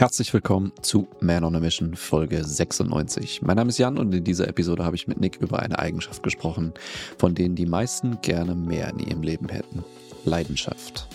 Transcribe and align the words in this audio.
Herzlich 0.00 0.32
willkommen 0.32 0.72
zu 0.80 1.08
Man 1.20 1.44
on 1.44 1.54
a 1.54 1.60
Mission 1.60 1.94
Folge 1.94 2.42
96. 2.42 3.42
Mein 3.42 3.56
Name 3.56 3.68
ist 3.68 3.76
Jan 3.76 3.98
und 3.98 4.14
in 4.14 4.24
dieser 4.24 4.48
Episode 4.48 4.82
habe 4.82 4.96
ich 4.96 5.06
mit 5.06 5.20
Nick 5.20 5.36
über 5.42 5.58
eine 5.58 5.78
Eigenschaft 5.78 6.22
gesprochen, 6.22 6.72
von 7.18 7.34
denen 7.34 7.54
die 7.54 7.66
meisten 7.66 8.18
gerne 8.22 8.54
mehr 8.54 8.88
in 8.88 9.00
ihrem 9.00 9.22
Leben 9.22 9.50
hätten. 9.50 9.84
Leidenschaft. 10.24 11.06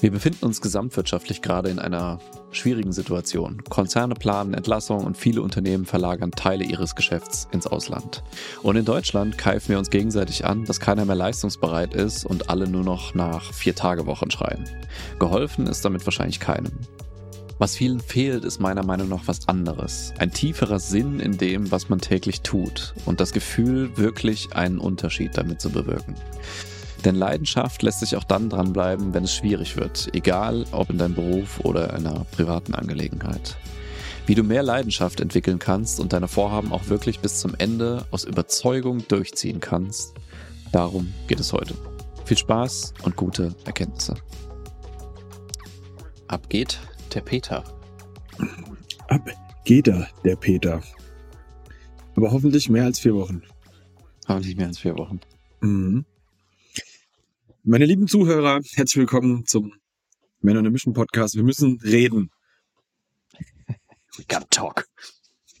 Wir 0.00 0.10
befinden 0.10 0.44
uns 0.44 0.60
gesamtwirtschaftlich 0.60 1.40
gerade 1.40 1.70
in 1.70 1.78
einer 1.78 2.18
schwierigen 2.50 2.92
Situation. 2.92 3.64
Konzerne 3.70 4.12
planen 4.12 4.52
Entlassungen 4.52 5.06
und 5.06 5.16
viele 5.16 5.40
Unternehmen 5.40 5.86
verlagern 5.86 6.32
Teile 6.32 6.64
ihres 6.64 6.94
Geschäfts 6.94 7.48
ins 7.52 7.66
Ausland. 7.66 8.22
Und 8.62 8.76
in 8.76 8.84
Deutschland 8.84 9.38
keifen 9.38 9.70
wir 9.70 9.78
uns 9.78 9.88
gegenseitig 9.88 10.44
an, 10.44 10.66
dass 10.66 10.78
keiner 10.78 11.06
mehr 11.06 11.16
leistungsbereit 11.16 11.94
ist 11.94 12.26
und 12.26 12.50
alle 12.50 12.68
nur 12.68 12.84
noch 12.84 13.14
nach 13.14 13.50
Vier-Tage-Wochen 13.54 14.30
schreien. 14.30 14.68
Geholfen 15.18 15.66
ist 15.66 15.86
damit 15.86 16.04
wahrscheinlich 16.04 16.38
keinem. 16.38 16.72
Was 17.60 17.74
vielen 17.74 17.98
fehlt, 17.98 18.44
ist 18.44 18.60
meiner 18.60 18.84
Meinung 18.84 19.08
nach 19.08 19.26
was 19.26 19.48
anderes. 19.48 20.14
Ein 20.18 20.30
tieferer 20.30 20.78
Sinn 20.78 21.18
in 21.18 21.38
dem, 21.38 21.72
was 21.72 21.88
man 21.88 21.98
täglich 21.98 22.42
tut 22.42 22.94
und 23.04 23.18
das 23.18 23.32
Gefühl, 23.32 23.96
wirklich 23.96 24.52
einen 24.52 24.78
Unterschied 24.78 25.36
damit 25.36 25.60
zu 25.60 25.70
bewirken. 25.70 26.14
Denn 27.04 27.16
Leidenschaft 27.16 27.82
lässt 27.82 27.98
sich 27.98 28.14
auch 28.14 28.22
dann 28.22 28.48
dranbleiben, 28.48 29.12
wenn 29.12 29.24
es 29.24 29.34
schwierig 29.34 29.76
wird, 29.76 30.08
egal 30.14 30.66
ob 30.70 30.90
in 30.90 30.98
deinem 30.98 31.16
Beruf 31.16 31.58
oder 31.64 31.90
in 31.96 32.06
einer 32.06 32.24
privaten 32.30 32.74
Angelegenheit. 32.74 33.56
Wie 34.26 34.36
du 34.36 34.44
mehr 34.44 34.62
Leidenschaft 34.62 35.20
entwickeln 35.20 35.58
kannst 35.58 35.98
und 35.98 36.12
deine 36.12 36.28
Vorhaben 36.28 36.70
auch 36.72 36.88
wirklich 36.88 37.18
bis 37.18 37.40
zum 37.40 37.56
Ende 37.56 38.06
aus 38.12 38.22
Überzeugung 38.22 39.06
durchziehen 39.08 39.58
kannst, 39.58 40.14
darum 40.70 41.12
geht 41.26 41.40
es 41.40 41.52
heute. 41.52 41.74
Viel 42.24 42.38
Spaß 42.38 42.94
und 43.02 43.16
gute 43.16 43.52
Erkenntnisse. 43.64 44.14
Ab 46.28 46.48
geht 46.50 46.78
der 47.14 47.22
Peter. 47.22 47.64
Ab 49.08 49.30
geht 49.64 49.88
er, 49.88 50.08
der 50.24 50.36
Peter. 50.36 50.82
Aber 52.14 52.30
hoffentlich 52.30 52.68
mehr 52.68 52.84
als 52.84 52.98
vier 52.98 53.14
Wochen. 53.14 53.42
Hoffentlich 54.26 54.56
mehr 54.56 54.66
als 54.66 54.78
vier 54.78 54.96
Wochen. 54.96 55.20
Mhm. 55.60 56.04
Meine 57.64 57.86
lieben 57.86 58.08
Zuhörer, 58.08 58.60
herzlich 58.74 58.96
willkommen 58.96 59.46
zum 59.46 59.74
Men 60.40 60.56
on 60.56 60.66
a 60.66 60.70
Mission 60.70 60.94
Podcast. 60.94 61.34
Wir 61.34 61.42
müssen 61.42 61.78
reden. 61.82 62.30
We 64.16 64.24
gotta 64.28 64.46
talk. 64.50 64.86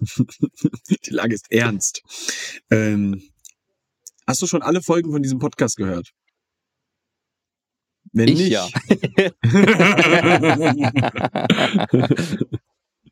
Die 0.00 1.10
Lage 1.10 1.34
ist 1.34 1.50
ernst. 1.50 2.02
Ähm, 2.70 3.22
hast 4.26 4.42
du 4.42 4.46
schon 4.46 4.62
alle 4.62 4.82
Folgen 4.82 5.10
von 5.10 5.22
diesem 5.22 5.38
Podcast 5.38 5.76
gehört? 5.76 6.12
Wenn 8.12 8.28
Ich 8.28 8.38
nicht, 8.38 8.50
ja. 8.50 8.68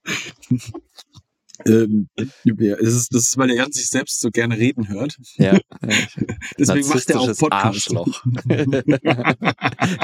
ähm, 1.66 2.08
ja, 2.44 2.76
es 2.76 2.94
ist, 2.94 3.14
das 3.14 3.22
ist, 3.22 3.38
weil 3.38 3.48
der 3.48 3.56
Jan 3.56 3.72
sich 3.72 3.88
selbst 3.88 4.20
so 4.20 4.30
gerne 4.30 4.56
reden 4.56 4.88
hört. 4.88 5.16
ja. 5.36 5.58
Deswegen 6.58 6.88
macht 6.88 7.10
er 7.10 7.20
auch 7.20 7.26
Podcast. 7.26 7.52
Arschloch. 7.52 8.24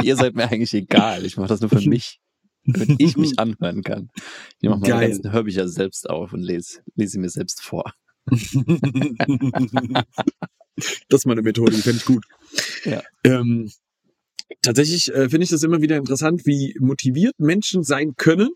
Ihr 0.03 0.17
seid 0.17 0.35
mir 0.35 0.51
eigentlich 0.51 0.75
egal. 0.75 1.25
Ich 1.25 1.37
mache 1.37 1.49
das 1.49 1.61
nur 1.61 1.71
für 1.71 1.89
mich, 1.89 2.21
damit 2.65 3.01
ich 3.01 3.17
mich 3.17 3.39
anhören 3.39 3.83
kann. 3.83 4.11
Ich 4.61 4.69
mache 4.69 4.81
meine 4.81 5.09
ganzen 5.09 5.33
Hörbücher 5.33 5.69
selbst 5.69 6.09
auf 6.09 6.33
und 6.33 6.43
lese, 6.43 6.81
lese 6.95 7.13
sie 7.13 7.19
mir 7.19 7.31
selbst 7.31 7.63
vor. 7.63 7.93
das 8.27 8.45
ist 11.11 11.27
meine 11.27 11.43
Methode, 11.43 11.73
die 11.73 11.83
fände 11.83 11.99
ich 11.99 12.05
gut. 12.05 12.25
Ja. 12.85 13.03
Ähm, 13.25 13.71
tatsächlich 14.63 15.09
äh, 15.15 15.29
finde 15.31 15.45
ich 15.45 15.51
das 15.51 15.63
immer 15.63 15.81
wieder 15.81 15.97
interessant, 15.97 16.45
wie 16.47 16.77
motiviert 16.81 17.39
Menschen 17.39 17.83
sein 17.83 18.15
können 18.17 18.51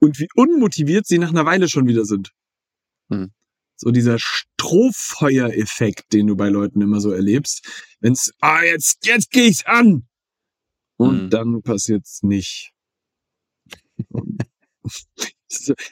und 0.00 0.18
wie 0.18 0.28
unmotiviert 0.34 1.06
sie 1.06 1.18
nach 1.18 1.30
einer 1.30 1.44
Weile 1.46 1.68
schon 1.68 1.86
wieder 1.86 2.04
sind. 2.04 2.32
Hm. 3.10 3.32
So 3.76 3.90
dieser 3.90 4.18
Strohfeuereffekt, 4.18 6.12
den 6.12 6.28
du 6.28 6.36
bei 6.36 6.48
Leuten 6.48 6.80
immer 6.80 7.00
so 7.00 7.10
erlebst. 7.12 7.66
Wenn's, 8.00 8.32
ah, 8.40 8.62
jetzt, 8.62 9.06
jetzt 9.06 9.30
geh 9.30 9.48
ich's 9.48 9.66
an! 9.66 10.06
Und 10.96 11.20
Hm. 11.24 11.30
dann 11.30 11.62
passiert's 11.62 12.22
nicht. 12.22 12.72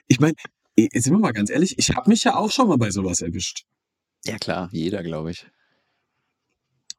Ich 0.06 0.20
meine, 0.20 0.34
sind 0.76 1.12
wir 1.12 1.18
mal 1.18 1.32
ganz 1.32 1.50
ehrlich, 1.50 1.78
ich 1.78 1.90
habe 1.90 2.08
mich 2.10 2.24
ja 2.24 2.34
auch 2.36 2.50
schon 2.50 2.68
mal 2.68 2.76
bei 2.76 2.90
sowas 2.90 3.20
erwischt. 3.20 3.64
Ja 4.24 4.36
klar, 4.38 4.68
jeder, 4.72 5.02
glaube 5.02 5.30
ich. 5.30 5.46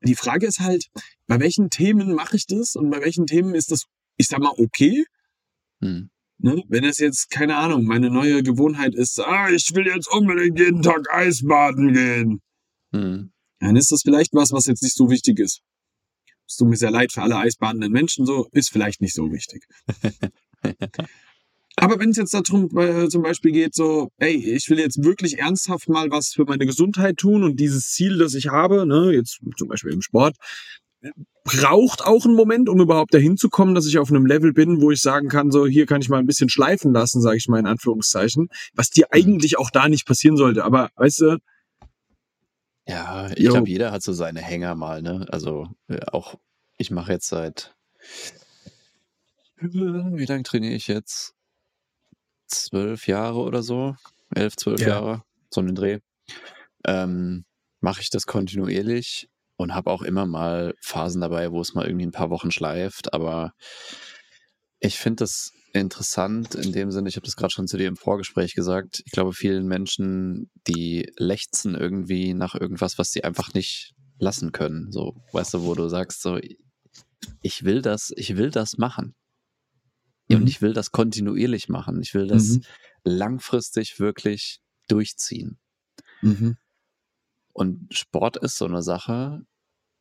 Die 0.06 0.16
Frage 0.16 0.46
ist 0.48 0.60
halt, 0.60 0.88
bei 1.28 1.40
welchen 1.40 1.70
Themen 1.70 2.14
mache 2.14 2.36
ich 2.36 2.46
das 2.46 2.76
und 2.76 2.90
bei 2.90 3.02
welchen 3.02 3.26
Themen 3.26 3.56
ist 3.56 3.72
das, 3.72 3.86
ich 4.18 4.28
sag 4.28 4.40
mal, 4.40 4.54
okay? 4.58 5.06
Hm. 5.82 6.10
Ne? 6.38 6.64
Wenn 6.68 6.84
es 6.84 7.00
jetzt, 7.00 7.30
keine 7.30 7.56
Ahnung, 7.56 7.86
meine 7.86 8.10
neue 8.10 8.44
Gewohnheit 8.44 8.94
ist, 8.94 9.20
ah, 9.20 9.50
ich 9.50 9.74
will 9.74 9.88
jetzt 9.88 10.12
unbedingt 10.12 10.60
jeden 10.60 10.82
Tag 10.82 11.08
Eisbaden 11.12 11.94
gehen, 11.94 12.42
Hm. 12.92 13.32
dann 13.60 13.76
ist 13.76 13.92
das 13.92 14.02
vielleicht 14.04 14.34
was, 14.34 14.52
was 14.52 14.68
jetzt 14.68 14.84
nicht 14.84 14.96
so 14.96 15.10
wichtig 15.10 15.40
ist. 15.40 15.62
Es 16.48 16.58
tut 16.58 16.70
mir 16.70 16.78
sehr 16.78 16.92
leid 16.92 17.12
für 17.12 17.24
alle 17.24 17.38
eisbadenden 17.38 17.92
Menschen, 17.92 18.26
so 18.26 18.48
ist 18.52 18.70
vielleicht 18.70 19.02
nicht 19.02 19.16
so 19.16 19.32
wichtig. 19.32 19.66
Aber 21.78 22.00
wenn 22.00 22.12
es 22.12 22.18
jetzt 22.18 22.34
darum 22.34 22.70
äh, 22.78 23.10
zum 23.10 23.22
Beispiel 23.22 23.52
geht, 23.52 23.76
so, 23.76 24.10
ey, 24.18 24.34
ich 24.34 24.70
will 24.70 24.80
jetzt 24.80 25.04
wirklich 25.04 25.40
ernsthaft 25.40 25.90
mal 25.90 26.10
was 26.10 26.30
für 26.30 26.46
meine 26.46 26.66
Gesundheit 26.66 27.18
tun 27.18 27.44
und 27.44 27.60
dieses 27.60 27.92
Ziel, 27.92 28.18
das 28.18 28.34
ich 28.34 28.48
habe, 28.48 28.86
ne, 28.86 29.12
jetzt 29.12 29.40
zum 29.58 29.68
Beispiel 29.68 29.92
im 29.92 30.02
Sport, 30.02 30.38
braucht 31.44 32.04
auch 32.04 32.26
einen 32.26 32.36
Moment, 32.36 32.70
um 32.70 32.82
überhaupt 32.82 33.14
dahin 33.14 33.38
zu 33.38 33.50
kommen, 33.50 33.76
dass 33.76 33.86
ich 33.86 34.00
auf 34.00 34.10
einem 34.10 34.26
Level 34.26 34.54
bin, 34.54 34.82
wo 34.82 34.92
ich 34.92 35.02
sagen 35.02 35.28
kann, 35.28 35.52
so 35.52 35.68
hier 35.68 35.86
kann 35.86 36.02
ich 36.02 36.10
mal 36.10 36.18
ein 36.18 36.26
bisschen 36.26 36.50
schleifen 36.50 36.92
lassen, 36.94 37.22
sage 37.22 37.38
ich 37.38 37.48
mal 37.48 37.60
in 37.60 37.68
Anführungszeichen, 37.68 38.50
was 38.74 38.90
dir 38.90 39.08
eigentlich 39.12 39.60
auch 39.60 39.70
da 39.70 39.88
nicht 39.88 40.08
passieren 40.08 40.38
sollte. 40.38 40.64
Aber 40.64 40.90
weißt 40.96 41.22
du, 41.22 41.38
Ja, 42.88 43.30
ich 43.36 43.48
glaube, 43.48 43.70
jeder 43.70 43.92
hat 43.92 44.02
so 44.02 44.14
seine 44.14 44.42
Hänger 44.42 44.76
mal, 44.76 45.02
ne? 45.02 45.26
Also 45.30 45.68
äh, 45.88 46.00
auch, 46.08 46.36
ich 46.78 46.90
mache 46.90 47.12
jetzt 47.12 47.28
seit, 47.28 47.76
wie 49.60 50.26
lange 50.26 50.44
trainiere 50.44 50.74
ich 50.74 50.88
jetzt? 50.88 51.36
Zwölf 52.48 53.08
Jahre 53.08 53.40
oder 53.40 53.64
so? 53.64 53.96
Elf, 54.34 54.56
zwölf 54.56 54.82
Ja. 54.82 54.88
Jahre, 54.88 55.24
so 55.52 55.62
einen 55.62 55.76
Dreh. 55.76 56.00
Ähm, 56.86 57.46
mache 57.80 58.02
ich 58.02 58.10
das 58.10 58.26
kontinuierlich 58.26 59.30
und 59.58 59.74
habe 59.74 59.92
auch 59.92 60.02
immer 60.02 60.26
mal 60.26 60.76
Phasen 60.82 61.22
dabei, 61.22 61.52
wo 61.52 61.62
es 61.62 61.74
mal 61.74 61.86
irgendwie 61.86 62.06
ein 62.06 62.12
paar 62.12 62.30
Wochen 62.30 62.52
schleift, 62.52 63.14
aber 63.14 63.54
ich 64.80 65.00
finde 65.00 65.24
das 65.24 65.52
interessant 65.74 66.56
in 66.56 66.72
dem 66.72 66.92
Sinne, 66.92 67.10
ich 67.10 67.16
habe 67.16 67.26
das 67.26 67.36
gerade 67.36 67.52
schon 67.52 67.68
zu 67.68 67.78
dir 67.78 67.88
im 67.88 67.98
Vorgespräch 67.98 68.56
gesagt, 68.56 69.02
ich 69.06 69.12
glaube, 69.12 69.34
vielen 69.34 69.68
Menschen, 69.68 70.50
die 70.68 71.12
lechzen 71.18 71.76
irgendwie 71.76 72.34
nach 72.34 72.56
irgendwas, 72.56 72.98
was 72.98 73.12
sie 73.12 73.24
einfach 73.24 73.54
nicht 73.54 73.94
lassen 74.18 74.52
können. 74.52 74.92
So, 74.92 75.16
weißt 75.34 75.56
du, 75.56 75.64
wo 75.64 75.76
du 75.76 75.90
sagst, 75.90 76.22
so, 76.22 76.40
ich 77.42 77.66
will 77.66 77.82
das, 77.82 78.14
ich 78.16 78.38
will 78.38 78.52
das 78.52 78.78
machen. 78.78 79.16
Und 80.30 80.42
Mhm. 80.42 80.48
ich 80.48 80.62
will 80.62 80.74
das 80.74 80.92
kontinuierlich 80.92 81.70
machen. 81.70 82.02
Ich 82.02 82.14
will 82.14 82.28
das 82.28 82.48
Mhm. 82.50 82.62
langfristig 83.04 84.00
wirklich 84.00 84.60
durchziehen. 84.88 85.60
mhm. 86.22 86.58
Und 87.54 87.88
Sport 87.94 88.36
ist 88.38 88.58
so 88.58 88.66
eine 88.66 88.82
Sache. 88.82 89.42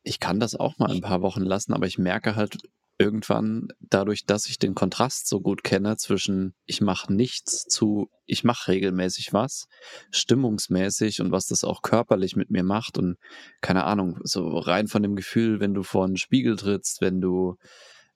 Ich 0.03 0.19
kann 0.19 0.39
das 0.39 0.55
auch 0.55 0.77
mal 0.77 0.91
ein 0.91 1.01
paar 1.01 1.21
Wochen 1.21 1.41
lassen, 1.41 1.73
aber 1.73 1.87
ich 1.87 1.97
merke 1.97 2.35
halt 2.35 2.57
irgendwann 2.97 3.67
dadurch, 3.79 4.25
dass 4.25 4.45
ich 4.47 4.57
den 4.59 4.73
Kontrast 4.75 5.27
so 5.27 5.41
gut 5.41 5.63
kenne 5.63 5.97
zwischen 5.97 6.53
ich 6.65 6.79
mache 6.81 7.13
nichts 7.13 7.65
zu 7.65 8.09
ich 8.25 8.43
mache 8.43 8.71
regelmäßig 8.71 9.33
was, 9.33 9.67
stimmungsmäßig 10.11 11.21
und 11.21 11.31
was 11.31 11.47
das 11.47 11.63
auch 11.63 11.81
körperlich 11.81 12.35
mit 12.35 12.49
mir 12.51 12.63
macht 12.63 12.97
und 12.97 13.17
keine 13.61 13.83
Ahnung, 13.83 14.19
so 14.23 14.57
rein 14.57 14.87
von 14.87 15.03
dem 15.03 15.15
Gefühl, 15.15 15.59
wenn 15.59 15.73
du 15.73 15.83
vor 15.83 16.05
einen 16.05 16.17
Spiegel 16.17 16.55
trittst, 16.55 17.01
wenn 17.01 17.19
du 17.21 17.57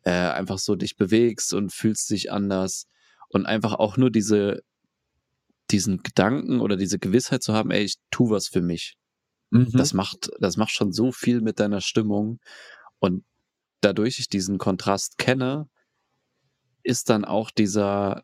äh, 0.04 0.12
einfach 0.12 0.60
so 0.60 0.76
dich 0.76 0.96
bewegst 0.96 1.54
und 1.54 1.72
fühlst 1.74 2.10
dich 2.10 2.32
anders 2.32 2.88
und 3.30 3.46
einfach 3.46 3.74
auch 3.74 3.98
nur 3.98 4.10
diese 4.12 4.62
diesen 5.72 6.02
Gedanken 6.02 6.62
oder 6.62 6.78
diese 6.78 6.98
Gewissheit 6.98 7.44
zu 7.44 7.54
haben, 7.54 7.70
ey, 7.70 7.84
ich 7.84 7.98
tu 8.10 8.30
was 8.32 8.48
für 8.48 8.62
mich. 8.62 8.96
Mhm. 9.52 9.72
Das 9.74 9.94
macht, 9.94 10.32
das 10.40 10.58
macht 10.58 10.72
schon 10.72 10.92
so 10.92 11.12
viel 11.12 11.42
mit 11.42 11.60
deiner 11.60 11.82
Stimmung. 11.82 12.40
Und 13.00 13.24
dadurch 13.82 14.20
ich 14.20 14.30
diesen 14.30 14.58
Kontrast 14.58 15.18
kenne, 15.20 15.70
ist 16.84 17.10
dann 17.10 17.24
auch 17.24 17.52
dieser 17.52 18.24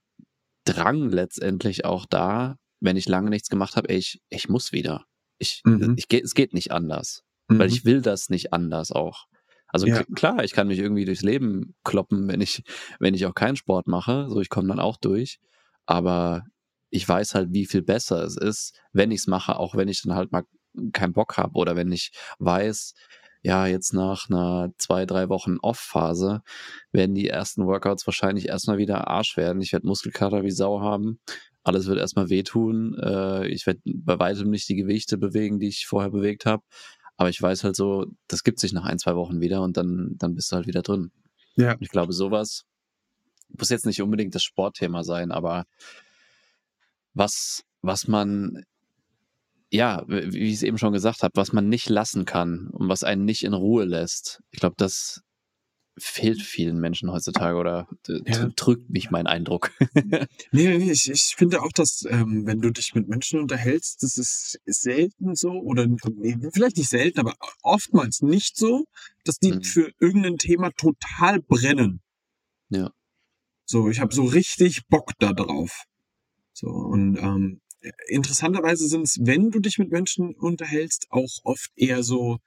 Drang 0.65 1.09
letztendlich 1.11 1.85
auch 1.85 2.05
da, 2.07 2.57
wenn 2.79 2.97
ich 2.97 3.07
lange 3.07 3.29
nichts 3.29 3.49
gemacht 3.49 3.75
habe, 3.75 3.89
ey, 3.89 3.97
ich, 3.97 4.21
ich 4.29 4.49
muss 4.49 4.71
wieder. 4.71 5.05
Ich, 5.37 5.61
Mhm. 5.65 5.95
ich, 5.97 6.07
es 6.23 6.33
geht 6.33 6.53
nicht 6.53 6.71
anders, 6.71 7.23
Mhm. 7.47 7.59
weil 7.59 7.67
ich 7.69 7.85
will 7.85 8.01
das 8.01 8.29
nicht 8.29 8.53
anders 8.53 8.91
auch. 8.91 9.27
Also 9.75 9.87
Ja. 9.87 10.03
klar, 10.15 10.41
ich 10.45 10.53
kann 10.53 10.67
mich 10.67 10.79
irgendwie 10.79 11.03
durchs 11.03 11.21
Leben 11.21 11.75
kloppen, 11.83 12.29
wenn 12.29 12.39
ich, 12.39 12.63
wenn 12.99 13.13
ich 13.13 13.25
auch 13.25 13.33
keinen 13.35 13.57
Sport 13.57 13.87
mache. 13.87 14.27
So, 14.29 14.39
ich 14.39 14.47
komme 14.47 14.69
dann 14.69 14.79
auch 14.79 14.95
durch. 14.95 15.39
Aber 15.85 16.43
ich 16.91 17.07
weiß 17.07 17.35
halt, 17.35 17.49
wie 17.51 17.65
viel 17.65 17.81
besser 17.81 18.23
es 18.23 18.37
ist, 18.37 18.79
wenn 18.93 19.11
ich 19.11 19.19
es 19.19 19.27
mache, 19.27 19.57
auch 19.59 19.75
wenn 19.75 19.89
ich 19.89 20.01
dann 20.01 20.15
halt 20.15 20.31
mal 20.31 20.43
keinen 20.93 21.11
Bock 21.11 21.35
habe 21.37 21.55
oder 21.59 21.75
wenn 21.75 21.91
ich 21.91 22.11
weiß, 22.39 22.93
ja, 23.43 23.67
jetzt 23.67 23.93
nach 23.93 24.29
einer 24.29 24.69
zwei, 24.77 25.05
drei 25.05 25.27
Wochen 25.27 25.57
Off-Phase 25.61 26.41
werden 26.93 27.13
die 27.15 27.27
ersten 27.27 27.65
Workouts 27.65 28.07
wahrscheinlich 28.07 28.47
erstmal 28.47 28.77
wieder 28.77 29.07
Arsch 29.09 29.35
werden. 29.35 29.61
Ich 29.61 29.73
werde 29.73 29.87
Muskelkater 29.87 30.43
wie 30.43 30.51
Sau 30.51 30.79
haben. 30.79 31.19
Alles 31.63 31.87
wird 31.87 31.99
erstmal 31.99 32.29
wehtun. 32.29 32.95
Äh, 32.97 33.47
ich 33.49 33.67
werde 33.67 33.81
bei 33.85 34.17
weitem 34.19 34.49
nicht 34.51 34.69
die 34.69 34.75
Gewichte 34.77 35.17
bewegen, 35.17 35.59
die 35.59 35.67
ich 35.67 35.85
vorher 35.85 36.11
bewegt 36.11 36.45
habe. 36.45 36.63
Aber 37.17 37.29
ich 37.29 37.41
weiß 37.41 37.63
halt 37.63 37.75
so, 37.75 38.07
das 38.27 38.43
gibt 38.43 38.59
sich 38.59 38.73
nach 38.73 38.85
ein, 38.85 38.99
zwei 38.99 39.15
Wochen 39.15 39.39
wieder 39.39 39.61
und 39.61 39.77
dann, 39.77 40.15
dann 40.17 40.35
bist 40.35 40.51
du 40.51 40.57
halt 40.57 40.67
wieder 40.67 40.81
drin. 40.81 41.11
Ja. 41.55 41.75
Ich 41.79 41.89
glaube, 41.89 42.13
sowas 42.13 42.65
muss 43.49 43.69
jetzt 43.69 43.85
nicht 43.85 44.01
unbedingt 44.01 44.35
das 44.35 44.43
Sportthema 44.43 45.03
sein, 45.03 45.31
aber 45.31 45.65
was, 47.13 47.63
was 47.81 48.07
man 48.07 48.65
ja, 49.71 50.03
wie 50.07 50.47
ich 50.47 50.55
es 50.55 50.63
eben 50.63 50.77
schon 50.77 50.93
gesagt 50.93 51.23
habe, 51.23 51.35
was 51.35 51.51
man 51.51 51.67
nicht 51.67 51.89
lassen 51.89 52.25
kann 52.25 52.67
und 52.71 52.87
was 52.87 53.03
einen 53.03 53.25
nicht 53.25 53.43
in 53.43 53.53
Ruhe 53.53 53.83
lässt. 53.83 54.41
Ich 54.51 54.59
glaube, 54.59 54.75
das 54.77 55.21
fehlt 55.97 56.41
vielen 56.41 56.79
Menschen 56.79 57.11
heutzutage 57.11 57.57
oder 57.57 57.87
ja. 58.07 58.49
drückt 58.55 58.89
mich 58.89 59.11
mein 59.11 59.27
Eindruck. 59.27 59.71
nee, 60.51 60.77
nee, 60.77 60.91
ich, 60.91 61.09
ich 61.09 61.35
finde 61.37 61.61
auch, 61.61 61.71
dass 61.71 62.05
ähm, 62.09 62.45
wenn 62.45 62.61
du 62.61 62.69
dich 62.71 62.93
mit 62.95 63.07
Menschen 63.07 63.39
unterhältst, 63.39 64.03
das 64.03 64.17
ist 64.17 64.59
selten 64.65 65.35
so 65.35 65.51
oder 65.51 65.87
nee, 65.87 66.37
vielleicht 66.53 66.77
nicht 66.77 66.89
selten, 66.89 67.19
aber 67.19 67.35
oftmals 67.61 68.21
nicht 68.21 68.57
so, 68.57 68.85
dass 69.23 69.39
die 69.39 69.53
mhm. 69.53 69.63
für 69.63 69.91
irgendein 69.99 70.37
Thema 70.37 70.71
total 70.71 71.41
brennen. 71.41 72.01
Ja. 72.69 72.91
So, 73.65 73.89
ich 73.89 73.99
habe 73.99 74.13
so 74.13 74.25
richtig 74.25 74.87
Bock 74.87 75.13
da 75.19 75.33
drauf. 75.33 75.85
So 76.51 76.67
und 76.67 77.17
ähm, 77.17 77.61
interessanterweise 78.07 78.87
sind 78.87 79.03
es, 79.03 79.17
wenn 79.21 79.51
du 79.51 79.59
dich 79.59 79.77
mit 79.77 79.91
Menschen 79.91 80.35
unterhältst, 80.35 81.07
auch 81.09 81.39
oft 81.43 81.71
eher 81.75 82.03
so 82.03 82.39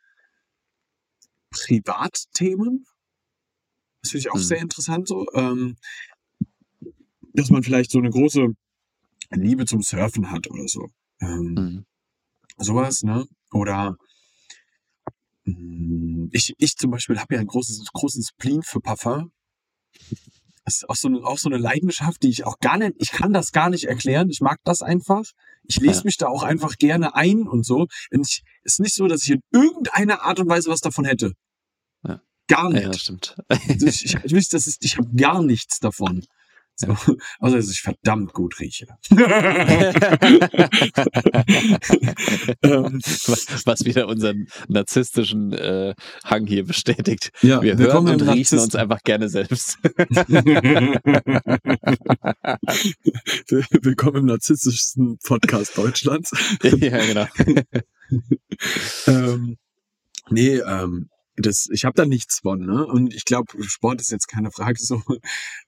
Privatthemen. 1.51 2.85
Das 4.03 4.11
finde 4.11 4.21
ich 4.21 4.31
auch 4.31 4.37
mhm. 4.37 4.43
sehr 4.43 4.59
interessant 4.59 5.09
so. 5.09 5.27
Ähm, 5.35 5.77
dass 7.35 7.51
man 7.51 7.63
vielleicht 7.63 7.91
so 7.91 7.99
eine 7.99 8.11
große 8.11 8.49
Liebe 9.31 9.67
zum 9.67 9.83
Surfen 9.83 10.31
hat 10.31 10.51
oder 10.51 10.67
so. 10.67 10.89
Ähm, 11.21 11.55
mhm. 11.55 11.87
Sowas, 12.57 13.03
ne? 13.03 13.27
Oder 13.53 13.97
mh, 15.45 16.29
ich, 16.33 16.55
ich 16.59 16.77
zum 16.77 16.91
Beispiel 16.91 17.19
habe 17.19 17.35
ja 17.35 17.41
ein 17.41 17.47
großes, 17.47 17.85
großen 17.93 18.23
Spleen 18.25 18.63
für 18.63 18.81
Parfum. 18.81 19.33
Das 20.65 20.77
ist 20.77 20.89
auch 20.89 20.97
so, 20.97 21.09
eine, 21.09 21.25
auch 21.25 21.39
so 21.39 21.49
eine 21.49 21.57
Leidenschaft, 21.57 22.23
die 22.23 22.29
ich 22.29 22.45
auch 22.45 22.59
gar 22.59 22.77
nicht, 22.77 22.95
ich 22.99 23.11
kann 23.11 23.33
das 23.33 23.53
gar 23.53 23.71
nicht 23.71 23.85
erklären. 23.85 24.29
Ich 24.29 24.41
mag 24.41 24.59
das 24.65 24.83
einfach. 24.83 25.25
Ich 25.65 25.79
lese 25.79 26.01
ja. 26.01 26.05
mich 26.05 26.17
da 26.19 26.29
auch 26.29 26.43
einfach 26.43 26.77
gerne 26.77 27.15
ein 27.15 27.49
und 27.49 27.65
so. 27.65 27.87
Es 28.11 28.43
ist 28.65 28.81
nicht 28.81 28.95
so, 28.95 29.07
dass 29.07 29.23
ich 29.23 29.31
in 29.31 29.41
irgendeiner 29.51 30.23
Art 30.23 30.41
und 30.41 30.49
Weise 30.49 30.71
was 30.71 30.81
davon 30.81 31.05
hätte. 31.07 31.33
Gar 32.49 32.71
nicht. 32.71 32.85
Ja, 32.85 32.93
stimmt. 32.93 33.37
Also 33.49 33.87
ich, 33.87 34.05
ich, 34.05 34.33
ich, 34.33 34.49
das 34.49 34.67
ist, 34.67 34.85
ich 34.85 34.97
habe 34.99 35.09
gar 35.15 35.43
nichts 35.43 35.79
davon. 35.81 36.25
So. 36.81 36.87
Ja. 36.87 36.97
Also, 37.41 37.57
dass 37.57 37.71
ich 37.71 37.81
verdammt 37.81 38.33
gut 38.33 38.59
rieche. 38.61 38.87
Ähm. 42.63 43.01
was, 43.27 43.67
was, 43.67 43.85
wieder 43.85 44.09
unseren 44.09 44.49
narzisstischen 44.69 45.53
äh, 45.53 45.95
Hang 46.25 46.47
hier 46.47 46.65
bestätigt. 46.65 47.31
Ja, 47.43 47.63
wir 47.63 47.77
hören 47.77 48.09
und 48.09 48.23
riechen 48.23 48.59
uns 48.59 48.75
einfach 48.75 49.03
gerne 49.03 49.29
selbst. 49.29 49.79
Willkommen 53.83 54.17
im 54.17 54.27
narzisstischsten 54.27 55.19
Podcast 55.19 55.77
Deutschlands. 55.77 56.31
ja, 56.63 57.07
genau. 57.07 57.27
ähm, 59.07 59.57
nee, 60.31 60.57
ähm, 60.59 61.09
das, 61.41 61.69
ich 61.73 61.85
habe 61.85 61.95
da 61.95 62.07
nichts 62.07 62.41
von, 62.41 62.61
ne? 62.61 62.87
Und 62.87 63.15
ich 63.15 63.25
glaube, 63.25 63.63
Sport 63.65 64.01
ist 64.01 64.11
jetzt 64.11 64.29
keine 64.29 64.51
Frage 64.51 64.79
so. 64.83 65.03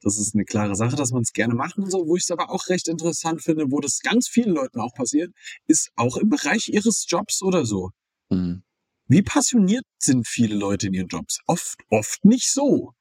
Das 0.02 0.18
ist 0.18 0.34
eine 0.34 0.44
klare 0.44 0.76
Sache, 0.76 0.96
dass 0.96 1.12
man 1.12 1.22
es 1.22 1.32
gerne 1.32 1.54
macht 1.54 1.78
und 1.78 1.90
so. 1.90 2.06
Wo 2.06 2.16
ich 2.16 2.24
es 2.24 2.30
aber 2.30 2.50
auch 2.50 2.68
recht 2.68 2.88
interessant 2.88 3.42
finde, 3.42 3.70
wo 3.70 3.80
das 3.80 4.00
ganz 4.00 4.28
vielen 4.28 4.54
Leuten 4.54 4.80
auch 4.80 4.94
passiert, 4.94 5.32
ist 5.66 5.90
auch 5.96 6.16
im 6.16 6.28
Bereich 6.28 6.68
ihres 6.68 7.06
Jobs 7.08 7.42
oder 7.42 7.64
so. 7.64 7.90
Mhm. 8.30 8.62
Wie 9.06 9.22
passioniert 9.22 9.84
sind 9.98 10.28
viele 10.28 10.54
Leute 10.54 10.86
in 10.86 10.94
ihren 10.94 11.08
Jobs? 11.08 11.40
Oft, 11.46 11.80
oft 11.88 12.24
nicht 12.24 12.50
so. 12.50 12.92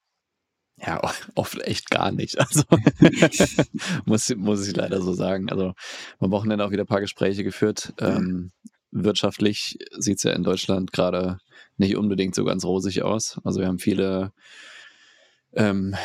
Ja, 0.77 1.01
oft 1.35 1.61
echt 1.61 1.89
gar 1.89 2.11
nicht. 2.11 2.39
Also 2.39 2.63
muss, 4.05 4.33
muss 4.35 4.67
ich 4.67 4.75
leider 4.75 5.01
so 5.01 5.13
sagen. 5.13 5.49
Also 5.49 5.73
am 6.19 6.31
Wochenende 6.31 6.65
auch 6.65 6.71
wieder 6.71 6.83
ein 6.83 6.87
paar 6.87 7.01
Gespräche 7.01 7.43
geführt. 7.43 7.93
Ähm, 7.99 8.51
wirtschaftlich 8.91 9.77
sieht 9.97 10.17
es 10.17 10.23
ja 10.23 10.33
in 10.33 10.43
Deutschland 10.43 10.91
gerade 10.91 11.39
nicht 11.77 11.95
unbedingt 11.95 12.35
so 12.35 12.43
ganz 12.43 12.65
rosig 12.65 13.03
aus. 13.03 13.39
Also 13.43 13.59
wir 13.59 13.67
haben 13.67 13.79
viele, 13.79 14.31
ähm, 15.53 15.95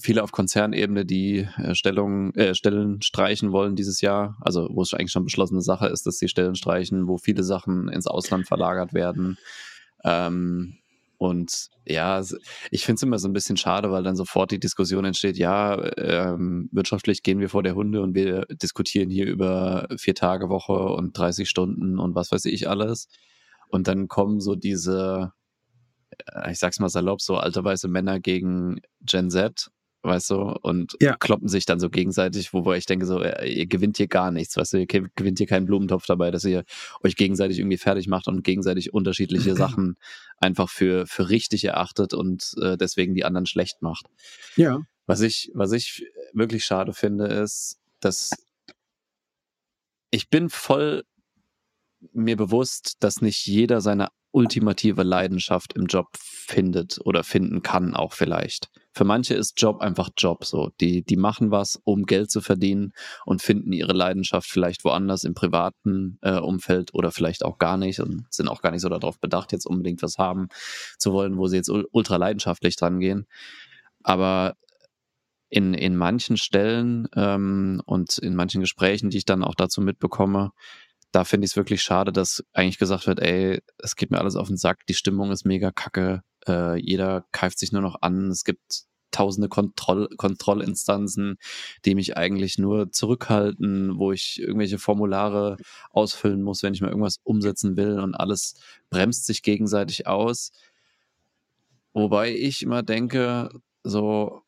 viele 0.00 0.22
auf 0.22 0.32
Konzernebene, 0.32 1.04
die 1.04 1.48
äh, 1.56 1.74
Stellung, 1.74 2.34
äh, 2.34 2.54
Stellen 2.54 3.00
streichen 3.02 3.52
wollen 3.52 3.76
dieses 3.76 4.00
Jahr. 4.00 4.36
Also 4.40 4.68
wo 4.70 4.82
es 4.82 4.94
eigentlich 4.94 5.12
schon 5.12 5.24
beschlossene 5.24 5.62
Sache 5.62 5.86
ist, 5.86 6.06
dass 6.06 6.18
sie 6.18 6.28
Stellen 6.28 6.54
streichen, 6.54 7.08
wo 7.08 7.18
viele 7.18 7.42
Sachen 7.42 7.88
ins 7.88 8.06
Ausland 8.06 8.46
verlagert 8.46 8.92
werden. 8.92 9.38
Ähm, 10.04 10.78
und 11.22 11.68
ja, 11.86 12.20
ich 12.72 12.84
finde 12.84 12.96
es 12.96 13.02
immer 13.04 13.18
so 13.20 13.28
ein 13.28 13.32
bisschen 13.32 13.56
schade, 13.56 13.92
weil 13.92 14.02
dann 14.02 14.16
sofort 14.16 14.50
die 14.50 14.58
Diskussion 14.58 15.04
entsteht, 15.04 15.36
ja, 15.36 15.80
ähm, 15.96 16.68
wirtschaftlich 16.72 17.22
gehen 17.22 17.38
wir 17.38 17.48
vor 17.48 17.62
der 17.62 17.76
Hunde 17.76 18.02
und 18.02 18.16
wir 18.16 18.44
diskutieren 18.50 19.08
hier 19.08 19.26
über 19.26 19.86
vier 19.98 20.16
Tage 20.16 20.48
Woche 20.48 20.72
und 20.72 21.16
30 21.16 21.48
Stunden 21.48 22.00
und 22.00 22.16
was 22.16 22.32
weiß 22.32 22.46
ich 22.46 22.68
alles. 22.68 23.06
Und 23.68 23.86
dann 23.86 24.08
kommen 24.08 24.40
so 24.40 24.56
diese, 24.56 25.30
äh, 26.26 26.50
ich 26.50 26.58
sag's 26.58 26.80
mal 26.80 26.88
salopp, 26.88 27.20
so 27.20 27.36
alte 27.36 27.62
weiße 27.62 27.86
Männer 27.86 28.18
gegen 28.18 28.80
Gen 29.02 29.30
Z 29.30 29.70
weißt 30.02 30.30
du, 30.30 30.40
und 30.62 30.96
ja. 31.00 31.16
kloppen 31.16 31.48
sich 31.48 31.64
dann 31.64 31.80
so 31.80 31.88
gegenseitig, 31.88 32.52
wobei 32.52 32.76
ich 32.76 32.86
denke 32.86 33.06
so, 33.06 33.20
äh, 33.20 33.48
ihr 33.48 33.66
gewinnt 33.66 33.96
hier 33.96 34.08
gar 34.08 34.30
nichts, 34.30 34.56
weißt 34.56 34.72
du, 34.72 34.78
ihr 34.78 34.86
gewinnt 34.86 35.38
hier 35.38 35.46
keinen 35.46 35.66
Blumentopf 35.66 36.06
dabei, 36.06 36.30
dass 36.30 36.44
ihr 36.44 36.64
euch 37.02 37.16
gegenseitig 37.16 37.58
irgendwie 37.58 37.78
fertig 37.78 38.08
macht 38.08 38.28
und 38.28 38.42
gegenseitig 38.42 38.92
unterschiedliche 38.92 39.54
Sachen 39.56 39.96
einfach 40.38 40.68
für, 40.68 41.06
für 41.06 41.28
richtig 41.28 41.64
erachtet 41.64 42.14
und 42.14 42.54
äh, 42.60 42.76
deswegen 42.76 43.14
die 43.14 43.24
anderen 43.24 43.46
schlecht 43.46 43.82
macht. 43.82 44.06
Ja. 44.56 44.80
Was 45.06 45.20
ich, 45.20 45.50
was 45.54 45.72
ich 45.72 46.04
wirklich 46.32 46.64
schade 46.64 46.92
finde, 46.92 47.26
ist, 47.26 47.78
dass 48.00 48.30
ich 50.10 50.28
bin 50.28 50.50
voll 50.50 51.04
mir 52.12 52.36
bewusst, 52.36 52.96
dass 53.00 53.20
nicht 53.20 53.46
jeder 53.46 53.80
seine 53.80 54.08
ultimative 54.32 55.02
Leidenschaft 55.02 55.74
im 55.74 55.86
Job 55.86 56.08
findet 56.16 56.98
oder 57.04 57.22
finden 57.22 57.62
kann 57.62 57.94
auch 57.94 58.12
vielleicht. 58.12 58.68
Für 58.94 59.04
manche 59.04 59.34
ist 59.34 59.60
Job 59.60 59.80
einfach 59.80 60.10
Job 60.16 60.44
so. 60.44 60.70
Die, 60.80 61.02
die 61.02 61.16
machen 61.16 61.50
was, 61.50 61.80
um 61.84 62.04
Geld 62.04 62.30
zu 62.30 62.40
verdienen 62.40 62.92
und 63.24 63.40
finden 63.40 63.72
ihre 63.72 63.92
Leidenschaft 63.92 64.48
vielleicht 64.48 64.84
woanders 64.84 65.24
im 65.24 65.34
privaten 65.34 66.18
äh, 66.20 66.38
Umfeld 66.38 66.92
oder 66.92 67.10
vielleicht 67.10 67.44
auch 67.44 67.58
gar 67.58 67.76
nicht 67.76 68.00
und 68.00 68.26
sind 68.30 68.48
auch 68.48 68.60
gar 68.60 68.70
nicht 68.70 68.82
so 68.82 68.88
darauf 68.88 69.18
bedacht, 69.18 69.52
jetzt 69.52 69.66
unbedingt 69.66 70.02
was 70.02 70.18
haben 70.18 70.48
zu 70.98 71.12
wollen, 71.12 71.38
wo 71.38 71.46
sie 71.46 71.56
jetzt 71.56 71.70
ultra 71.70 72.16
leidenschaftlich 72.16 72.76
dran 72.76 73.00
gehen. 73.00 73.26
Aber 74.02 74.56
in, 75.52 75.74
in 75.74 75.96
manchen 75.96 76.38
Stellen 76.38 77.08
ähm, 77.14 77.82
und 77.84 78.16
in 78.16 78.34
manchen 78.34 78.62
Gesprächen, 78.62 79.10
die 79.10 79.18
ich 79.18 79.26
dann 79.26 79.44
auch 79.44 79.54
dazu 79.54 79.82
mitbekomme, 79.82 80.52
da 81.12 81.24
finde 81.24 81.44
ich 81.44 81.52
es 81.52 81.56
wirklich 81.56 81.82
schade, 81.82 82.12
dass 82.12 82.42
eigentlich 82.52 82.78
gesagt 82.78 83.06
wird, 83.06 83.20
ey, 83.20 83.60
es 83.78 83.96
geht 83.96 84.10
mir 84.10 84.18
alles 84.18 84.36
auf 84.36 84.48
den 84.48 84.56
Sack, 84.56 84.86
die 84.86 84.94
Stimmung 84.94 85.30
ist 85.30 85.44
mega 85.44 85.70
kacke, 85.70 86.22
äh, 86.48 86.80
jeder 86.80 87.26
keift 87.32 87.58
sich 87.58 87.72
nur 87.72 87.82
noch 87.82 88.00
an, 88.00 88.30
es 88.30 88.44
gibt 88.44 88.86
tausende 89.12 89.48
Kontroll 89.48 90.08
Kontrollinstanzen, 90.16 91.36
die 91.84 91.94
mich 91.94 92.16
eigentlich 92.16 92.58
nur 92.58 92.90
zurückhalten, 92.90 93.98
wo 93.98 94.10
ich 94.10 94.40
irgendwelche 94.40 94.78
Formulare 94.78 95.58
ausfüllen 95.90 96.42
muss, 96.42 96.62
wenn 96.62 96.74
ich 96.74 96.80
mal 96.80 96.88
irgendwas 96.88 97.18
umsetzen 97.22 97.76
will 97.76 98.00
und 98.00 98.14
alles 98.14 98.54
bremst 98.90 99.26
sich 99.26 99.42
gegenseitig 99.42 100.06
aus. 100.06 100.50
Wobei 101.92 102.34
ich 102.34 102.62
immer 102.62 102.82
denke, 102.82 103.50
so 103.84 104.42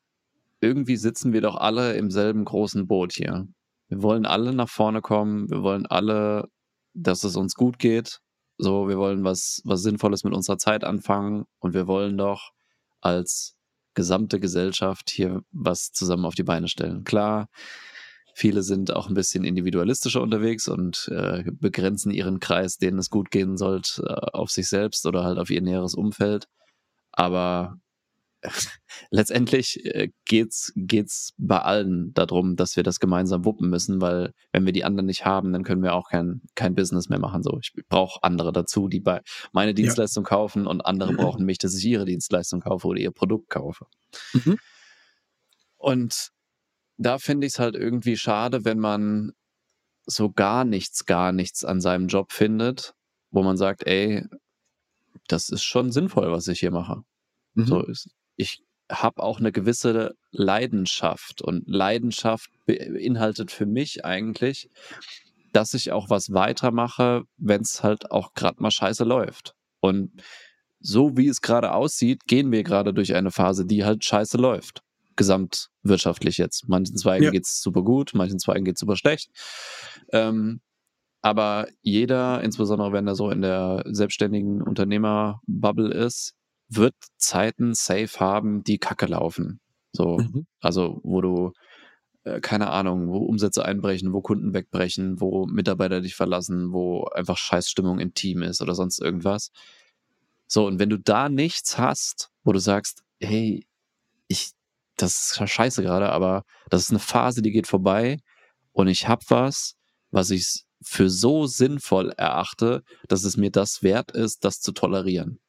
irgendwie 0.61 0.97
sitzen 0.97 1.31
wir 1.31 1.41
doch 1.41 1.55
alle 1.57 1.93
im 1.95 2.09
selben 2.09 2.43
großen 2.43 2.87
Boot 2.87 3.13
hier. 3.13 3.47
Wir 3.87 4.01
wollen 4.01 4.25
alle 4.25 4.51
nach 4.53 4.69
vorne 4.69 5.01
kommen, 5.01 5.49
wir 5.51 5.61
wollen 5.61 5.85
alle 5.85 6.49
dass 6.95 7.23
es 7.23 7.35
uns 7.35 7.55
gut 7.55 7.79
geht. 7.79 8.19
So, 8.57 8.87
wir 8.87 8.97
wollen 8.97 9.23
was, 9.23 9.61
was 9.65 9.81
Sinnvolles 9.81 10.23
mit 10.23 10.33
unserer 10.33 10.57
Zeit 10.57 10.83
anfangen 10.83 11.45
und 11.59 11.73
wir 11.73 11.87
wollen 11.87 12.17
doch 12.17 12.51
als 13.01 13.55
gesamte 13.93 14.39
Gesellschaft 14.39 15.09
hier 15.09 15.41
was 15.51 15.91
zusammen 15.91 16.25
auf 16.25 16.35
die 16.35 16.43
Beine 16.43 16.67
stellen. 16.67 17.03
Klar, 17.03 17.47
viele 18.33 18.63
sind 18.63 18.93
auch 18.93 19.07
ein 19.07 19.13
bisschen 19.13 19.43
individualistischer 19.43 20.21
unterwegs 20.21 20.67
und 20.67 21.09
äh, 21.11 21.43
begrenzen 21.51 22.11
ihren 22.11 22.39
Kreis, 22.39 22.77
denen 22.77 22.99
es 22.99 23.09
gut 23.09 23.31
gehen 23.31 23.57
sollte, 23.57 24.03
äh, 24.03 24.31
auf 24.33 24.51
sich 24.51 24.67
selbst 24.67 25.05
oder 25.05 25.23
halt 25.23 25.37
auf 25.37 25.49
ihr 25.49 25.61
näheres 25.61 25.95
Umfeld. 25.95 26.47
Aber 27.11 27.77
letztendlich 29.11 29.85
äh, 29.85 30.09
geht's 30.25 30.71
geht's 30.75 31.33
bei 31.37 31.59
allen 31.59 32.13
darum, 32.13 32.55
dass 32.55 32.75
wir 32.75 32.83
das 32.83 32.99
gemeinsam 32.99 33.45
wuppen 33.45 33.69
müssen, 33.69 34.01
weil 34.01 34.33
wenn 34.51 34.65
wir 34.65 34.73
die 34.73 34.83
anderen 34.83 35.07
nicht 35.07 35.25
haben, 35.25 35.53
dann 35.53 35.63
können 35.63 35.83
wir 35.83 35.93
auch 35.93 36.09
kein 36.09 36.41
kein 36.55 36.75
Business 36.75 37.09
mehr 37.09 37.19
machen. 37.19 37.43
So, 37.43 37.57
ich 37.59 37.73
brauche 37.89 38.23
andere 38.23 38.51
dazu, 38.51 38.87
die 38.87 38.99
bei 38.99 39.21
meine 39.53 39.73
Dienstleistung 39.73 40.23
ja. 40.23 40.29
kaufen 40.29 40.67
und 40.67 40.81
andere 40.81 41.13
brauchen 41.13 41.45
mich, 41.45 41.57
dass 41.57 41.75
ich 41.75 41.85
ihre 41.85 42.05
Dienstleistung 42.05 42.61
kaufe 42.61 42.87
oder 42.87 42.99
ihr 42.99 43.11
Produkt 43.11 43.49
kaufe. 43.49 43.85
Mhm. 44.33 44.57
Und 45.77 46.31
da 46.97 47.17
finde 47.17 47.47
ich 47.47 47.53
es 47.53 47.59
halt 47.59 47.75
irgendwie 47.75 48.17
schade, 48.17 48.65
wenn 48.65 48.79
man 48.79 49.33
so 50.05 50.31
gar 50.31 50.65
nichts, 50.65 51.05
gar 51.05 51.31
nichts 51.31 51.65
an 51.65 51.81
seinem 51.81 52.07
Job 52.07 52.31
findet, 52.31 52.93
wo 53.31 53.43
man 53.43 53.57
sagt, 53.57 53.85
ey, 53.85 54.23
das 55.27 55.49
ist 55.49 55.63
schon 55.63 55.91
sinnvoll, 55.91 56.31
was 56.31 56.47
ich 56.47 56.59
hier 56.59 56.71
mache. 56.71 57.03
Mhm. 57.53 57.65
So 57.65 57.83
ist, 57.83 58.09
ich 58.35 58.61
habe 58.91 59.23
auch 59.23 59.39
eine 59.39 59.51
gewisse 59.51 60.15
Leidenschaft 60.31 61.41
und 61.41 61.63
Leidenschaft 61.67 62.51
beinhaltet 62.65 63.51
für 63.51 63.65
mich 63.65 64.05
eigentlich, 64.05 64.69
dass 65.53 65.73
ich 65.73 65.91
auch 65.91 66.09
was 66.09 66.33
weitermache, 66.33 67.23
wenn 67.37 67.61
es 67.61 67.81
halt 67.81 68.11
auch 68.11 68.33
gerade 68.33 68.61
mal 68.61 68.71
scheiße 68.71 69.03
läuft. 69.03 69.55
Und 69.79 70.11
so 70.79 71.17
wie 71.17 71.27
es 71.27 71.41
gerade 71.41 71.73
aussieht, 71.73 72.25
gehen 72.27 72.51
wir 72.51 72.63
gerade 72.63 72.93
durch 72.93 73.15
eine 73.15 73.31
Phase, 73.31 73.65
die 73.65 73.85
halt 73.85 74.03
scheiße 74.03 74.37
läuft. 74.37 74.81
Gesamtwirtschaftlich 75.15 76.37
jetzt. 76.37 76.67
Manchen 76.67 76.97
Zweigen 76.97 77.33
ja. 77.33 77.39
es 77.39 77.61
super 77.61 77.83
gut, 77.83 78.11
manchen 78.13 78.37
Zweigen 78.37 78.65
geht 78.65 78.75
es 78.75 78.81
super 78.81 78.97
schlecht. 78.97 79.29
Ähm, 80.11 80.61
aber 81.21 81.67
jeder, 81.81 82.43
insbesondere 82.43 82.91
wenn 82.91 83.07
er 83.07 83.15
so 83.15 83.31
in 83.31 83.41
der 83.41 83.83
selbstständigen 83.87 84.61
Unternehmerbubble 84.61 85.91
ist, 85.91 86.35
wird 86.67 86.95
Zeiten 87.17 87.73
safe 87.73 88.19
haben, 88.19 88.63
die 88.63 88.77
kacke 88.77 89.05
laufen. 89.05 89.59
So, 89.91 90.17
mhm. 90.17 90.45
also 90.59 90.99
wo 91.03 91.21
du, 91.21 91.53
äh, 92.23 92.41
keine 92.41 92.69
Ahnung, 92.69 93.07
wo 93.09 93.17
Umsätze 93.17 93.63
einbrechen, 93.65 94.13
wo 94.13 94.21
Kunden 94.21 94.53
wegbrechen, 94.53 95.21
wo 95.21 95.45
Mitarbeiter 95.45 96.01
dich 96.01 96.15
verlassen, 96.15 96.73
wo 96.73 97.05
einfach 97.05 97.37
Scheißstimmung 97.37 97.99
im 97.99 98.13
Team 98.13 98.43
ist 98.43 98.61
oder 98.61 98.75
sonst 98.75 98.99
irgendwas. 98.99 99.51
So, 100.47 100.67
und 100.67 100.79
wenn 100.79 100.89
du 100.89 100.99
da 100.99 101.29
nichts 101.29 101.77
hast, 101.77 102.29
wo 102.43 102.51
du 102.51 102.59
sagst, 102.59 103.03
hey, 103.19 103.65
ich, 104.27 104.51
das 104.97 105.37
ist 105.39 105.49
scheiße 105.49 105.81
gerade, 105.81 106.09
aber 106.09 106.43
das 106.69 106.83
ist 106.83 106.89
eine 106.91 106.99
Phase, 106.99 107.41
die 107.41 107.51
geht 107.51 107.67
vorbei 107.67 108.17
und 108.71 108.87
ich 108.87 109.07
hab 109.07 109.29
was, 109.29 109.75
was 110.11 110.29
ich 110.29 110.65
für 110.81 111.09
so 111.09 111.47
sinnvoll 111.47 112.11
erachte, 112.11 112.83
dass 113.07 113.23
es 113.23 113.37
mir 113.37 113.49
das 113.49 113.81
wert 113.81 114.11
ist, 114.11 114.43
das 114.43 114.61
zu 114.61 114.71
tolerieren. 114.71 115.39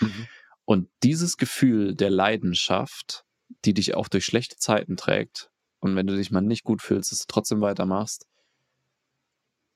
Mhm. 0.00 0.26
Und 0.70 0.88
dieses 1.02 1.36
Gefühl 1.36 1.96
der 1.96 2.10
Leidenschaft, 2.10 3.24
die 3.64 3.74
dich 3.74 3.96
auch 3.96 4.06
durch 4.06 4.24
schlechte 4.24 4.56
Zeiten 4.56 4.96
trägt, 4.96 5.50
und 5.80 5.96
wenn 5.96 6.06
du 6.06 6.14
dich 6.14 6.30
mal 6.30 6.42
nicht 6.42 6.62
gut 6.62 6.80
fühlst, 6.80 7.10
dass 7.10 7.18
du 7.18 7.24
trotzdem 7.26 7.60
weitermachst, 7.60 8.28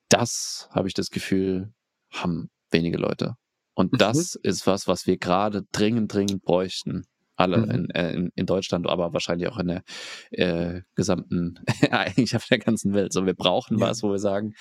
das 0.08 0.68
habe 0.70 0.86
ich 0.86 0.94
das 0.94 1.10
Gefühl, 1.10 1.74
haben 2.12 2.48
wenige 2.70 2.96
Leute. 2.96 3.34
Und 3.74 3.94
mhm. 3.94 3.98
das 3.98 4.36
ist 4.36 4.68
was, 4.68 4.86
was 4.86 5.04
wir 5.08 5.16
gerade 5.16 5.64
dringend, 5.72 6.14
dringend 6.14 6.44
bräuchten. 6.44 7.02
Alle 7.34 7.56
mhm. 7.56 7.70
in, 7.72 7.90
äh, 7.90 8.12
in, 8.12 8.30
in, 8.36 8.46
Deutschland, 8.46 8.86
aber 8.86 9.12
wahrscheinlich 9.12 9.48
auch 9.48 9.58
in 9.58 9.66
der 9.66 9.82
äh, 10.30 10.82
gesamten, 10.94 11.58
eigentlich 11.90 12.36
auf 12.36 12.46
der 12.46 12.60
ganzen 12.60 12.94
Welt. 12.94 13.12
So, 13.12 13.26
wir 13.26 13.34
brauchen 13.34 13.80
ja. 13.80 13.86
was, 13.88 14.04
wo 14.04 14.12
wir 14.12 14.20
sagen, 14.20 14.54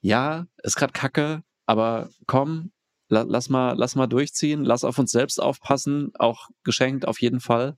ja, 0.00 0.46
ist 0.62 0.76
gerade 0.76 0.94
kacke, 0.94 1.42
aber 1.66 2.08
komm, 2.26 2.72
lass 3.12 3.48
mal, 3.48 3.74
lass 3.76 3.94
mal 3.94 4.06
durchziehen, 4.06 4.64
lass 4.64 4.84
auf 4.84 4.98
uns 4.98 5.10
selbst 5.10 5.40
aufpassen, 5.40 6.12
auch 6.18 6.48
geschenkt 6.64 7.06
auf 7.06 7.20
jeden 7.20 7.40
Fall. 7.40 7.76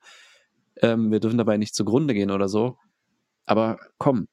Ähm, 0.80 1.10
wir 1.10 1.20
dürfen 1.20 1.38
dabei 1.38 1.56
nicht 1.56 1.74
zugrunde 1.74 2.14
gehen 2.14 2.30
oder 2.30 2.48
so. 2.48 2.76
Aber 3.46 3.78
komm, 3.98 4.28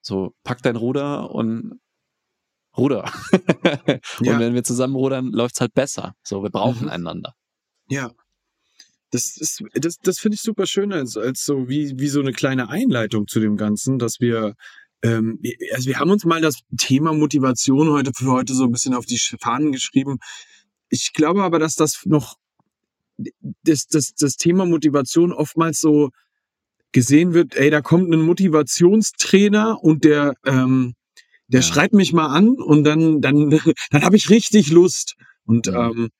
so 0.00 0.34
pack 0.44 0.62
dein 0.62 0.76
Ruder 0.76 1.30
und 1.30 1.80
Ruder. 2.76 3.10
und 3.32 4.26
ja. 4.26 4.38
wenn 4.38 4.54
wir 4.54 4.62
zusammen 4.62 4.94
rudern, 4.94 5.32
läuft's 5.32 5.60
halt 5.60 5.74
besser. 5.74 6.14
So, 6.22 6.42
wir 6.42 6.50
brauchen 6.50 6.84
mhm. 6.84 6.90
einander. 6.90 7.34
Ja. 7.88 8.12
Das 9.10 9.36
ist, 9.36 9.62
das, 9.74 9.96
das 9.98 10.18
finde 10.18 10.34
ich 10.34 10.42
super 10.42 10.66
schön 10.66 10.92
als, 10.92 11.16
als 11.16 11.44
so 11.44 11.68
wie, 11.68 11.98
wie 11.98 12.08
so 12.08 12.20
eine 12.20 12.32
kleine 12.32 12.68
Einleitung 12.68 13.26
zu 13.28 13.40
dem 13.40 13.56
Ganzen, 13.56 13.98
dass 13.98 14.20
wir 14.20 14.54
ähm, 15.02 15.40
also 15.74 15.88
wir 15.88 15.98
haben 15.98 16.10
uns 16.10 16.24
mal 16.24 16.40
das 16.40 16.60
Thema 16.78 17.12
Motivation 17.12 17.90
heute 17.90 18.12
für 18.14 18.30
heute 18.30 18.54
so 18.54 18.64
ein 18.64 18.72
bisschen 18.72 18.94
auf 18.94 19.06
die 19.06 19.20
Fahnen 19.40 19.72
geschrieben. 19.72 20.18
Ich 20.88 21.12
glaube 21.12 21.42
aber, 21.42 21.58
dass 21.58 21.74
das 21.74 22.02
noch 22.04 22.36
das, 23.62 23.86
das, 23.86 24.14
das 24.14 24.36
Thema 24.36 24.66
Motivation 24.66 25.32
oftmals 25.32 25.80
so 25.80 26.10
gesehen 26.92 27.34
wird, 27.34 27.56
ey, 27.56 27.70
da 27.70 27.82
kommt 27.82 28.12
ein 28.12 28.20
Motivationstrainer 28.20 29.82
und 29.82 30.04
der, 30.04 30.34
ähm, 30.44 30.94
der 31.48 31.60
ja. 31.60 31.66
schreibt 31.66 31.94
mich 31.94 32.12
mal 32.12 32.28
an 32.28 32.50
und 32.50 32.84
dann, 32.84 33.20
dann, 33.20 33.50
dann 33.90 34.02
habe 34.02 34.16
ich 34.16 34.30
richtig 34.30 34.70
Lust. 34.70 35.16
Und 35.44 35.66
ja. 35.66 35.90
ähm, 35.90 36.10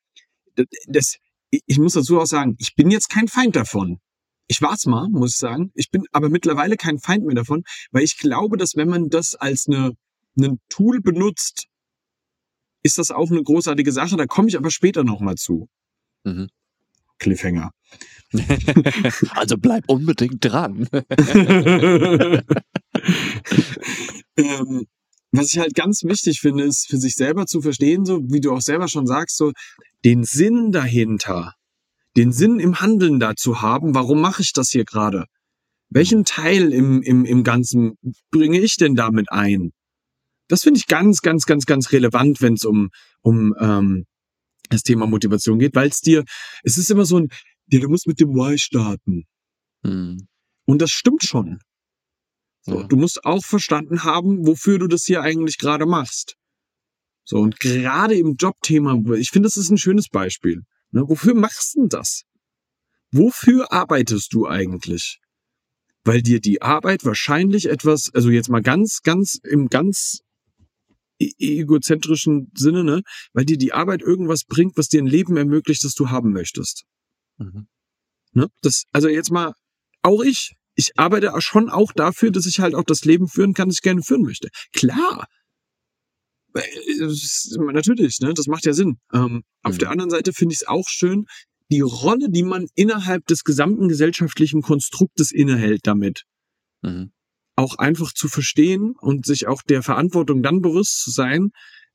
das, 0.87 1.17
ich 1.51 1.79
muss 1.79 1.95
dazu 1.95 2.21
auch 2.21 2.27
sagen, 2.27 2.57
ich 2.59 2.75
bin 2.75 2.91
jetzt 2.91 3.09
kein 3.09 3.29
Feind 3.29 3.57
davon. 3.57 4.01
Ich 4.49 4.63
war's 4.63 4.87
mal, 4.87 5.09
muss 5.09 5.35
ich 5.35 5.39
sagen. 5.39 5.73
Ich 5.75 5.91
bin 5.91 6.05
aber 6.13 6.29
mittlerweile 6.29 6.77
kein 6.77 6.99
Feind 6.99 7.25
mehr 7.25 7.35
davon, 7.35 7.65
weil 7.91 8.05
ich 8.05 8.17
glaube, 8.19 8.57
dass 8.57 8.77
wenn 8.77 8.89
man 8.89 9.09
das 9.09 9.35
als 9.35 9.67
eine, 9.67 9.93
ein 10.39 10.61
Tool 10.69 11.01
benutzt, 11.01 11.67
ist 12.83 12.99
das 12.99 13.11
auch 13.11 13.31
eine 13.31 13.43
großartige 13.43 13.91
Sache. 13.93 14.17
Da 14.17 14.27
komme 14.27 14.49
ich 14.49 14.57
aber 14.57 14.71
später 14.71 15.03
nochmal 15.05 15.35
zu. 15.35 15.69
Mhm. 16.25 16.49
Cliffhanger. 17.19 17.73
also 19.31 19.57
bleib 19.59 19.85
unbedingt 19.89 20.45
dran. 20.45 20.89
ähm, 24.37 24.87
was 25.33 25.53
ich 25.53 25.59
halt 25.59 25.75
ganz 25.75 26.05
wichtig 26.05 26.41
finde, 26.41 26.65
ist 26.65 26.89
für 26.89 26.99
sich 26.99 27.15
selber 27.15 27.47
zu 27.47 27.61
verstehen, 27.61 28.05
so 28.05 28.23
wie 28.31 28.41
du 28.41 28.53
auch 28.53 28.61
selber 28.61 28.89
schon 28.89 29.07
sagst, 29.07 29.37
so 29.37 29.53
den 30.05 30.25
Sinn 30.25 30.73
dahinter 30.73 31.55
den 32.17 32.33
Sinn 32.33 32.59
im 32.61 32.81
Handeln 32.81 33.21
dazu 33.21 33.63
haben, 33.63 33.95
warum 33.95 34.21
mache 34.21 34.43
ich 34.43 34.53
das 34.53 34.71
hier 34.71 34.85
gerade? 34.85 35.27
Welchen 35.89 36.25
Teil 36.25 36.73
im, 36.73 37.03
im, 37.03 37.25
im 37.25 37.45
Ganzen 37.45 37.97
bringe 38.31 38.61
ich 38.61 38.77
denn 38.77 38.97
damit 38.97 39.31
ein? 39.31 39.73
Das 40.49 40.63
finde 40.63 40.79
ich 40.79 40.87
ganz, 40.87 41.23
ganz, 41.23 41.47
ganz, 41.47 41.67
ganz 41.67 41.93
relevant, 41.93 42.41
wenn 42.41 42.55
es 42.55 42.65
um, 42.65 42.91
um 43.21 43.55
ähm, 43.59 44.07
das 44.69 44.83
Thema 44.83 45.07
Motivation 45.07 45.59
geht, 45.59 45.75
weil 45.75 45.89
es 45.89 46.01
dir, 46.01 46.25
es 46.63 46.79
ist 46.79 46.91
immer 46.91 47.05
so 47.05 47.19
ein, 47.19 47.29
ja, 47.69 47.81
du 47.81 47.89
musst 47.89 48.07
mit 48.07 48.21
dem 48.21 48.31
Why 48.31 48.59
starten. 48.59 49.25
Hm. 49.85 50.27
Und 50.65 50.83
das 50.83 50.91
stimmt 50.91 51.23
schon. 51.23 51.59
So, 52.63 52.81
ja. 52.81 52.87
Du 52.87 52.97
musst 52.97 53.25
auch 53.25 53.45
verstanden 53.45 54.03
haben, 54.03 54.47
wofür 54.47 54.79
du 54.79 54.89
das 54.89 55.05
hier 55.05 55.23
eigentlich 55.23 55.59
gerade 55.59 55.87
machst. 55.87 56.37
So, 57.25 57.39
und 57.39 57.59
gerade 57.59 58.15
im 58.15 58.37
Jobthema, 58.37 59.01
ich 59.17 59.31
finde, 59.31 59.49
das 59.49 59.57
ist 59.57 59.71
ein 59.71 59.79
schönes 59.79 60.09
Beispiel. 60.09 60.63
Ne, 60.97 61.07
wofür 61.07 61.35
machst 61.35 61.75
du 61.75 61.81
denn 61.81 61.89
das? 61.91 62.23
Wofür 63.11 63.71
arbeitest 63.71 64.33
du 64.33 64.47
eigentlich? 64.47 65.21
Weil 66.05 66.23
dir 66.23 66.41
die 66.41 66.63
Arbeit 66.63 67.05
wahrscheinlich 67.05 67.69
etwas, 67.69 68.09
also 68.15 68.31
jetzt 68.31 68.49
mal 68.49 68.63
ganz, 68.63 69.03
ganz 69.03 69.39
im 69.43 69.69
ganz 69.69 70.21
e-, 71.19 71.33
egozentrischen 71.39 72.51
Sinne, 72.55 72.83
ne, 72.83 73.03
weil 73.35 73.45
dir 73.45 73.59
die 73.59 73.75
Arbeit 73.75 74.01
irgendwas 74.01 74.45
bringt, 74.45 74.79
was 74.79 74.89
dir 74.89 75.03
ein 75.03 75.07
Leben 75.07 75.37
ermöglicht, 75.37 75.85
das 75.85 75.93
du 75.93 76.09
haben 76.09 76.33
möchtest. 76.33 76.85
Mhm. 77.37 77.69
Ne? 78.33 78.49
Das, 78.63 78.85
also 78.93 79.09
jetzt 79.09 79.31
mal, 79.31 79.53
auch 80.01 80.23
ich, 80.23 80.55
ich 80.77 80.99
arbeite 80.99 81.31
schon 81.41 81.69
auch 81.69 81.93
dafür, 81.93 82.31
dass 82.31 82.47
ich 82.47 82.61
halt 82.61 82.75
auch 82.75 82.85
das 82.85 83.05
Leben 83.05 83.29
führen 83.29 83.53
kann, 83.53 83.69
das 83.69 83.77
ich 83.77 83.83
gerne 83.83 84.01
führen 84.01 84.23
möchte. 84.23 84.49
Klar, 84.73 85.27
natürlich, 87.73 88.21
ne, 88.21 88.35
das 88.35 88.47
macht 88.47 88.67
ja 88.67 88.73
Sinn. 88.73 88.99
Ähm, 89.13 89.23
mhm. 89.23 89.43
Auf 89.63 89.79
der 89.79 89.91
anderen 89.91 90.11
Seite 90.11 90.33
finde 90.33 90.53
ich 90.55 90.61
es 90.63 90.69
auch 90.69 90.89
schön, 90.89 91.27
die 91.71 91.81
Rolle, 91.81 92.31
die 92.31 92.43
man 92.43 92.67
innerhalb 92.75 93.27
des 93.27 93.45
gesamten 93.45 93.89
gesellschaftlichen 93.89 94.63
Konstruktes 94.63 95.33
innehält 95.33 95.81
damit. 95.85 96.23
Mhm. 96.83 97.13
Auch 97.57 97.77
einfach 97.79 98.13
zu 98.13 98.29
verstehen 98.29 98.95
und 98.99 99.27
sich 99.27 99.47
auch 99.47 99.63
der 99.63 99.83
Verantwortung 99.83 100.43
dann 100.43 100.61
bewusst 100.61 101.03
zu 101.03 101.11
sein, 101.11 101.51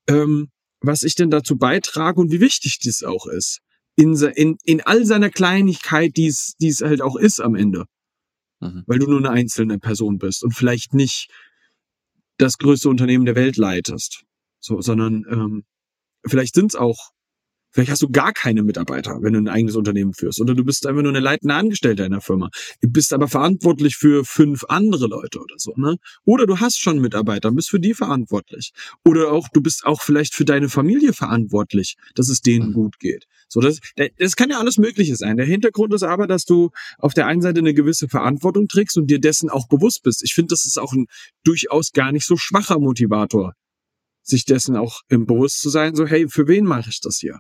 ähm, 0.08 0.50
was 0.82 1.04
ich 1.04 1.16
denn 1.16 1.30
dazu 1.30 1.58
beitrage 1.58 2.20
und 2.20 2.32
wie 2.32 2.42
wichtig 2.42 2.80
dies 2.80 3.04
auch 3.04 3.28
ist. 3.28 3.60
In, 3.96 4.16
in, 4.16 4.58
in 4.64 4.82
all 4.82 5.06
seiner 5.06 5.30
Kleinigkeit, 5.30 6.16
die 6.18 6.28
es 6.28 6.82
halt 6.82 7.02
auch 7.02 7.16
ist 7.16 7.40
am 7.40 7.56
Ende. 7.56 7.86
Mhm. 8.60 8.84
Weil 8.88 9.00
du 9.00 9.08
nur 9.08 9.20
eine 9.20 9.30
einzelne 9.30 9.78
Person 9.80 10.18
bist 10.18 10.44
und 10.44 10.54
vielleicht 10.54 10.94
nicht 10.94 11.30
das 12.38 12.58
größte 12.58 12.90
Unternehmen 12.90 13.26
der 13.26 13.36
Welt 13.36 13.58
leitest. 13.58 14.24
So, 14.62 14.80
sondern 14.82 15.26
ähm, 15.30 15.64
vielleicht 16.26 16.56
sind 16.56 16.68
es 16.68 16.76
auch 16.76 17.12
Vielleicht 17.74 17.90
hast 17.90 18.02
du 18.02 18.10
gar 18.10 18.34
keine 18.34 18.64
Mitarbeiter, 18.64 19.20
wenn 19.22 19.32
du 19.32 19.40
ein 19.40 19.48
eigenes 19.48 19.78
Unternehmen 19.78 20.14
führst. 20.14 20.42
Oder 20.42 20.56
du 20.56 20.66
bist 20.66 20.86
einfach 20.86 21.02
nur 21.02 21.12
eine 21.12 21.22
leitende 21.22 21.56
Angestellte 21.56 22.04
in 22.04 22.12
der 22.12 22.20
Firma. 22.20 22.50
Du 22.82 22.90
bist 22.90 23.14
aber 23.14 23.30
verantwortlich 23.30 23.96
für 23.96 24.26
fünf 24.26 24.66
andere 24.68 25.08
Leute 25.08 25.40
oder 25.40 25.56
so, 25.58 25.74
ne? 25.78 25.96
Oder 26.26 26.46
du 26.46 26.60
hast 26.60 26.80
schon 26.80 27.00
Mitarbeiter 27.00 27.48
und 27.48 27.56
bist 27.56 27.70
für 27.70 27.80
die 27.80 27.94
verantwortlich. 27.94 28.74
Oder 29.06 29.32
auch, 29.32 29.48
du 29.48 29.62
bist 29.62 29.86
auch 29.86 30.02
vielleicht 30.02 30.36
für 30.36 30.44
deine 30.44 30.68
Familie 30.68 31.14
verantwortlich, 31.14 31.96
dass 32.14 32.28
es 32.28 32.42
denen 32.42 32.70
mhm. 32.70 32.74
gut 32.74 33.00
geht. 33.00 33.26
So, 33.48 33.62
das, 33.62 33.80
das 34.18 34.36
kann 34.36 34.50
ja 34.50 34.60
alles 34.60 34.78
Mögliche 34.78 35.16
sein. 35.16 35.38
Der 35.38 35.46
Hintergrund 35.46 35.94
ist 35.94 36.04
aber, 36.04 36.28
dass 36.28 36.44
du 36.44 36.72
auf 36.98 37.14
der 37.14 37.28
einen 37.28 37.42
Seite 37.42 37.60
eine 37.60 37.74
gewisse 37.74 38.10
Verantwortung 38.10 38.68
trägst 38.68 38.98
und 38.98 39.08
dir 39.08 39.20
dessen 39.20 39.50
auch 39.50 39.70
bewusst 39.70 40.04
bist. 40.04 40.24
Ich 40.24 40.34
finde, 40.34 40.50
das 40.50 40.66
ist 40.66 40.78
auch 40.78 40.92
ein 40.92 41.06
durchaus 41.46 41.94
gar 41.94 42.12
nicht 42.12 42.26
so 42.26 42.36
schwacher 42.36 42.80
Motivator, 42.80 43.54
sich 44.22 44.46
dessen 44.46 44.76
auch 44.76 45.02
im 45.08 45.26
Bewusst 45.26 45.62
zu 45.62 45.70
sein, 45.70 45.96
so, 45.96 46.06
hey, 46.06 46.28
für 46.30 46.48
wen 46.48 46.66
mache 46.66 46.90
ich 46.90 47.02
das 47.02 47.18
hier? 47.18 47.40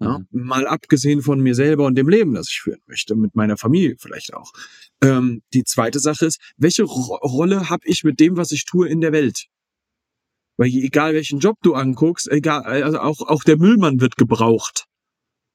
Ja, 0.00 0.18
mhm. 0.18 0.26
mal 0.30 0.66
abgesehen 0.66 1.22
von 1.22 1.40
mir 1.40 1.54
selber 1.54 1.84
und 1.86 1.94
dem 1.94 2.08
Leben, 2.08 2.34
das 2.34 2.48
ich 2.48 2.60
führen 2.60 2.80
möchte, 2.86 3.14
mit 3.14 3.34
meiner 3.34 3.56
Familie 3.56 3.96
vielleicht 3.98 4.34
auch. 4.34 4.52
Ähm, 5.00 5.42
die 5.52 5.64
zweite 5.64 6.00
Sache 6.00 6.26
ist, 6.26 6.40
welche 6.56 6.82
Ro 6.82 7.16
Rolle 7.22 7.70
habe 7.70 7.86
ich 7.86 8.02
mit 8.02 8.18
dem, 8.18 8.36
was 8.36 8.50
ich 8.50 8.64
tue 8.64 8.88
in 8.88 9.00
der 9.00 9.12
Welt? 9.12 9.46
Weil 10.56 10.68
egal 10.68 11.14
welchen 11.14 11.38
Job 11.38 11.56
du 11.62 11.74
anguckst, 11.74 12.28
egal, 12.30 12.62
also 12.64 12.98
auch, 12.98 13.20
auch 13.20 13.44
der 13.44 13.58
Müllmann 13.58 14.00
wird 14.00 14.16
gebraucht. 14.16 14.86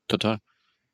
Total. 0.07 0.39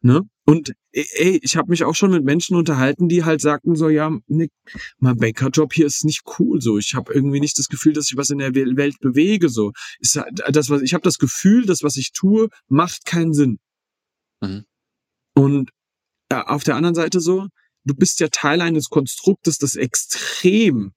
Ne? 0.01 0.21
Und 0.45 0.73
ey, 0.91 1.39
ich 1.41 1.55
habe 1.55 1.69
mich 1.69 1.83
auch 1.83 1.95
schon 1.95 2.11
mit 2.11 2.25
Menschen 2.25 2.57
unterhalten, 2.57 3.07
die 3.07 3.23
halt 3.23 3.39
sagten 3.39 3.75
so, 3.75 3.87
ja, 3.87 4.11
Nick, 4.27 4.51
mein 4.97 5.17
Bäckerjob 5.17 5.73
hier 5.73 5.85
ist 5.85 6.03
nicht 6.03 6.23
cool 6.37 6.61
so. 6.61 6.77
Ich 6.77 6.95
habe 6.95 7.13
irgendwie 7.13 7.39
nicht 7.39 7.57
das 7.57 7.69
Gefühl, 7.69 7.93
dass 7.93 8.11
ich 8.11 8.17
was 8.17 8.29
in 8.29 8.39
der 8.39 8.53
Welt 8.53 8.99
bewege 8.99 9.47
so. 9.47 9.71
Ist 9.99 10.21
das 10.49 10.69
was 10.69 10.81
ich 10.81 10.93
habe 10.93 11.03
das 11.03 11.17
Gefühl, 11.17 11.65
das 11.65 11.81
was 11.81 11.95
ich 11.95 12.11
tue, 12.11 12.49
macht 12.67 13.05
keinen 13.05 13.33
Sinn. 13.33 13.59
Mhm. 14.41 14.65
Und 15.33 15.71
äh, 16.29 16.35
auf 16.35 16.63
der 16.63 16.75
anderen 16.75 16.95
Seite 16.95 17.21
so, 17.21 17.47
du 17.85 17.95
bist 17.95 18.19
ja 18.19 18.27
Teil 18.27 18.61
eines 18.61 18.89
Konstruktes, 18.89 19.57
das 19.57 19.75
extrem 19.75 20.93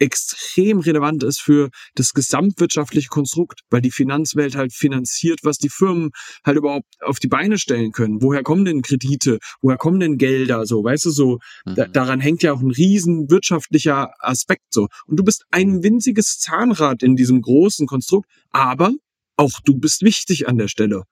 extrem 0.00 0.80
relevant 0.80 1.22
ist 1.22 1.40
für 1.40 1.70
das 1.94 2.12
gesamtwirtschaftliche 2.14 3.08
Konstrukt, 3.08 3.60
weil 3.70 3.82
die 3.82 3.90
Finanzwelt 3.90 4.56
halt 4.56 4.72
finanziert, 4.72 5.40
was 5.42 5.58
die 5.58 5.68
Firmen 5.68 6.10
halt 6.44 6.56
überhaupt 6.56 6.88
auf 7.02 7.20
die 7.20 7.28
Beine 7.28 7.58
stellen 7.58 7.92
können. 7.92 8.22
Woher 8.22 8.42
kommen 8.42 8.64
denn 8.64 8.82
Kredite? 8.82 9.38
Woher 9.60 9.76
kommen 9.76 10.00
denn 10.00 10.16
Gelder? 10.16 10.66
So, 10.66 10.82
weißt 10.82 11.04
du, 11.04 11.10
so, 11.10 11.38
mhm. 11.66 11.74
da, 11.74 11.86
daran 11.86 12.20
hängt 12.20 12.42
ja 12.42 12.52
auch 12.52 12.60
ein 12.60 12.70
riesen 12.70 13.30
wirtschaftlicher 13.30 14.12
Aspekt 14.18 14.64
so. 14.70 14.88
Und 15.06 15.18
du 15.18 15.22
bist 15.22 15.44
ein 15.50 15.82
winziges 15.82 16.38
Zahnrad 16.38 17.02
in 17.02 17.14
diesem 17.14 17.42
großen 17.42 17.86
Konstrukt, 17.86 18.28
aber 18.50 18.92
auch 19.36 19.60
du 19.64 19.76
bist 19.76 20.02
wichtig 20.02 20.48
an 20.48 20.56
der 20.56 20.68
Stelle. 20.68 21.02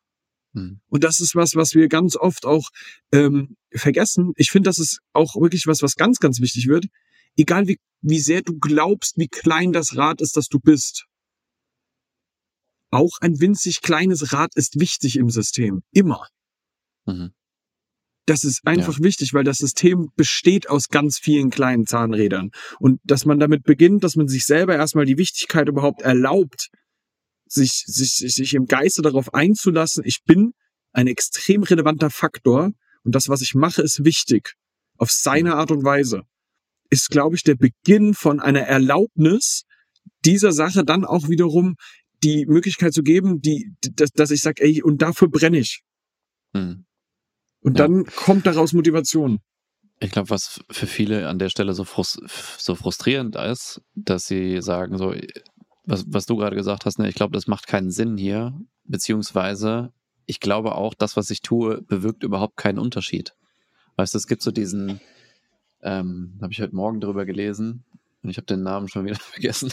Mhm. 0.55 0.81
Und 0.89 1.05
das 1.05 1.21
ist 1.21 1.35
was, 1.35 1.55
was 1.57 1.75
wir 1.75 1.89
ganz 1.89 2.17
oft 2.17 2.47
auch 2.47 2.71
ähm, 3.13 3.57
vergessen. 3.71 4.33
Ich 4.37 4.51
finde, 4.51 4.69
das 4.69 4.79
ist 4.79 5.01
auch 5.13 5.37
wirklich 5.37 5.67
was, 5.67 5.83
was 5.83 5.95
ganz, 5.95 6.21
ganz 6.21 6.41
wichtig 6.41 6.69
wird 6.69 6.87
egal 7.39 7.69
wie, 7.69 7.79
wie 8.03 8.21
sehr 8.21 8.43
du 8.43 8.59
glaubst, 8.59 9.17
wie 9.17 9.29
klein 9.29 9.73
das 9.73 9.97
Rad 9.97 10.21
ist, 10.21 10.37
das 10.37 10.49
du 10.49 10.59
bist. 10.61 11.07
Auch 12.91 13.19
ein 13.21 13.41
winzig 13.41 13.81
kleines 13.81 14.33
Rad 14.33 14.55
ist 14.55 14.81
wichtig 14.81 15.17
im 15.17 15.31
System. 15.31 15.83
Immer. 15.93 16.27
Mhm. 17.07 17.33
Das 18.27 18.45
ist 18.45 18.67
einfach 18.67 18.99
ja. 18.99 19.05
wichtig, 19.05 19.33
weil 19.33 19.45
das 19.45 19.59
System 19.59 20.11
besteht 20.17 20.69
aus 20.69 20.89
ganz 20.89 21.19
vielen 21.19 21.49
kleinen 21.51 21.87
Zahnrädern. 21.87 22.51
Und 22.79 23.01
dass 23.05 23.25
man 23.25 23.39
damit 23.39 23.63
beginnt, 23.63 24.05
dass 24.05 24.17
man 24.17 24.29
sich 24.29 24.45
selber 24.45 24.75
erstmal 24.75 25.07
die 25.07 25.17
Wichtigkeit 25.17 25.69
überhaupt 25.69 26.03
erlaubt, 26.03 26.69
sich, 27.47 27.85
sich, 27.87 28.17
sich 28.17 28.55
im 28.55 28.67
Geiste 28.67 29.01
darauf 29.01 29.33
einzulassen, 29.33 30.05
ich 30.05 30.25
bin 30.25 30.53
ein 30.93 31.07
extrem 31.07 31.63
relevanter 31.63 32.11
Faktor 32.11 32.73
und 33.03 33.15
das, 33.15 33.29
was 33.29 33.41
ich 33.41 33.55
mache, 33.55 33.81
ist 33.81 34.05
wichtig. 34.05 34.55
Auf 34.99 35.11
seine 35.11 35.55
Art 35.55 35.71
und 35.71 35.85
Weise 35.85 36.25
ist, 36.91 37.11
glaube 37.11 37.37
ich, 37.37 37.43
der 37.43 37.55
Beginn 37.55 38.15
von 38.15 38.41
einer 38.41 38.63
Erlaubnis, 38.63 39.65
dieser 40.25 40.53
Sache 40.53 40.85
dann 40.85 41.05
auch 41.05 41.29
wiederum 41.29 41.77
die 42.23 42.47
Möglichkeit 42.47 42.93
zu 42.93 43.03
geben, 43.03 43.41
die, 43.41 43.73
dass, 43.93 44.11
dass 44.11 44.31
ich 44.31 44.41
sage, 44.41 44.63
ey, 44.63 44.83
und 44.83 45.03
dafür 45.03 45.29
brenne 45.29 45.59
ich. 45.59 45.83
Hm. 46.55 46.85
Und 47.61 47.79
ja. 47.79 47.87
dann 47.87 48.05
kommt 48.07 48.47
daraus 48.47 48.73
Motivation. 48.73 49.39
Ich 50.01 50.11
glaube, 50.11 50.31
was 50.31 50.61
für 50.71 50.87
viele 50.87 51.29
an 51.29 51.39
der 51.39 51.49
Stelle 51.49 51.75
so, 51.75 51.85
frust 51.85 52.21
so 52.59 52.75
frustrierend 52.75 53.37
ist, 53.37 53.81
dass 53.95 54.27
sie 54.27 54.63
sagen, 54.63 54.97
so, 54.97 55.15
was, 55.85 56.05
was 56.09 56.27
du 56.27 56.37
gerade 56.37 56.57
gesagt 56.57 56.87
hast, 56.87 56.99
ne, 56.99 57.09
ich 57.09 57.15
glaube, 57.15 57.33
das 57.35 57.47
macht 57.47 57.67
keinen 57.67 57.91
Sinn 57.91 58.17
hier, 58.17 58.59
beziehungsweise 58.85 59.93
ich 60.27 60.41
glaube 60.41 60.75
auch, 60.75 60.95
das, 60.95 61.17
was 61.17 61.31
ich 61.31 61.41
tue, 61.41 61.83
bewirkt 61.83 62.23
überhaupt 62.23 62.57
keinen 62.57 62.79
Unterschied. 62.79 63.35
Weißt 63.97 64.15
du, 64.15 64.19
es 64.19 64.27
gibt 64.27 64.43
so 64.43 64.51
diesen, 64.51 65.01
ähm, 65.83 66.39
habe 66.41 66.53
ich 66.53 66.61
heute 66.61 66.75
Morgen 66.75 67.01
drüber 67.01 67.25
gelesen 67.25 67.85
und 68.23 68.31
ich 68.31 68.37
habe 68.37 68.47
den 68.47 68.63
Namen 68.63 68.89
schon 68.89 69.05
wieder 69.05 69.15
vergessen. 69.21 69.73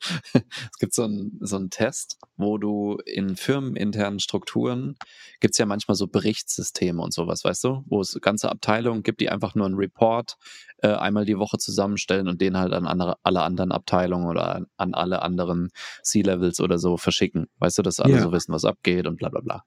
es 0.00 0.78
gibt 0.78 0.94
so 0.94 1.04
einen 1.04 1.38
so 1.40 1.56
einen 1.56 1.70
Test, 1.70 2.18
wo 2.36 2.56
du 2.56 2.98
in 3.04 3.36
firmeninternen 3.36 4.20
Strukturen 4.20 4.96
gibt's 5.40 5.58
ja 5.58 5.66
manchmal 5.66 5.96
so 5.96 6.06
Berichtssysteme 6.06 7.02
und 7.02 7.12
sowas, 7.12 7.44
weißt 7.44 7.64
du, 7.64 7.82
wo 7.86 8.00
es 8.00 8.16
ganze 8.20 8.48
Abteilungen 8.48 9.02
gibt, 9.02 9.20
die 9.20 9.28
einfach 9.28 9.54
nur 9.54 9.66
einen 9.66 9.74
Report 9.74 10.36
äh, 10.78 10.88
einmal 10.88 11.24
die 11.24 11.38
Woche 11.38 11.58
zusammenstellen 11.58 12.28
und 12.28 12.40
den 12.40 12.56
halt 12.56 12.72
an 12.72 12.86
andere, 12.86 13.16
alle 13.22 13.42
anderen 13.42 13.72
Abteilungen 13.72 14.28
oder 14.28 14.64
an, 14.76 14.94
alle 14.94 15.22
anderen 15.22 15.70
C-Levels 16.02 16.60
oder 16.60 16.78
so 16.78 16.96
verschicken. 16.96 17.48
Weißt 17.58 17.78
du, 17.78 17.82
dass 17.82 18.00
alle 18.00 18.14
yeah. 18.14 18.22
so 18.22 18.32
wissen, 18.32 18.52
was 18.52 18.64
abgeht 18.64 19.06
und 19.06 19.16
bla 19.16 19.28
bla 19.28 19.40
bla. 19.40 19.64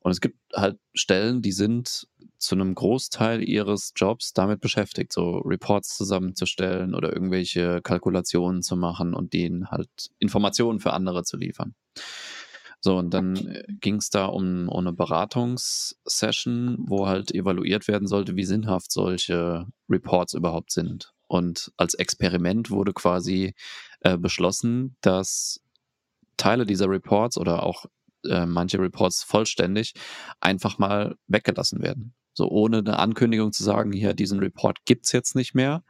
Und 0.00 0.12
es 0.12 0.20
gibt 0.20 0.38
halt 0.54 0.78
Stellen, 0.94 1.42
die 1.42 1.52
sind 1.52 2.06
zu 2.40 2.54
einem 2.54 2.74
Großteil 2.74 3.42
ihres 3.46 3.92
Jobs 3.94 4.32
damit 4.32 4.60
beschäftigt, 4.60 5.12
so 5.12 5.38
Reports 5.38 5.96
zusammenzustellen 5.96 6.94
oder 6.94 7.12
irgendwelche 7.12 7.82
Kalkulationen 7.82 8.62
zu 8.62 8.76
machen 8.76 9.14
und 9.14 9.32
denen 9.34 9.70
halt 9.70 9.88
Informationen 10.18 10.80
für 10.80 10.92
andere 10.92 11.22
zu 11.22 11.36
liefern. 11.36 11.74
So, 12.82 12.96
und 12.96 13.12
dann 13.12 13.36
äh, 13.36 13.64
ging 13.68 13.96
es 13.96 14.08
da 14.08 14.24
um, 14.24 14.68
um 14.68 14.78
eine 14.78 14.94
Beratungssession, 14.94 16.78
wo 16.80 17.06
halt 17.06 17.30
evaluiert 17.34 17.88
werden 17.88 18.08
sollte, 18.08 18.36
wie 18.36 18.44
sinnhaft 18.44 18.90
solche 18.90 19.66
Reports 19.88 20.32
überhaupt 20.32 20.72
sind. 20.72 21.12
Und 21.26 21.72
als 21.76 21.92
Experiment 21.94 22.70
wurde 22.70 22.94
quasi 22.94 23.54
äh, 24.00 24.16
beschlossen, 24.16 24.96
dass 25.02 25.60
Teile 26.38 26.64
dieser 26.64 26.88
Reports 26.88 27.36
oder 27.36 27.62
auch 27.64 27.84
äh, 28.24 28.46
manche 28.46 28.78
Reports 28.78 29.22
vollständig 29.22 29.92
einfach 30.40 30.78
mal 30.78 31.16
weggelassen 31.26 31.82
werden. 31.82 32.14
So 32.40 32.48
ohne 32.48 32.78
eine 32.78 32.98
Ankündigung 32.98 33.52
zu 33.52 33.62
sagen, 33.62 33.92
hier, 33.92 34.14
diesen 34.14 34.38
Report 34.38 34.78
gibt's 34.86 35.12
jetzt 35.12 35.36
nicht 35.36 35.54
mehr, 35.54 35.84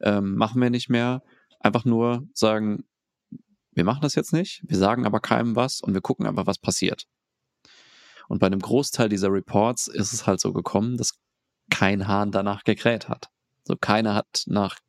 ähm, 0.00 0.34
machen 0.34 0.60
wir 0.60 0.68
nicht 0.68 0.88
mehr. 0.88 1.22
Einfach 1.60 1.84
nur 1.84 2.26
sagen, 2.32 2.82
wir 3.70 3.84
machen 3.84 4.00
das 4.02 4.16
jetzt 4.16 4.32
nicht, 4.32 4.64
wir 4.66 4.76
sagen 4.76 5.06
aber 5.06 5.20
keinem 5.20 5.54
was 5.54 5.80
und 5.80 5.94
wir 5.94 6.00
gucken 6.00 6.26
einfach, 6.26 6.48
was 6.48 6.58
passiert. 6.58 7.04
Und 8.26 8.40
bei 8.40 8.48
einem 8.48 8.58
Großteil 8.58 9.08
dieser 9.08 9.30
Reports 9.30 9.86
ist 9.86 10.12
es 10.12 10.26
halt 10.26 10.40
so 10.40 10.52
gekommen, 10.52 10.96
dass 10.96 11.12
kein 11.70 12.08
Hahn 12.08 12.32
danach 12.32 12.64
gekräht 12.64 13.08
hat. 13.08 13.28
So 13.62 13.76
keiner 13.76 14.16
hat 14.16 14.42
nach 14.46 14.80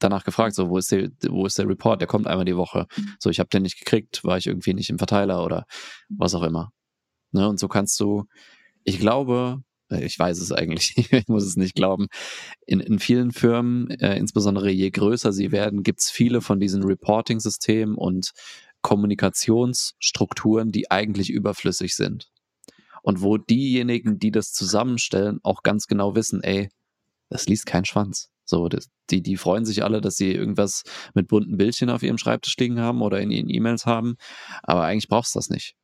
danach 0.00 0.24
gefragt, 0.24 0.56
so 0.56 0.70
wo 0.70 0.78
ist 0.78 0.90
der, 0.90 1.08
wo 1.28 1.46
ist 1.46 1.56
der 1.58 1.68
Report? 1.68 2.00
Der 2.00 2.08
kommt 2.08 2.26
einmal 2.26 2.46
die 2.46 2.56
Woche. 2.56 2.88
So 3.20 3.30
ich 3.30 3.38
habe 3.38 3.48
den 3.48 3.62
nicht 3.62 3.78
gekriegt, 3.78 4.24
war 4.24 4.38
ich 4.38 4.48
irgendwie 4.48 4.74
nicht 4.74 4.90
im 4.90 4.98
Verteiler 4.98 5.44
oder 5.44 5.66
was 6.08 6.34
auch 6.34 6.42
immer. 6.42 6.72
Ne? 7.30 7.48
Und 7.48 7.60
so 7.60 7.68
kannst 7.68 8.00
du, 8.00 8.24
ich 8.82 8.98
glaube, 8.98 9.62
ich 9.90 10.18
weiß 10.18 10.40
es 10.40 10.52
eigentlich, 10.52 10.94
ich 11.12 11.28
muss 11.28 11.44
es 11.44 11.56
nicht 11.56 11.74
glauben. 11.74 12.06
In, 12.66 12.80
in 12.80 12.98
vielen 12.98 13.32
Firmen, 13.32 13.90
äh, 13.90 14.16
insbesondere 14.16 14.70
je 14.70 14.90
größer 14.90 15.32
sie 15.32 15.52
werden, 15.52 15.82
gibt 15.82 16.00
es 16.00 16.10
viele 16.10 16.40
von 16.40 16.60
diesen 16.60 16.82
Reporting-Systemen 16.82 17.96
und 17.96 18.32
Kommunikationsstrukturen, 18.82 20.70
die 20.70 20.90
eigentlich 20.90 21.30
überflüssig 21.30 21.96
sind. 21.96 22.30
Und 23.02 23.22
wo 23.22 23.38
diejenigen, 23.38 24.18
die 24.18 24.30
das 24.30 24.52
zusammenstellen, 24.52 25.40
auch 25.42 25.62
ganz 25.62 25.86
genau 25.86 26.14
wissen, 26.14 26.42
ey, 26.42 26.68
das 27.30 27.46
liest 27.46 27.66
kein 27.66 27.84
Schwanz. 27.84 28.30
So, 28.44 28.68
das, 28.68 28.88
die, 29.10 29.22
die 29.22 29.36
freuen 29.36 29.66
sich 29.66 29.84
alle, 29.84 30.00
dass 30.00 30.16
sie 30.16 30.32
irgendwas 30.32 30.84
mit 31.14 31.28
bunten 31.28 31.58
Bildchen 31.58 31.90
auf 31.90 32.02
ihrem 32.02 32.16
Schreibtisch 32.16 32.56
liegen 32.56 32.80
haben 32.80 33.02
oder 33.02 33.20
in 33.20 33.30
ihren 33.30 33.50
E-Mails 33.50 33.84
haben, 33.84 34.16
aber 34.62 34.84
eigentlich 34.84 35.08
brauchst 35.08 35.34
du 35.34 35.38
das 35.38 35.50
nicht. 35.50 35.74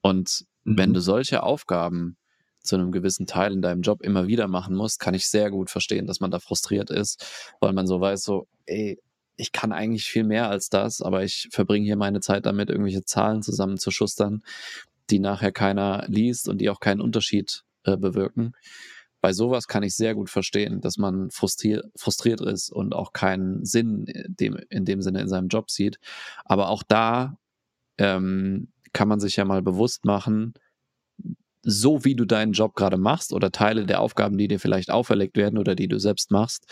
Und 0.00 0.44
mhm. 0.64 0.78
wenn 0.78 0.94
du 0.94 1.00
solche 1.00 1.42
Aufgaben 1.42 2.16
zu 2.60 2.76
einem 2.76 2.92
gewissen 2.92 3.26
Teil 3.26 3.52
in 3.52 3.62
deinem 3.62 3.82
Job 3.82 4.02
immer 4.02 4.26
wieder 4.26 4.48
machen 4.48 4.74
musst, 4.74 5.00
kann 5.00 5.14
ich 5.14 5.26
sehr 5.28 5.50
gut 5.50 5.70
verstehen, 5.70 6.06
dass 6.06 6.20
man 6.20 6.30
da 6.30 6.38
frustriert 6.38 6.90
ist, 6.90 7.52
weil 7.60 7.72
man 7.72 7.86
so 7.86 8.00
weiß, 8.00 8.22
so, 8.22 8.46
ey, 8.66 9.00
ich 9.36 9.52
kann 9.52 9.72
eigentlich 9.72 10.04
viel 10.04 10.24
mehr 10.24 10.50
als 10.50 10.68
das, 10.68 11.00
aber 11.00 11.22
ich 11.22 11.48
verbringe 11.52 11.86
hier 11.86 11.96
meine 11.96 12.20
Zeit 12.20 12.44
damit, 12.44 12.70
irgendwelche 12.70 13.04
Zahlen 13.04 13.42
zusammenzuschustern, 13.42 14.42
die 15.10 15.20
nachher 15.20 15.52
keiner 15.52 16.04
liest 16.08 16.48
und 16.48 16.60
die 16.60 16.70
auch 16.70 16.80
keinen 16.80 17.00
Unterschied 17.00 17.62
äh, 17.84 17.96
bewirken. 17.96 18.52
Bei 19.20 19.32
sowas 19.32 19.66
kann 19.66 19.82
ich 19.82 19.96
sehr 19.96 20.14
gut 20.14 20.30
verstehen, 20.30 20.80
dass 20.80 20.96
man 20.96 21.30
frustriert, 21.30 21.86
frustriert 21.96 22.40
ist 22.40 22.70
und 22.70 22.94
auch 22.94 23.12
keinen 23.12 23.64
Sinn 23.64 24.04
in 24.06 24.36
dem, 24.36 24.56
in 24.68 24.84
dem 24.84 25.02
Sinne 25.02 25.20
in 25.20 25.28
seinem 25.28 25.48
Job 25.48 25.70
sieht. 25.70 25.98
Aber 26.44 26.68
auch 26.68 26.82
da 26.82 27.36
ähm, 27.98 28.68
kann 28.92 29.08
man 29.08 29.18
sich 29.18 29.36
ja 29.36 29.44
mal 29.44 29.62
bewusst 29.62 30.04
machen, 30.04 30.54
so 31.62 32.04
wie 32.04 32.14
du 32.14 32.24
deinen 32.24 32.52
Job 32.52 32.74
gerade 32.74 32.96
machst 32.96 33.32
oder 33.32 33.50
Teile 33.50 33.86
der 33.86 34.00
Aufgaben, 34.00 34.38
die 34.38 34.48
dir 34.48 34.60
vielleicht 34.60 34.90
auferlegt 34.90 35.36
werden 35.36 35.58
oder 35.58 35.74
die 35.74 35.88
du 35.88 35.98
selbst 35.98 36.30
machst, 36.30 36.66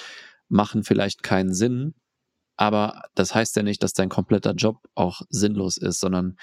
machen 0.49 0.85
vielleicht 0.85 1.23
keinen 1.23 1.55
Sinn. 1.55 1.95
Aber 2.57 3.03
das 3.15 3.35
heißt 3.35 3.57
ja 3.57 3.63
nicht, 3.63 3.83
dass 3.83 3.93
dein 3.93 4.09
kompletter 4.09 4.53
Job 4.53 4.79
auch 4.95 5.23
sinnlos 5.29 5.77
ist, 5.77 6.01
sondern 6.01 6.37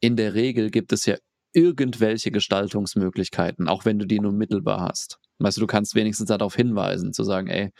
in 0.00 0.16
der 0.16 0.34
Regel 0.34 0.70
gibt 0.70 0.92
es 0.92 1.06
ja 1.06 1.16
irgendwelche 1.52 2.30
Gestaltungsmöglichkeiten, 2.30 3.68
auch 3.68 3.84
wenn 3.84 3.98
du 3.98 4.06
die 4.06 4.18
nur 4.18 4.32
mittelbar 4.32 4.80
hast. 4.80 5.18
Weißt 5.38 5.56
du, 5.56 5.60
du 5.60 5.66
kannst 5.66 5.94
wenigstens 5.94 6.28
darauf 6.28 6.56
hinweisen, 6.56 7.12
zu 7.12 7.22
sagen, 7.22 7.48
ey, 7.48 7.70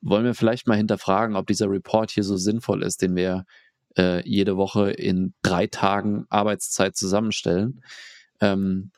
wollen 0.00 0.24
wir 0.24 0.34
vielleicht 0.34 0.68
mal 0.68 0.76
hinterfragen, 0.76 1.36
ob 1.36 1.46
dieser 1.46 1.70
Report 1.70 2.10
hier 2.10 2.22
so 2.22 2.36
sinnvoll 2.36 2.82
ist, 2.82 3.02
den 3.02 3.16
wir 3.16 3.44
äh, 3.98 4.26
jede 4.28 4.56
Woche 4.56 4.90
in 4.90 5.34
drei 5.42 5.66
Tagen 5.66 6.26
Arbeitszeit 6.28 6.96
zusammenstellen. 6.96 7.82
Ähm, 8.40 8.92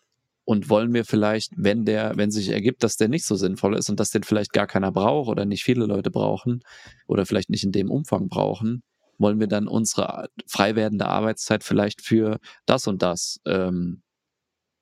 und 0.49 0.71
wollen 0.71 0.95
wir 0.95 1.05
vielleicht, 1.05 1.53
wenn 1.57 1.85
der, 1.85 2.17
wenn 2.17 2.31
sich 2.31 2.49
ergibt, 2.49 2.83
dass 2.83 2.97
der 2.97 3.09
nicht 3.09 3.27
so 3.27 3.37
sinnvoll 3.37 3.77
ist 3.77 3.91
und 3.91 4.01
dass 4.01 4.09
den 4.09 4.23
vielleicht 4.23 4.55
gar 4.55 4.67
keiner 4.67 4.91
braucht 4.91 5.29
oder 5.29 5.45
nicht 5.45 5.63
viele 5.63 5.85
Leute 5.85 6.11
brauchen 6.11 6.63
oder 7.07 7.27
vielleicht 7.27 7.51
nicht 7.51 7.65
in 7.65 7.73
dem 7.73 7.91
Umfang 7.91 8.31
brauchen, 8.31 8.83
wollen 9.19 9.41
wir 9.41 9.47
dann 9.47 9.69
unsere 9.69 10.31
frei 10.47 10.75
werdende 10.75 11.07
Arbeitszeit 11.07 11.65
vielleicht 11.65 12.01
für 12.01 12.39
das 12.65 12.87
und 12.87 13.03
das 13.03 13.43
ähm, 13.45 14.01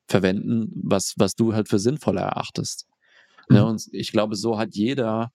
verwenden, 0.07 0.71
was, 0.73 1.15
was 1.17 1.35
du 1.35 1.53
halt 1.53 1.67
für 1.67 1.79
sinnvoller 1.79 2.21
erachtest. 2.21 2.87
Mhm. 3.49 3.55
Ja, 3.57 3.63
und 3.63 3.89
ich 3.91 4.13
glaube, 4.13 4.37
so 4.37 4.57
hat 4.57 4.73
jeder, 4.73 5.33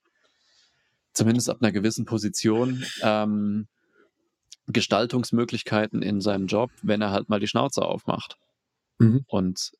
zumindest 1.13 1.47
ab 1.51 1.57
einer 1.61 1.71
gewissen 1.71 2.05
Position, 2.05 2.83
ähm, 3.03 3.67
Gestaltungsmöglichkeiten 4.65 6.01
in 6.01 6.21
seinem 6.21 6.47
Job, 6.47 6.71
wenn 6.81 7.01
er 7.01 7.11
halt 7.11 7.29
mal 7.29 7.39
die 7.39 7.47
Schnauze 7.47 7.83
aufmacht. 7.83 8.39
Mhm. 8.97 9.25
Und 9.27 9.73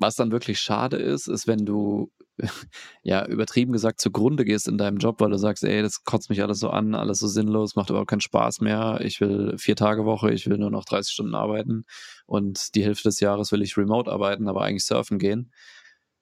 was 0.00 0.16
dann 0.16 0.32
wirklich 0.32 0.58
schade 0.58 0.96
ist, 0.96 1.28
ist, 1.28 1.46
wenn 1.46 1.64
du, 1.66 2.10
ja, 3.02 3.26
übertrieben 3.26 3.72
gesagt, 3.72 4.00
zugrunde 4.00 4.44
gehst 4.44 4.66
in 4.66 4.78
deinem 4.78 4.96
Job, 4.96 5.20
weil 5.20 5.30
du 5.30 5.38
sagst, 5.38 5.62
ey, 5.62 5.82
das 5.82 6.04
kotzt 6.04 6.30
mich 6.30 6.42
alles 6.42 6.58
so 6.58 6.70
an, 6.70 6.94
alles 6.94 7.18
so 7.18 7.28
sinnlos, 7.28 7.76
macht 7.76 7.90
überhaupt 7.90 8.10
keinen 8.10 8.22
Spaß 8.22 8.60
mehr. 8.60 9.00
Ich 9.02 9.20
will 9.20 9.56
vier 9.58 9.76
Tage 9.76 10.06
Woche, 10.06 10.32
ich 10.32 10.48
will 10.48 10.58
nur 10.58 10.70
noch 10.70 10.86
30 10.86 11.12
Stunden 11.12 11.34
arbeiten 11.34 11.84
und 12.26 12.74
die 12.74 12.82
Hälfte 12.82 13.10
des 13.10 13.20
Jahres 13.20 13.52
will 13.52 13.62
ich 13.62 13.76
remote 13.76 14.10
arbeiten, 14.10 14.48
aber 14.48 14.62
eigentlich 14.62 14.86
surfen 14.86 15.18
gehen. 15.18 15.52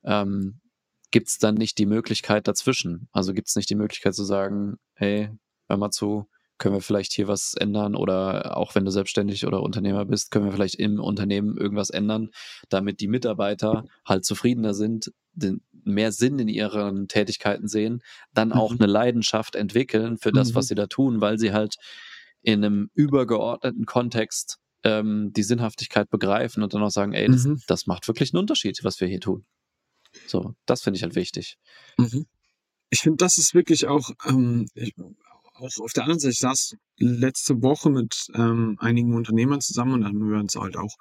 Ähm, 0.05 0.61
gibt 1.11 1.29
es 1.29 1.39
dann 1.39 1.55
nicht 1.55 1.79
die 1.79 1.87
Möglichkeit 1.87 2.49
dazwischen? 2.49 3.09
Also 3.13 3.33
gibt 3.33 3.49
es 3.49 3.57
nicht 3.57 3.71
die 3.71 3.77
Möglichkeit 3.77 4.15
zu 4.15 4.25
sagen, 4.25 4.77
hey, 4.95 5.31
hör 5.69 5.77
mal 5.77 5.91
zu, 5.91 6.29
können 6.59 6.75
wir 6.75 6.83
vielleicht 6.83 7.13
hier 7.13 7.29
was 7.29 7.55
ändern 7.55 7.95
oder 7.95 8.57
auch 8.57 8.75
wenn 8.75 8.85
du 8.85 8.91
selbstständig 8.91 9.47
oder 9.47 9.63
Unternehmer 9.63 10.05
bist, 10.05 10.31
können 10.31 10.45
wir 10.45 10.53
vielleicht 10.53 10.77
im 10.77 11.01
Unternehmen 11.01 11.57
irgendwas 11.57 11.91
ändern, 11.91 12.31
damit 12.69 13.01
die 13.01 13.09
Mitarbeiter 13.09 13.85
halt 14.05 14.25
zufriedener 14.25 14.75
sind, 14.75 15.13
mehr 15.85 16.13
Sinn 16.13 16.39
in 16.39 16.49
ihren 16.49 17.09
Tätigkeiten 17.09 17.69
sehen, 17.69 18.03
dann 18.35 18.53
auch 18.53 18.73
mhm. 18.73 18.79
eine 18.81 18.93
Leidenschaft 18.93 19.55
entwickeln 19.55 20.19
für 20.19 20.33
das, 20.33 20.51
mhm. 20.51 20.55
was 20.57 20.69
sie 20.69 20.75
da 20.75 20.87
tun, 20.87 21.21
weil 21.21 21.39
sie 21.39 21.53
halt 21.53 21.77
in 22.43 22.65
einem 22.65 22.91
übergeordneten 22.95 23.87
Kontext 23.87 24.59
ähm, 24.85 25.33
die 25.33 25.43
Sinnhaftigkeit 25.43 26.09
begreifen 26.11 26.63
und 26.63 26.75
dann 26.75 26.83
auch 26.83 26.91
sagen, 26.91 27.13
ey, 27.13 27.29
das, 27.29 27.45
mhm. 27.45 27.61
das 27.67 27.87
macht 27.87 28.07
wirklich 28.09 28.33
einen 28.33 28.41
Unterschied, 28.41 28.79
was 28.85 29.01
wir 29.01 29.09
hier 29.09 29.21
tun. 29.21 29.45
So, 30.27 30.55
das 30.67 30.83
finde 30.83 30.97
ich 30.97 31.03
halt 31.03 31.15
wichtig. 31.15 31.57
Mhm. 31.97 32.27
Ich 32.91 33.01
finde, 33.01 33.19
das 33.19 33.37
ist 33.39 33.55
wirklich 33.55 33.87
auch, 33.87 34.11
ähm, 34.27 34.67
ich, 34.75 34.95
auch 35.59 35.71
auf 35.81 35.93
der 35.93 36.05
anderen 36.05 36.21
Seite, 36.21 36.33
ich 36.33 36.39
saß 36.39 36.77
letzte 36.99 37.63
Woche 37.63 37.91
mit 37.91 38.29
ähm, 38.35 38.77
einigen 38.79 39.15
Unternehmern 39.15 39.61
zusammen 39.61 39.95
und 39.95 40.01
dann 40.03 40.15
haben 40.15 40.31
wir 40.31 40.39
uns 40.39 40.55
halt 40.57 40.77
auch 40.77 40.95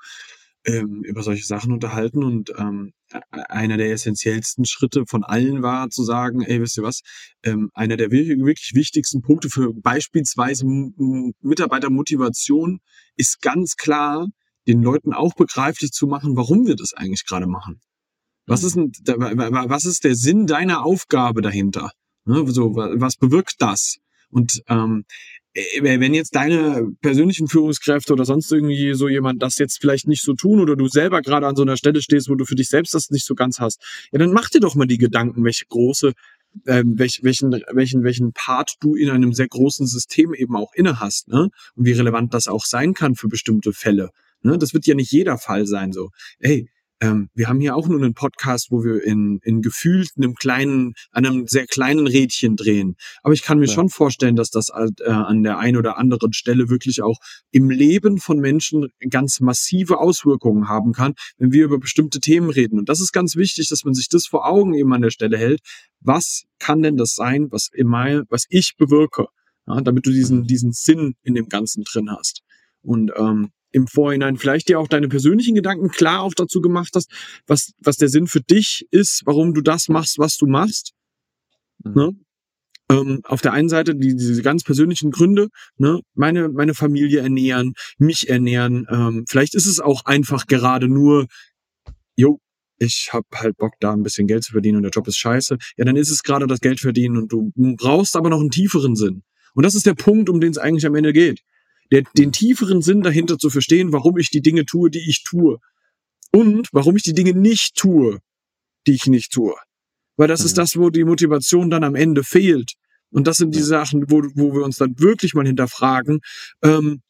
ähm, 0.66 1.04
über 1.04 1.24
solche 1.24 1.46
Sachen 1.46 1.72
unterhalten 1.72 2.24
und 2.24 2.52
ähm, 2.58 2.94
einer 3.32 3.78
der 3.78 3.92
essentiellsten 3.92 4.66
Schritte 4.66 5.06
von 5.08 5.24
allen 5.24 5.64
war 5.64 5.90
zu 5.90 6.04
sagen, 6.04 6.42
ey, 6.42 6.62
wisst 6.62 6.78
ihr 6.78 6.84
was, 6.84 7.02
ähm, 7.44 7.70
einer 7.74 7.96
der 7.96 8.12
wirklich, 8.12 8.74
wichtigsten 8.74 9.22
Punkte 9.22 9.50
für 9.50 9.74
beispielsweise 9.74 10.66
Mitarbeitermotivation 10.66 12.80
ist 13.16 13.42
ganz 13.42 13.76
klar, 13.76 14.28
den 14.68 14.84
Leuten 14.84 15.14
auch 15.14 15.34
begreiflich 15.36 15.92
zu 15.92 16.08
machen, 16.08 16.36
warum 16.36 16.68
wir 16.68 16.76
das 16.76 16.94
eigentlich 16.94 17.26
gerade 17.26 17.48
machen. 17.48 17.80
Was 18.46 18.64
ist, 18.64 18.76
denn, 18.76 18.92
was 19.06 19.86
ist 19.86 20.04
der 20.04 20.16
Sinn 20.16 20.48
deiner 20.48 20.86
Aufgabe 20.86 21.42
dahinter? 21.42 21.92
Ne, 22.26 22.46
so, 22.48 22.76
was 22.76 23.16
bewirkt 23.16 23.56
das? 23.60 23.98
Und 24.30 24.62
ähm, 24.68 25.06
äh, 25.54 26.00
wenn 26.00 26.14
jetzt 26.14 26.36
deine 26.36 26.92
persönlichen 27.02 27.48
Führungskräfte 27.48 28.14
oder 28.14 28.26
sonst 28.26 28.52
irgendwie 28.52 28.94
so 28.94 29.08
jemand 29.08 29.42
das 29.42 29.58
jetzt 29.58 29.80
vielleicht 29.80 30.08
nicht 30.08 30.24
so 30.24 30.34
tun 30.34 30.60
oder 30.60 30.76
du 30.76 30.88
selber 30.88 31.22
gerade 31.22 31.48
an 31.48 31.56
so 31.56 31.64
einer 31.64 31.78
Stelle 31.78 32.02
stehst, 32.02 32.30
wo 32.30 32.36
du 32.36 32.46
für 32.46 32.56
dich 32.56 32.70
selbst 32.70 32.94
das 32.94 33.10
nicht 33.10 33.26
so 33.26 33.36
ganz 33.36 33.60
hast, 33.60 33.82
ja, 34.12 34.20
dann 34.20 34.32
mach 34.32 34.50
dir 34.50 34.60
doch 34.60 34.76
mal 34.76 34.88
die 34.88 34.98
Gedanken, 34.98 35.44
welche 35.44 35.66
große, 35.66 36.14
ähm, 36.68 36.98
welch, 36.98 37.22
welchen, 37.24 37.52
welchen, 37.74 38.04
welchen 38.04 38.34
Part 38.34 38.76
du 38.80 38.96
in 38.96 39.10
einem 39.10 39.34
sehr 39.34 39.48
großen 39.48 39.88
System 39.88 40.34
eben 40.34 40.56
auch 40.56 40.74
inne 40.74 41.00
hast, 41.00 41.28
ne? 41.28 41.50
Und 41.76 41.86
wie 41.86 41.92
relevant 41.94 42.34
das 42.34 42.48
auch 42.48 42.66
sein 42.66 42.94
kann 42.94 43.16
für 43.16 43.28
bestimmte 43.28 43.74
Fälle. 43.74 44.12
Ne? 44.42 44.58
Das 44.58 44.74
wird 44.74 44.86
ja 44.86 44.96
nicht 44.96 45.12
jeder 45.12 45.38
Fall 45.38 45.66
sein, 45.66 45.92
so. 45.92 46.10
Ey, 46.40 46.70
ähm, 47.00 47.30
wir 47.36 47.48
haben 47.48 47.60
hier 47.60 47.76
auch 47.76 47.88
nur 47.88 48.02
einen 48.02 48.14
Podcast, 48.14 48.72
wo 48.72 48.84
wir 48.84 49.04
in, 49.04 49.40
in 49.44 49.62
gefühlt 49.62 50.10
einem 50.18 50.34
kleinen, 50.34 50.94
einem 51.12 51.48
sehr 51.48 51.68
kleinen 51.68 52.08
Rädchen 52.08 52.56
drehen. 52.56 52.96
Aber 53.22 53.34
ich 53.34 53.44
kann 53.44 53.60
mir 53.60 53.68
ja. 53.68 53.74
schon 53.74 53.90
vorstellen, 53.90 54.36
dass 54.36 54.50
das 54.50 54.70
äh, 54.70 55.10
an 55.10 55.44
der 55.44 55.60
einen 55.60 55.78
oder 55.78 55.98
anderen 55.98 56.34
Stelle 56.34 56.70
wirklich 56.70 57.04
auch 57.04 57.20
im 57.52 57.70
Leben 57.70 58.18
von 58.18 58.40
Menschen 58.40 58.88
ganz 59.10 59.40
massive 59.40 60.00
Auswirkungen 60.00 60.68
haben 60.68 60.94
kann, 60.94 61.14
wenn 61.38 61.52
wir 61.52 61.66
über 61.66 61.80
bestimmte 61.80 62.20
Themen 62.20 62.50
reden. 62.50 62.80
Und 62.80 62.90
das 62.90 63.00
ist 63.00 63.12
ganz 63.12 63.36
wichtig, 63.36 63.70
dass 63.70 63.84
man 63.84 63.94
sich 63.94 64.10
das 64.10 64.26
vor 64.26 64.48
Augen 64.48 64.74
eben 64.74 64.92
an 64.94 65.02
der 65.02 65.12
Stelle 65.12 65.38
hält. 65.38 65.62
Was 66.00 66.46
kann 66.58 66.82
denn 66.82 66.98
das 66.98 67.14
sein, 67.14 67.52
was 67.52 67.70
immer, 67.74 68.24
was 68.30 68.46
ich 68.50 68.76
bewirke? 68.78 69.28
Ja, 69.68 69.82
damit 69.82 70.06
du 70.06 70.12
diesen, 70.12 70.46
diesen 70.46 70.72
Sinn 70.72 71.16
in 71.24 71.36
dem 71.36 71.50
Ganzen 71.50 71.84
drin 71.84 72.10
hast. 72.10 72.42
Und 72.82 73.12
ähm, 73.18 73.52
im 73.78 73.88
Vorhinein 73.88 74.38
vielleicht 74.38 74.68
dir 74.68 74.80
auch 74.80 74.88
deine 74.88 75.08
persönlichen 75.08 75.56
Gedanken 75.56 75.90
klar 75.90 76.22
auch 76.22 76.34
dazu 76.34 76.62
gemacht 76.62 76.92
hast, 76.96 77.10
was, 77.46 77.72
was 77.80 77.96
der 77.98 78.10
Sinn 78.10 78.28
für 78.28 78.42
dich 78.42 78.86
ist, 78.92 79.22
warum 79.26 79.54
du 79.54 79.62
das 79.62 79.88
machst, 79.88 80.18
was 80.18 80.38
du 80.38 80.48
machst. 80.48 80.94
Mhm. 81.84 81.94
Ne? 81.94 82.12
Ähm, 82.90 83.22
auf 83.24 83.42
der 83.42 83.54
einen 83.54 83.70
Seite 83.70 83.96
die, 83.96 84.16
diese 84.16 84.42
ganz 84.42 84.64
persönlichen 84.64 85.12
Gründe, 85.12 85.50
ne, 85.78 86.00
meine, 86.14 86.48
meine 86.50 86.74
Familie 86.74 87.20
ernähren, 87.20 87.74
mich 87.98 88.30
ernähren. 88.30 88.88
Ähm, 88.90 89.26
vielleicht 89.28 89.56
ist 89.56 89.66
es 89.66 89.80
auch 89.80 90.06
einfach 90.06 90.48
gerade 90.48 90.88
nur, 90.88 91.28
jo, 92.16 92.40
ich 92.80 93.10
habe 93.12 93.26
halt 93.36 93.58
Bock, 93.58 93.74
da 93.82 93.92
ein 93.92 94.04
bisschen 94.04 94.28
Geld 94.28 94.44
zu 94.44 94.54
verdienen 94.54 94.78
und 94.78 94.84
der 94.84 94.92
Job 94.92 95.08
ist 95.08 95.18
scheiße. 95.18 95.58
Ja, 95.76 95.86
dann 95.86 95.98
ist 95.98 96.12
es 96.12 96.24
gerade 96.24 96.48
das 96.48 96.62
Geld 96.62 96.80
verdienen 96.80 97.18
und 97.18 97.32
du 97.32 97.52
brauchst 97.56 98.16
aber 98.16 98.30
noch 98.30 98.40
einen 98.40 98.52
tieferen 98.52 98.96
Sinn. 98.96 99.24
Und 99.54 99.66
das 99.66 99.76
ist 99.76 99.86
der 99.86 99.96
Punkt, 99.96 100.30
um 100.30 100.40
den 100.40 100.52
es 100.52 100.58
eigentlich 100.58 100.86
am 100.86 100.96
Ende 100.96 101.12
geht 101.12 101.44
der, 101.92 102.04
den 102.18 102.32
tieferen 102.32 102.82
Sinn 102.82 103.02
dahinter 103.02 103.38
zu 103.38 103.50
verstehen, 103.50 103.94
warum 103.94 104.18
ich 104.18 104.30
die 104.30 104.42
Dinge 104.42 104.66
tue, 104.66 104.90
die 104.90 105.10
ich 105.10 105.24
tue. 105.24 105.60
Und 106.32 106.68
warum 106.72 106.96
ich 106.96 107.04
die 107.04 107.14
Dinge 107.14 107.34
nicht 107.34 107.76
tue, 107.76 108.20
die 108.86 108.94
ich 108.94 109.08
nicht 109.08 109.32
tue. 109.32 109.56
Weil 110.18 110.28
das 110.28 110.42
mhm. 110.42 110.46
ist 110.48 110.58
das, 110.58 110.76
wo 110.76 110.90
die 110.90 111.04
Motivation 111.04 111.70
dann 111.70 111.84
am 111.84 111.96
Ende 111.96 112.24
fehlt. 112.24 112.74
Und 113.12 113.28
das 113.28 113.38
sind 113.38 113.56
die 113.56 113.62
Sachen, 113.62 114.10
wo, 114.10 114.22
wo 114.36 114.54
wir 114.54 114.64
uns 114.64 114.78
dann 114.78 115.00
wirklich 115.00 115.34
mal 115.34 115.46
hinterfragen, 115.46 116.20
ähm, 116.62 117.02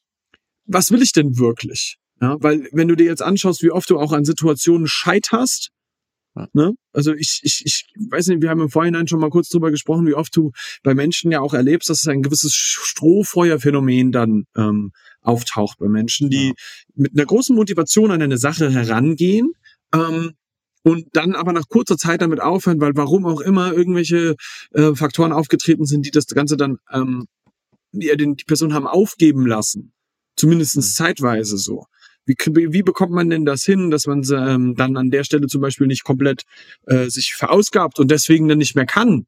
was 0.65 0.91
will 0.91 1.01
ich 1.01 1.13
denn 1.13 1.37
wirklich? 1.37 1.97
Ja, 2.21 2.37
weil 2.39 2.67
wenn 2.71 2.87
du 2.87 2.95
dir 2.95 3.05
jetzt 3.05 3.21
anschaust, 3.21 3.63
wie 3.63 3.71
oft 3.71 3.89
du 3.89 3.99
auch 3.99 4.11
an 4.11 4.25
Situationen 4.25 4.87
scheiterst, 4.87 5.69
Ne? 6.53 6.73
Also 6.93 7.13
ich, 7.13 7.41
ich, 7.43 7.61
ich 7.65 7.87
weiß 8.09 8.27
nicht, 8.27 8.41
wir 8.41 8.49
haben 8.49 8.61
im 8.61 8.69
Vorhinein 8.69 9.07
schon 9.07 9.19
mal 9.19 9.29
kurz 9.29 9.49
drüber 9.49 9.71
gesprochen, 9.71 10.05
wie 10.05 10.13
oft 10.13 10.35
du 10.35 10.51
bei 10.83 10.93
Menschen 10.93 11.31
ja 11.31 11.41
auch 11.41 11.53
erlebst, 11.53 11.89
dass 11.89 12.01
es 12.01 12.07
ein 12.07 12.21
gewisses 12.21 12.53
Strohfeuerphänomen 12.53 14.11
dann 14.11 14.45
ähm, 14.55 14.91
auftaucht 15.21 15.79
bei 15.79 15.87
Menschen, 15.87 16.29
die 16.29 16.47
ja. 16.47 16.53
mit 16.95 17.13
einer 17.13 17.25
großen 17.25 17.55
Motivation 17.55 18.11
an 18.11 18.21
eine 18.21 18.37
Sache 18.37 18.71
herangehen 18.71 19.53
ähm, 19.93 20.33
und 20.83 21.07
dann 21.13 21.35
aber 21.35 21.53
nach 21.53 21.67
kurzer 21.67 21.97
Zeit 21.97 22.21
damit 22.21 22.41
aufhören, 22.41 22.79
weil 22.79 22.95
warum 22.95 23.25
auch 23.25 23.41
immer 23.41 23.73
irgendwelche 23.73 24.35
äh, 24.73 24.95
Faktoren 24.95 25.33
aufgetreten 25.33 25.85
sind, 25.85 26.05
die 26.05 26.11
das 26.11 26.27
Ganze 26.27 26.55
dann 26.55 26.77
ähm, 26.91 27.27
die, 27.91 28.15
die 28.15 28.43
Person 28.45 28.73
haben 28.73 28.87
aufgeben 28.87 29.45
lassen. 29.45 29.93
Zumindestens 30.35 30.91
mhm. 30.91 31.03
zeitweise 31.03 31.57
so. 31.57 31.85
Wie, 32.27 32.35
wie 32.73 32.83
bekommt 32.83 33.13
man 33.13 33.29
denn 33.29 33.45
das 33.45 33.63
hin, 33.63 33.89
dass 33.89 34.05
man 34.05 34.23
ähm, 34.31 34.75
dann 34.75 34.97
an 34.97 35.09
der 35.09 35.23
Stelle 35.23 35.47
zum 35.47 35.61
Beispiel 35.61 35.87
nicht 35.87 36.03
komplett 36.03 36.43
äh, 36.85 37.09
sich 37.09 37.33
verausgabt 37.33 37.99
und 37.99 38.11
deswegen 38.11 38.47
dann 38.47 38.57
nicht 38.57 38.75
mehr 38.75 38.85
kann? 38.85 39.25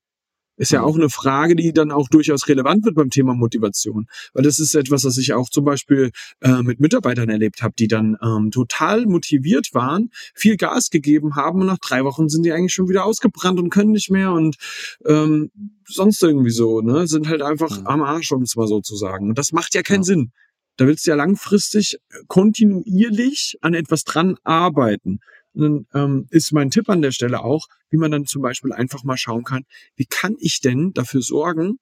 Ist 0.60 0.74
ja 0.74 0.82
mhm. 0.82 0.86
auch 0.88 0.96
eine 0.96 1.10
Frage, 1.10 1.56
die 1.56 1.72
dann 1.72 1.90
auch 1.90 2.10
durchaus 2.10 2.50
relevant 2.50 2.84
wird 2.84 2.96
beim 2.96 3.10
Thema 3.10 3.34
Motivation. 3.34 4.08
Weil 4.34 4.44
das 4.44 4.60
ist 4.60 4.76
etwas, 4.76 5.06
was 5.06 5.18
ich 5.18 5.32
auch 5.32 5.50
zum 5.50 5.64
Beispiel 5.64 6.12
äh, 6.42 6.62
mit 6.64 6.82
Mitarbeitern 6.82 7.30
erlebt 7.30 7.62
habe, 7.62 7.74
die 7.80 7.88
dann 7.88 8.18
ähm, 8.22 8.52
total 8.52 9.06
motiviert 9.06 9.70
waren, 9.72 10.10
viel 10.36 10.58
Gas 10.58 10.90
gegeben 10.90 11.38
haben 11.38 11.62
und 11.62 11.68
nach 11.68 11.78
drei 11.78 12.04
Wochen 12.04 12.28
sind 12.28 12.44
die 12.44 12.52
eigentlich 12.52 12.74
schon 12.74 12.90
wieder 12.90 13.06
ausgebrannt 13.06 13.58
und 13.58 13.70
können 13.70 13.92
nicht 13.92 14.12
mehr 14.12 14.34
und 14.34 14.58
ähm, 15.06 15.50
sonst 15.88 16.22
irgendwie 16.22 16.52
so, 16.52 16.82
ne? 16.82 17.08
Sind 17.08 17.30
halt 17.30 17.42
einfach 17.42 17.80
mhm. 17.80 17.88
am 17.88 18.02
Arsch, 18.02 18.34
um 18.34 18.42
es 18.42 18.58
mal 18.58 18.68
so 18.68 18.82
zu 18.82 18.98
sagen. 18.98 19.30
Und 19.30 19.38
das 19.38 19.54
macht 19.54 19.74
ja 19.76 19.82
keinen 19.82 20.02
ja. 20.02 20.04
Sinn. 20.04 20.32
Da 20.80 20.88
willst 20.88 21.06
du 21.06 21.12
ja 21.12 21.18
langfristig 21.18 22.00
kontinuierlich 22.28 23.58
an 23.60 23.74
etwas 23.74 24.06
dran 24.06 24.38
arbeiten. 24.46 25.20
Und 25.52 25.62
dann 25.62 25.88
ähm, 25.94 26.28
ist 26.30 26.54
mein 26.54 26.72
Tipp 26.72 26.88
an 26.88 27.02
der 27.02 27.12
Stelle 27.12 27.44
auch, 27.44 27.68
wie 27.90 27.98
man 27.98 28.12
dann 28.12 28.26
zum 28.26 28.42
Beispiel 28.42 28.72
einfach 28.72 29.04
mal 29.04 29.18
schauen 29.18 29.44
kann, 29.44 29.66
wie 29.98 30.06
kann 30.06 30.38
ich 30.40 30.62
denn 30.62 30.94
dafür 30.94 31.22
sorgen, 31.22 31.80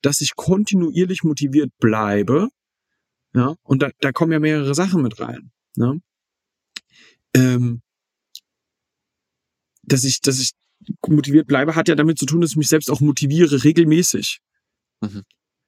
dass 0.00 0.20
ich 0.20 0.36
kontinuierlich 0.36 1.24
motiviert 1.24 1.72
bleibe. 1.80 2.50
Ja, 3.34 3.56
und 3.64 3.82
da, 3.82 3.90
da 3.98 4.12
kommen 4.12 4.30
ja 4.30 4.38
mehrere 4.38 4.76
Sachen 4.76 5.02
mit 5.02 5.18
rein. 5.18 5.50
Ne? 5.74 6.00
Ähm, 7.34 7.82
dass 9.82 10.04
ich, 10.04 10.20
dass 10.20 10.38
ich 10.38 10.52
motiviert 11.04 11.48
bleibe, 11.48 11.74
hat 11.74 11.88
ja 11.88 11.96
damit 11.96 12.16
zu 12.16 12.26
tun, 12.26 12.42
dass 12.42 12.50
ich 12.52 12.56
mich 12.56 12.68
selbst 12.68 12.92
auch 12.92 13.00
motiviere, 13.00 13.64
regelmäßig. 13.64 14.38
Mhm. 15.00 15.24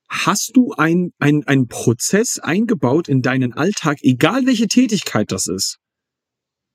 Hast 0.08 0.56
du 0.56 0.72
ein, 0.72 1.12
ein, 1.18 1.44
einen 1.46 1.68
Prozess 1.68 2.38
eingebaut 2.38 3.08
in 3.08 3.20
deinen 3.20 3.52
Alltag, 3.52 3.98
egal 4.02 4.46
welche 4.46 4.66
Tätigkeit 4.66 5.30
das 5.32 5.46
ist, 5.46 5.78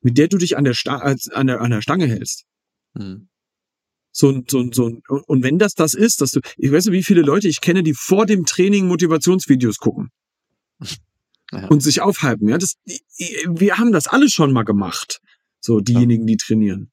mit 0.01 0.17
der 0.17 0.27
du 0.27 0.37
dich 0.37 0.55
an 0.55 0.63
der, 0.63 0.75
Sta 0.75 0.97
an 0.97 1.47
der, 1.47 1.61
an 1.61 1.71
der 1.71 1.81
Stange 1.81 2.07
hältst? 2.07 2.45
Mhm. 2.93 3.29
So, 4.11 4.43
so, 4.47 4.69
so, 4.71 5.01
und 5.25 5.43
wenn 5.43 5.57
das 5.57 5.73
das 5.73 5.95
ist, 5.95 6.21
dass 6.21 6.29
du, 6.31 6.41
ich 6.57 6.71
weiß 6.71 6.85
nicht, 6.85 6.93
wie 6.93 7.03
viele 7.03 7.23
Leute 7.23 7.47
ich 7.47 7.61
kenne, 7.61 7.81
die 7.81 7.95
vor 7.95 8.27
dem 8.27 8.45
Training 8.45 8.87
Motivationsvideos 8.87 9.77
gucken. 9.77 10.09
Ja. 11.51 11.67
Und 11.67 11.81
sich 11.83 12.01
aufhalten, 12.01 12.49
ja, 12.49 12.57
das, 12.57 12.77
wir 13.47 13.77
haben 13.77 13.91
das 13.91 14.07
alle 14.07 14.27
schon 14.27 14.53
mal 14.53 14.63
gemacht. 14.63 15.21
So, 15.59 15.81
diejenigen, 15.81 16.25
die 16.25 16.37
trainieren. 16.37 16.91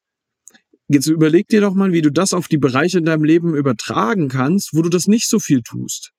Jetzt 0.86 1.06
überleg 1.06 1.48
dir 1.48 1.62
doch 1.62 1.72
mal, 1.72 1.92
wie 1.92 2.02
du 2.02 2.10
das 2.10 2.34
auf 2.34 2.46
die 2.46 2.58
Bereiche 2.58 2.98
in 2.98 3.06
deinem 3.06 3.24
Leben 3.24 3.54
übertragen 3.54 4.28
kannst, 4.28 4.74
wo 4.74 4.82
du 4.82 4.90
das 4.90 5.06
nicht 5.06 5.30
so 5.30 5.38
viel 5.38 5.62
tust. 5.62 6.12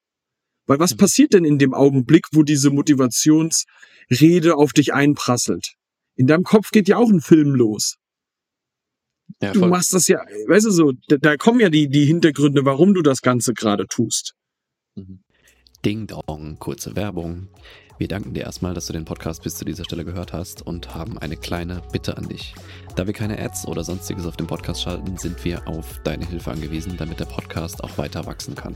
Weil 0.68 0.80
was 0.80 0.94
mhm. 0.94 0.98
passiert 0.98 1.34
denn 1.34 1.46
in 1.46 1.58
dem 1.58 1.74
Augenblick, 1.74 2.28
wo 2.32 2.44
diese 2.44 2.70
Motivationsrede 2.70 4.56
auf 4.56 4.74
dich 4.74 4.94
einprasselt? 4.94 5.74
In 6.16 6.28
deinem 6.28 6.44
Kopf 6.44 6.72
geht 6.72 6.88
ja 6.88 6.98
auch 6.98 7.10
ein 7.10 7.22
Film 7.22 7.56
los. 7.56 7.96
Ja, 9.42 9.54
du 9.54 9.66
machst 9.66 9.94
das 9.94 10.08
ja, 10.08 10.20
weißt 10.48 10.66
du 10.66 10.72
so, 10.72 10.92
da, 11.08 11.18
da, 11.18 11.38
kommen 11.38 11.60
ja 11.62 11.70
die, 11.70 11.88
die 11.88 12.06
Hintergründe, 12.06 12.66
warum 12.66 12.94
du 12.94 13.02
das 13.02 13.22
Ganze 13.22 13.54
gerade 13.54 13.88
tust. 13.88 14.34
Mhm. 14.96 15.24
Ding 15.84 16.06
Dong, 16.06 16.58
kurze 16.60 16.96
Werbung. 16.96 17.48
Wir 17.98 18.08
danken 18.08 18.34
dir 18.34 18.44
erstmal, 18.44 18.74
dass 18.74 18.88
du 18.88 18.94
den 18.94 19.06
Podcast 19.06 19.44
bis 19.44 19.56
zu 19.56 19.66
dieser 19.66 19.84
Stelle 19.84 20.04
gehört 20.04 20.34
hast 20.34 20.66
und 20.66 20.96
haben 20.96 21.18
eine 21.20 21.38
kleine 21.38 21.82
Bitte 21.92 22.18
an 22.18 22.28
dich. 22.28 22.56
Da 22.96 23.06
wir 23.06 23.14
keine 23.14 23.40
Ads 23.40 23.68
oder 23.68 23.84
sonstiges 23.84 24.26
auf 24.26 24.38
dem 24.38 24.48
Podcast 24.48 24.82
schalten, 24.82 25.18
sind 25.18 25.44
wir 25.46 25.68
auf 25.68 26.00
deine 26.04 26.28
Hilfe 26.28 26.52
angewiesen, 26.52 26.98
damit 26.98 27.20
der 27.20 27.26
Podcast 27.26 27.84
auch 27.84 27.98
weiter 27.98 28.26
wachsen 28.26 28.56
kann. 28.56 28.76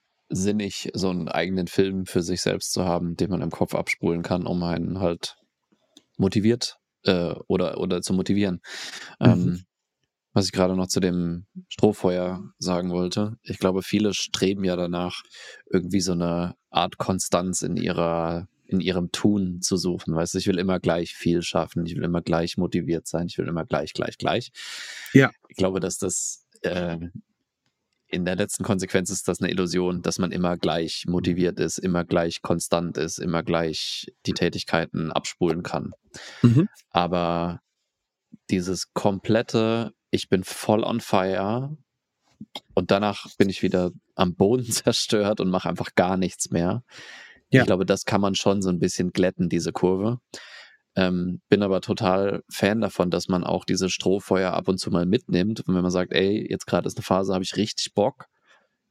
sinnig, 0.31 0.89
so 0.93 1.09
einen 1.09 1.27
eigenen 1.27 1.67
Film 1.67 2.05
für 2.05 2.21
sich 2.21 2.41
selbst 2.41 2.71
zu 2.71 2.85
haben, 2.85 3.15
den 3.15 3.29
man 3.29 3.41
im 3.41 3.51
Kopf 3.51 3.75
abspulen 3.75 4.23
kann, 4.23 4.45
um 4.45 4.63
einen 4.63 4.99
halt 4.99 5.37
motiviert 6.17 6.77
äh, 7.03 7.35
oder, 7.47 7.77
oder 7.79 8.01
zu 8.01 8.13
motivieren. 8.13 8.61
Mhm. 9.19 9.27
Ähm, 9.27 9.63
was 10.33 10.45
ich 10.45 10.53
gerade 10.53 10.75
noch 10.75 10.87
zu 10.87 11.01
dem 11.01 11.45
Strohfeuer 11.67 12.41
sagen 12.57 12.91
wollte, 12.91 13.37
ich 13.43 13.59
glaube, 13.59 13.83
viele 13.83 14.13
streben 14.13 14.63
ja 14.63 14.77
danach, 14.77 15.23
irgendwie 15.69 15.99
so 15.99 16.13
eine 16.13 16.55
Art 16.69 16.97
Konstanz 16.97 17.61
in 17.61 17.75
ihrer 17.75 18.47
in 18.71 18.79
ihrem 18.79 19.11
Tun 19.11 19.61
zu 19.61 19.75
suchen. 19.75 20.15
Weißt 20.15 20.33
du, 20.33 20.37
ich 20.37 20.47
will 20.47 20.57
immer 20.57 20.79
gleich 20.79 21.13
viel 21.13 21.41
schaffen, 21.41 21.85
ich 21.85 21.97
will 21.97 22.05
immer 22.05 22.21
gleich 22.21 22.55
motiviert 22.55 23.05
sein, 23.05 23.27
ich 23.27 23.37
will 23.37 23.49
immer 23.49 23.65
gleich, 23.65 23.91
gleich, 23.91 24.17
gleich. 24.17 24.51
Ja. 25.11 25.29
Ich 25.49 25.57
glaube, 25.57 25.81
dass 25.81 25.97
das 25.97 26.47
äh, 26.61 26.97
in 28.11 28.25
der 28.25 28.35
letzten 28.35 28.63
Konsequenz 28.63 29.09
ist 29.09 29.27
das 29.27 29.41
eine 29.41 29.49
Illusion, 29.49 30.01
dass 30.01 30.19
man 30.19 30.31
immer 30.31 30.57
gleich 30.57 31.05
motiviert 31.07 31.59
ist, 31.59 31.77
immer 31.77 32.03
gleich 32.03 32.41
konstant 32.41 32.97
ist, 32.97 33.19
immer 33.19 33.41
gleich 33.41 34.11
die 34.25 34.33
Tätigkeiten 34.33 35.11
abspulen 35.11 35.63
kann. 35.63 35.93
Mhm. 36.41 36.67
Aber 36.89 37.61
dieses 38.49 38.93
komplette, 38.93 39.93
ich 40.11 40.27
bin 40.27 40.43
voll 40.43 40.83
on 40.83 40.99
fire 40.99 41.75
und 42.73 42.91
danach 42.91 43.27
bin 43.37 43.49
ich 43.49 43.63
wieder 43.63 43.91
am 44.15 44.35
Boden 44.35 44.65
zerstört 44.71 45.39
und 45.39 45.49
mache 45.49 45.69
einfach 45.69 45.95
gar 45.95 46.17
nichts 46.17 46.51
mehr. 46.51 46.83
Ja. 47.49 47.61
Ich 47.61 47.65
glaube, 47.65 47.85
das 47.85 48.05
kann 48.05 48.21
man 48.21 48.35
schon 48.35 48.61
so 48.61 48.69
ein 48.69 48.79
bisschen 48.79 49.11
glätten, 49.11 49.47
diese 49.47 49.71
Kurve. 49.71 50.19
Ähm, 50.95 51.41
bin 51.49 51.63
aber 51.63 51.81
total 51.81 52.43
Fan 52.49 52.81
davon, 52.81 53.11
dass 53.11 53.27
man 53.27 53.43
auch 53.43 53.63
diese 53.63 53.89
Strohfeuer 53.89 54.51
ab 54.51 54.67
und 54.67 54.77
zu 54.77 54.91
mal 54.91 55.05
mitnimmt. 55.05 55.61
Und 55.61 55.75
wenn 55.75 55.81
man 55.81 55.91
sagt, 55.91 56.11
ey, 56.13 56.45
jetzt 56.49 56.67
gerade 56.67 56.87
ist 56.87 56.97
eine 56.97 57.03
Phase, 57.03 57.33
habe 57.33 57.43
ich 57.43 57.55
richtig 57.55 57.93
Bock 57.93 58.25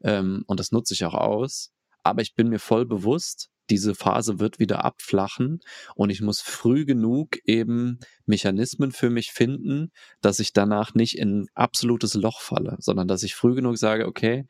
ähm, 0.03 0.45
und 0.47 0.61
das 0.61 0.73
nutze 0.73 0.95
ich 0.95 1.05
auch 1.05 1.15
aus. 1.15 1.73
Aber 2.03 2.23
ich 2.23 2.35
bin 2.35 2.49
mir 2.49 2.59
voll 2.59 2.87
bewusst, 2.87 3.51
diese 3.71 3.95
Phase 3.95 4.41
wird 4.41 4.59
wieder 4.59 4.85
abflachen 4.85 5.61
und 5.95 6.11
ich 6.11 6.21
muss 6.21 6.41
früh 6.41 6.85
genug 6.85 7.39
eben 7.45 8.01
Mechanismen 8.27 8.91
für 8.91 9.11
mich 9.11 9.31
finden, 9.31 9.93
dass 10.21 10.41
ich 10.41 10.53
danach 10.53 10.95
nicht 10.95 11.17
in 11.17 11.47
absolutes 11.55 12.15
Loch 12.15 12.41
falle, 12.41 12.77
sondern 12.81 13.07
dass 13.07 13.23
ich 13.23 13.35
früh 13.35 13.55
genug 13.55 13.79
sage, 13.79 14.07
okay, 14.07 14.47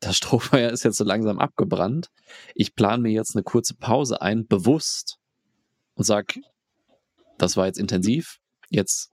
das 0.00 0.16
Strohfeuer 0.16 0.70
ist 0.70 0.84
jetzt 0.84 0.96
so 0.96 1.04
langsam 1.04 1.38
abgebrannt. 1.38 2.08
Ich 2.54 2.74
plane 2.74 3.02
mir 3.02 3.12
jetzt 3.12 3.36
eine 3.36 3.42
kurze 3.42 3.74
Pause 3.74 4.22
ein, 4.22 4.46
bewusst 4.46 5.18
und 5.94 6.04
sage, 6.04 6.40
das 7.42 7.56
war 7.56 7.66
jetzt 7.66 7.78
intensiv, 7.78 8.38
jetzt 8.68 9.10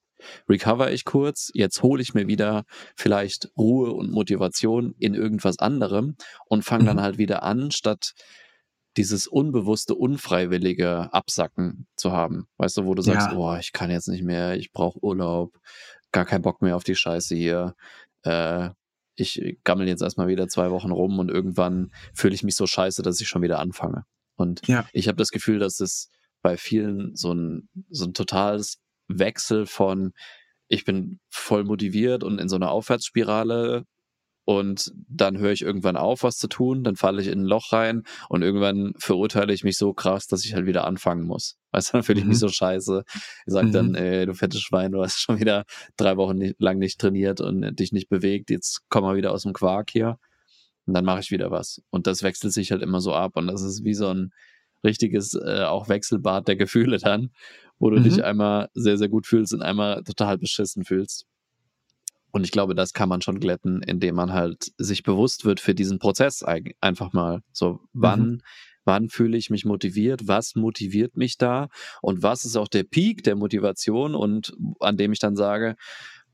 recover 0.50 0.92
ich 0.92 1.06
kurz, 1.06 1.52
jetzt 1.54 1.84
hole 1.84 2.02
ich 2.02 2.14
mir 2.14 2.28
wieder 2.28 2.66
vielleicht 2.96 3.52
Ruhe 3.58 3.92
und 3.92 4.12
Motivation 4.12 4.96
in 4.98 5.14
irgendwas 5.14 5.60
anderem 5.60 6.16
und 6.48 6.64
fange 6.64 6.86
dann 6.86 6.98
mhm. 6.98 7.02
halt 7.02 7.18
wieder 7.18 7.44
an, 7.44 7.72
statt 7.72 8.14
dieses 8.98 9.28
unbewusste, 9.28 9.94
unfreiwillige 9.94 11.14
Absacken 11.14 11.88
zu 11.96 12.12
haben. 12.12 12.48
Weißt 12.58 12.78
du, 12.78 12.86
wo 12.86 12.96
du 12.96 13.04
sagst, 13.04 13.32
ja. 13.32 13.38
oh, 13.38 13.56
ich 13.56 13.72
kann 13.72 13.92
jetzt 13.92 14.08
nicht 14.08 14.24
mehr, 14.24 14.58
ich 14.58 14.72
brauche 14.72 15.04
Urlaub, 15.04 15.56
gar 16.12 16.26
keinen 16.26 16.42
Bock 16.42 16.64
mehr 16.64 16.76
auf 16.76 16.84
die 16.84 16.96
Scheiße 16.96 17.36
hier. 17.36 17.76
Äh, 18.24 18.70
ich 19.16 19.60
gammel 19.64 19.88
jetzt 19.88 20.02
erstmal 20.02 20.28
wieder 20.28 20.48
zwei 20.48 20.72
Wochen 20.72 20.92
rum 20.92 21.20
und 21.20 21.30
irgendwann 21.30 21.92
fühle 22.14 22.34
ich 22.34 22.44
mich 22.44 22.56
so 22.56 22.66
scheiße, 22.66 23.04
dass 23.04 23.22
ich 23.22 23.28
schon 23.28 23.42
wieder 23.44 23.60
anfange. 23.60 24.06
Und 24.36 24.68
ja. 24.68 24.86
ich 24.94 25.08
habe 25.08 25.18
das 25.18 25.30
Gefühl, 25.30 25.60
dass 25.60 25.80
es 25.80 26.10
bei 26.42 26.58
vielen 26.58 27.16
so 27.16 27.34
ein, 27.34 27.70
so 27.90 28.06
ein 28.06 28.14
totales 28.14 28.80
Wechsel 29.08 29.66
von, 29.66 30.14
ich 30.68 30.86
bin 30.86 31.20
voll 31.30 31.64
motiviert 31.64 32.24
und 32.24 32.40
in 32.40 32.50
so 32.50 32.56
einer 32.56 32.72
Aufwärtsspirale 32.72 33.86
und 34.50 34.94
dann 35.10 35.38
höre 35.40 35.52
ich 35.52 35.62
irgendwann 35.62 35.98
auf, 35.98 36.24
was 36.24 36.38
zu 36.38 36.48
tun, 36.48 36.86
dann 36.86 36.96
falle 36.96 37.22
ich 37.22 37.28
in 37.28 37.42
ein 37.42 37.46
Loch 37.46 37.74
rein 37.74 38.04
und 38.30 38.44
irgendwann 38.44 38.94
verurteile 38.98 39.54
ich 39.54 39.66
mich 39.66 39.78
so 39.78 39.94
krass, 39.94 40.28
dass 40.28 40.46
ich 40.46 40.54
halt 40.54 40.66
wieder 40.66 40.88
anfangen 40.88 41.24
muss. 41.24 41.58
Weißt 41.72 41.90
du, 41.90 41.92
dann 41.94 42.04
fühle 42.04 42.20
ich 42.20 42.24
mhm. 42.24 42.30
mich 42.30 42.40
so 42.40 42.48
scheiße. 42.48 43.04
Ich 43.46 43.54
sage 43.54 43.68
mhm. 43.68 43.72
dann, 43.74 43.96
ey, 43.96 44.26
du 44.26 44.34
fettes 44.34 44.62
Schwein, 44.62 44.94
du 44.94 45.04
hast 45.04 45.20
schon 45.20 45.42
wieder 45.42 45.66
drei 45.98 46.16
Wochen 46.16 46.38
nicht, 46.38 46.56
lang 46.60 46.78
nicht 46.78 46.98
trainiert 46.98 47.42
und 47.42 47.78
dich 47.78 47.92
nicht 47.92 48.08
bewegt, 48.08 48.50
jetzt 48.50 48.84
komm 48.88 49.04
mal 49.04 49.18
wieder 49.18 49.34
aus 49.34 49.44
dem 49.44 49.52
Quark 49.52 49.90
hier. 49.90 50.18
Und 50.86 50.94
dann 50.94 51.04
mache 51.04 51.20
ich 51.20 51.30
wieder 51.30 51.52
was. 51.52 51.82
Und 51.90 52.08
das 52.08 52.24
wechselt 52.24 52.54
sich 52.54 52.72
halt 52.72 52.82
immer 52.82 53.02
so 53.02 53.14
ab 53.14 53.36
und 53.36 53.48
das 53.48 53.62
ist 53.62 53.84
wie 53.84 53.96
so 53.96 54.08
ein, 54.08 54.32
richtiges 54.84 55.34
äh, 55.34 55.64
auch 55.64 55.90
Wechselbad 55.90 56.48
der 56.48 56.56
Gefühle 56.56 56.98
dann, 56.98 57.32
wo 57.80 57.90
du 57.90 58.00
mhm. 58.00 58.04
dich 58.04 58.24
einmal 58.24 58.70
sehr, 58.74 58.98
sehr 58.98 59.10
gut 59.10 59.28
fühlst 59.28 59.54
und 59.54 59.62
einmal 59.62 60.04
total 60.04 60.38
beschissen 60.38 60.84
fühlst. 60.84 61.26
Und 62.32 62.44
ich 62.44 62.52
glaube, 62.52 62.76
das 62.76 62.94
kann 62.94 63.10
man 63.10 63.22
schon 63.22 63.40
glätten, 63.40 63.82
indem 63.82 64.16
man 64.16 64.34
halt 64.34 64.72
sich 64.78 65.04
bewusst 65.04 65.46
wird 65.46 65.60
für 65.60 65.74
diesen 65.74 65.98
Prozess 65.98 66.44
einfach 66.44 67.14
mal. 67.14 67.42
So, 67.52 67.80
wann, 67.94 68.22
mhm. 68.22 68.42
wann 68.86 69.10
fühle 69.10 69.38
ich 69.38 69.50
mich 69.50 69.66
motiviert? 69.66 70.28
Was 70.28 70.56
motiviert 70.56 71.16
mich 71.16 71.38
da? 71.38 71.68
Und 72.02 72.24
was 72.24 72.46
ist 72.46 72.56
auch 72.56 72.68
der 72.68 72.84
Peak 72.84 73.24
der 73.24 73.36
Motivation? 73.36 74.14
Und 74.14 74.54
an 74.80 74.98
dem 74.98 75.14
ich 75.14 75.20
dann 75.20 75.36
sage, 75.36 75.76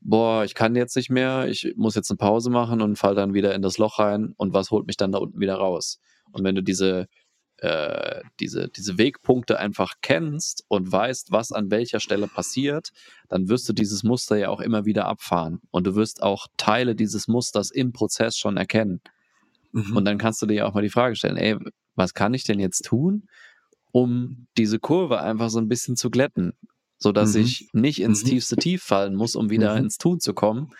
boah, 0.00 0.44
ich 0.44 0.54
kann 0.54 0.76
jetzt 0.76 0.96
nicht 0.96 1.10
mehr, 1.10 1.48
ich 1.48 1.72
muss 1.76 1.94
jetzt 1.94 2.10
eine 2.10 2.18
Pause 2.18 2.50
machen 2.50 2.82
und 2.82 2.96
fall 2.96 3.14
dann 3.14 3.32
wieder 3.32 3.54
in 3.54 3.62
das 3.62 3.78
Loch 3.78 3.98
rein. 3.98 4.34
Und 4.36 4.52
was 4.52 4.70
holt 4.70 4.86
mich 4.86 4.96
dann 4.96 5.12
da 5.12 5.18
unten 5.18 5.40
wieder 5.40 5.54
raus? 5.54 6.00
Und 6.32 6.44
wenn 6.44 6.54
du 6.54 6.62
diese 6.62 7.06
äh, 7.64 8.22
diese, 8.40 8.68
diese 8.68 8.98
Wegpunkte 8.98 9.58
einfach 9.58 9.94
kennst 10.02 10.64
und 10.68 10.90
weißt, 10.92 11.32
was 11.32 11.50
an 11.52 11.70
welcher 11.70 12.00
Stelle 12.00 12.28
passiert, 12.28 12.90
dann 13.28 13.48
wirst 13.48 13.68
du 13.68 13.72
dieses 13.72 14.02
Muster 14.02 14.36
ja 14.36 14.48
auch 14.50 14.60
immer 14.60 14.84
wieder 14.84 15.06
abfahren. 15.06 15.60
Und 15.70 15.86
du 15.86 15.94
wirst 15.94 16.22
auch 16.22 16.46
Teile 16.56 16.94
dieses 16.94 17.26
Musters 17.28 17.70
im 17.70 17.92
Prozess 17.92 18.36
schon 18.36 18.56
erkennen. 18.56 19.00
Mhm. 19.72 19.96
Und 19.96 20.04
dann 20.04 20.18
kannst 20.18 20.42
du 20.42 20.46
dir 20.46 20.54
ja 20.54 20.66
auch 20.66 20.74
mal 20.74 20.82
die 20.82 20.90
Frage 20.90 21.16
stellen, 21.16 21.36
ey, 21.36 21.56
was 21.94 22.12
kann 22.14 22.34
ich 22.34 22.44
denn 22.44 22.60
jetzt 22.60 22.84
tun, 22.84 23.28
um 23.92 24.46
diese 24.58 24.78
Kurve 24.78 25.20
einfach 25.20 25.50
so 25.50 25.58
ein 25.58 25.68
bisschen 25.68 25.96
zu 25.96 26.10
glätten? 26.10 26.52
so 26.96 27.12
dass 27.12 27.34
Mhm. 27.34 27.40
ich 27.42 27.68
nicht 27.74 28.00
ins 28.00 28.22
Mhm. 28.22 28.28
tiefste 28.28 28.56
Tief 28.56 28.82
fallen 28.82 29.14
muss, 29.14 29.36
um 29.36 29.50
wieder 29.50 29.72
Mhm. 29.74 29.82
ins 29.84 29.98
Tun 29.98 30.20
zu 30.20 30.32
kommen. 30.32 30.70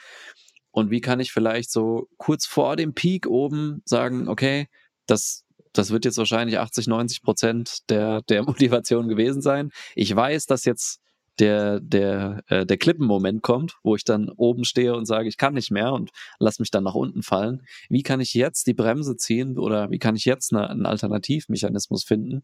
Und 0.70 0.90
wie 0.90 1.00
kann 1.02 1.20
ich 1.20 1.32
vielleicht 1.32 1.70
so 1.70 2.08
kurz 2.16 2.46
vor 2.46 2.76
dem 2.76 2.94
Peak 2.94 3.26
oben 3.26 3.82
sagen, 3.84 4.28
okay, 4.28 4.68
das, 5.06 5.43
das 5.74 5.90
wird 5.90 6.06
jetzt 6.06 6.16
wahrscheinlich 6.16 6.58
80, 6.58 6.86
90 6.86 7.22
Prozent 7.22 7.90
der, 7.90 8.22
der 8.22 8.42
Motivation 8.46 9.08
gewesen 9.08 9.42
sein. 9.42 9.70
Ich 9.94 10.14
weiß, 10.14 10.46
dass 10.46 10.64
jetzt 10.64 11.00
der, 11.40 11.80
der, 11.80 12.42
äh, 12.46 12.64
der 12.64 12.78
Klippenmoment 12.78 13.42
kommt, 13.42 13.76
wo 13.82 13.96
ich 13.96 14.04
dann 14.04 14.30
oben 14.30 14.64
stehe 14.64 14.94
und 14.94 15.04
sage, 15.04 15.28
ich 15.28 15.36
kann 15.36 15.54
nicht 15.54 15.72
mehr 15.72 15.92
und 15.92 16.10
lass 16.38 16.60
mich 16.60 16.70
dann 16.70 16.84
nach 16.84 16.94
unten 16.94 17.22
fallen. 17.22 17.66
Wie 17.88 18.02
kann 18.04 18.20
ich 18.20 18.34
jetzt 18.34 18.68
die 18.68 18.74
Bremse 18.74 19.16
ziehen 19.16 19.58
oder 19.58 19.90
wie 19.90 19.98
kann 19.98 20.14
ich 20.14 20.24
jetzt 20.24 20.52
eine, 20.52 20.70
einen 20.70 20.86
Alternativmechanismus 20.86 22.04
finden, 22.04 22.42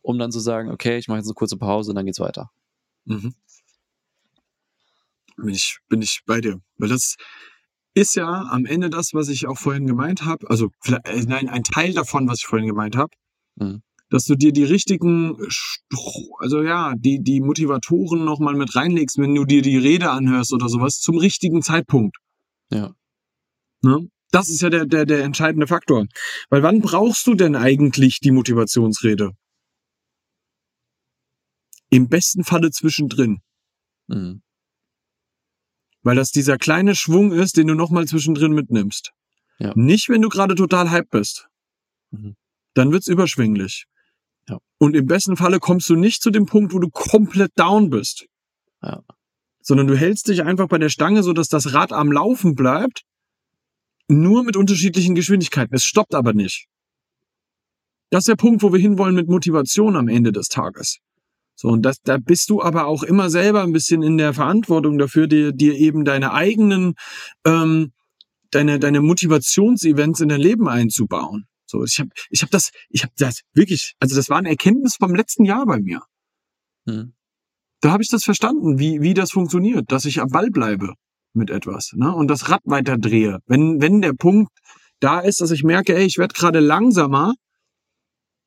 um 0.00 0.18
dann 0.18 0.30
zu 0.30 0.38
sagen, 0.38 0.70
okay, 0.70 0.96
ich 0.96 1.08
mache 1.08 1.18
jetzt 1.18 1.26
eine 1.26 1.34
kurze 1.34 1.56
Pause 1.56 1.90
und 1.90 1.96
dann 1.96 2.06
geht's 2.06 2.20
weiter. 2.20 2.50
Mhm. 3.04 3.34
Bin 5.36 5.54
ich, 5.54 5.78
bin 5.88 6.02
ich 6.02 6.22
bei 6.24 6.40
dir. 6.40 6.60
Weil 6.78 6.88
das 6.88 7.16
ist 7.94 8.14
ja 8.14 8.46
am 8.50 8.64
Ende 8.66 8.90
das, 8.90 9.14
was 9.14 9.28
ich 9.28 9.46
auch 9.46 9.58
vorhin 9.58 9.86
gemeint 9.86 10.24
habe. 10.24 10.48
Also, 10.48 10.70
äh, 10.86 11.22
nein, 11.26 11.48
ein 11.48 11.64
Teil 11.64 11.92
davon, 11.92 12.28
was 12.28 12.38
ich 12.38 12.46
vorhin 12.46 12.68
gemeint 12.68 12.96
habe. 12.96 13.10
Mhm. 13.56 13.82
Dass 14.10 14.24
du 14.24 14.34
dir 14.34 14.52
die 14.52 14.64
richtigen, 14.64 15.36
also 16.38 16.62
ja, 16.62 16.94
die, 16.96 17.20
die 17.22 17.40
Motivatoren 17.40 18.24
nochmal 18.24 18.54
mit 18.54 18.74
reinlegst, 18.74 19.18
wenn 19.18 19.34
du 19.34 19.44
dir 19.44 19.62
die 19.62 19.76
Rede 19.76 20.10
anhörst 20.10 20.52
oder 20.52 20.68
sowas, 20.68 20.98
zum 20.98 21.16
richtigen 21.16 21.62
Zeitpunkt. 21.62 22.16
Ja. 22.72 22.92
Ne? 23.82 24.08
Das 24.32 24.48
ist 24.48 24.62
ja 24.62 24.70
der, 24.70 24.86
der, 24.86 25.06
der 25.06 25.22
entscheidende 25.22 25.66
Faktor. 25.66 26.06
Weil 26.48 26.62
wann 26.62 26.80
brauchst 26.80 27.26
du 27.26 27.34
denn 27.34 27.54
eigentlich 27.54 28.18
die 28.20 28.32
Motivationsrede? 28.32 29.30
Im 31.88 32.08
besten 32.08 32.44
Falle 32.44 32.70
zwischendrin. 32.70 33.40
Mhm. 34.08 34.42
Weil 36.02 36.16
das 36.16 36.30
dieser 36.30 36.56
kleine 36.56 36.94
Schwung 36.94 37.32
ist, 37.32 37.56
den 37.56 37.66
du 37.66 37.74
nochmal 37.74 38.06
zwischendrin 38.06 38.52
mitnimmst. 38.52 39.12
Ja. 39.58 39.72
Nicht, 39.76 40.08
wenn 40.08 40.22
du 40.22 40.28
gerade 40.28 40.54
total 40.54 40.90
hype 40.90 41.10
bist. 41.10 41.48
Mhm. 42.10 42.36
Dann 42.74 42.92
wird's 42.92 43.08
überschwinglich. 43.08 43.86
Ja. 44.48 44.58
Und 44.78 44.96
im 44.96 45.06
besten 45.06 45.36
Falle 45.36 45.58
kommst 45.58 45.88
du 45.90 45.96
nicht 45.96 46.22
zu 46.22 46.30
dem 46.30 46.46
Punkt, 46.46 46.72
wo 46.72 46.78
du 46.78 46.88
komplett 46.88 47.52
down 47.56 47.90
bist. 47.90 48.26
Ja. 48.82 49.02
Sondern 49.60 49.86
du 49.86 49.96
hältst 49.96 50.28
dich 50.28 50.42
einfach 50.42 50.68
bei 50.68 50.78
der 50.78 50.88
Stange, 50.88 51.22
so 51.22 51.34
dass 51.34 51.48
das 51.48 51.74
Rad 51.74 51.92
am 51.92 52.10
Laufen 52.10 52.54
bleibt. 52.54 53.02
Nur 54.08 54.42
mit 54.42 54.56
unterschiedlichen 54.56 55.14
Geschwindigkeiten. 55.14 55.74
Es 55.74 55.84
stoppt 55.84 56.14
aber 56.14 56.32
nicht. 56.32 56.66
Das 58.08 58.22
ist 58.22 58.28
der 58.28 58.36
Punkt, 58.36 58.62
wo 58.62 58.72
wir 58.72 58.80
hinwollen 58.80 59.14
mit 59.14 59.28
Motivation 59.28 59.94
am 59.96 60.08
Ende 60.08 60.32
des 60.32 60.48
Tages. 60.48 60.98
So, 61.60 61.68
und 61.68 61.82
das, 61.82 62.00
da 62.00 62.16
bist 62.16 62.48
du 62.48 62.62
aber 62.62 62.86
auch 62.86 63.02
immer 63.02 63.28
selber 63.28 63.62
ein 63.62 63.72
bisschen 63.72 64.02
in 64.02 64.16
der 64.16 64.32
Verantwortung 64.32 64.96
dafür, 64.96 65.26
dir, 65.26 65.52
dir 65.52 65.74
eben 65.74 66.06
deine 66.06 66.32
eigenen, 66.32 66.94
ähm, 67.44 67.92
deine, 68.50 68.78
deine 68.78 69.02
Motivationsevents 69.02 70.22
in 70.22 70.30
dein 70.30 70.40
Leben 70.40 70.70
einzubauen. 70.70 71.44
So, 71.66 71.84
ich 71.84 72.00
habe 72.00 72.08
ich 72.30 72.40
hab 72.40 72.50
das, 72.50 72.70
ich 72.88 73.02
habe 73.02 73.12
das 73.18 73.42
wirklich, 73.52 73.92
also 74.00 74.16
das 74.16 74.30
war 74.30 74.38
eine 74.38 74.48
Erkenntnis 74.48 74.96
vom 74.98 75.14
letzten 75.14 75.44
Jahr 75.44 75.66
bei 75.66 75.80
mir. 75.80 76.00
Mhm. 76.86 77.12
Da 77.82 77.90
habe 77.90 78.02
ich 78.02 78.08
das 78.08 78.24
verstanden, 78.24 78.78
wie, 78.78 79.02
wie 79.02 79.12
das 79.12 79.30
funktioniert, 79.30 79.92
dass 79.92 80.06
ich 80.06 80.22
am 80.22 80.30
Ball 80.30 80.48
bleibe 80.48 80.94
mit 81.34 81.50
etwas 81.50 81.92
ne? 81.94 82.14
und 82.14 82.28
das 82.28 82.48
Rad 82.48 82.62
weiter 82.64 82.96
drehe. 82.96 83.40
Wenn, 83.44 83.82
wenn 83.82 84.00
der 84.00 84.14
Punkt 84.14 84.50
da 85.00 85.20
ist, 85.20 85.42
dass 85.42 85.50
ich 85.50 85.62
merke, 85.62 85.94
ey, 85.94 86.06
ich 86.06 86.16
werde 86.16 86.32
gerade 86.32 86.60
langsamer, 86.60 87.34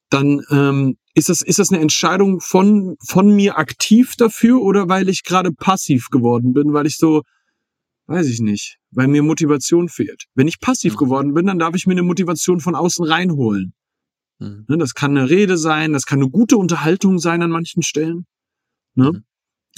dann 0.09 0.41
ähm, 0.49 0.97
ist 1.15 1.29
das, 1.29 1.41
ist 1.41 1.59
das 1.59 1.69
eine 1.69 1.81
Entscheidung 1.81 2.39
von, 2.39 2.95
von 3.05 3.35
mir 3.35 3.57
aktiv 3.57 4.15
dafür 4.15 4.61
oder 4.61 4.89
weil 4.89 5.09
ich 5.09 5.23
gerade 5.23 5.51
passiv 5.51 6.09
geworden 6.09 6.53
bin, 6.53 6.73
weil 6.73 6.87
ich 6.87 6.97
so, 6.97 7.21
weiß 8.07 8.27
ich 8.27 8.39
nicht, 8.41 8.79
weil 8.91 9.07
mir 9.07 9.23
Motivation 9.23 9.89
fehlt. 9.89 10.25
Wenn 10.33 10.47
ich 10.47 10.59
passiv 10.59 10.93
Mhm. 10.93 10.97
geworden 10.97 11.33
bin, 11.33 11.45
dann 11.45 11.59
darf 11.59 11.75
ich 11.75 11.85
mir 11.85 11.93
eine 11.93 12.03
Motivation 12.03 12.59
von 12.59 12.75
außen 12.75 13.05
reinholen. 13.05 13.73
Mhm. 14.39 14.65
Ne, 14.67 14.77
das 14.77 14.93
kann 14.95 15.15
eine 15.15 15.29
Rede 15.29 15.57
sein, 15.57 15.93
das 15.93 16.05
kann 16.05 16.19
eine 16.19 16.29
gute 16.29 16.57
Unterhaltung 16.57 17.19
sein 17.19 17.41
an 17.41 17.51
manchen 17.51 17.83
Stellen. 17.83 18.25
Ne? 18.95 19.11
Mhm. 19.13 19.23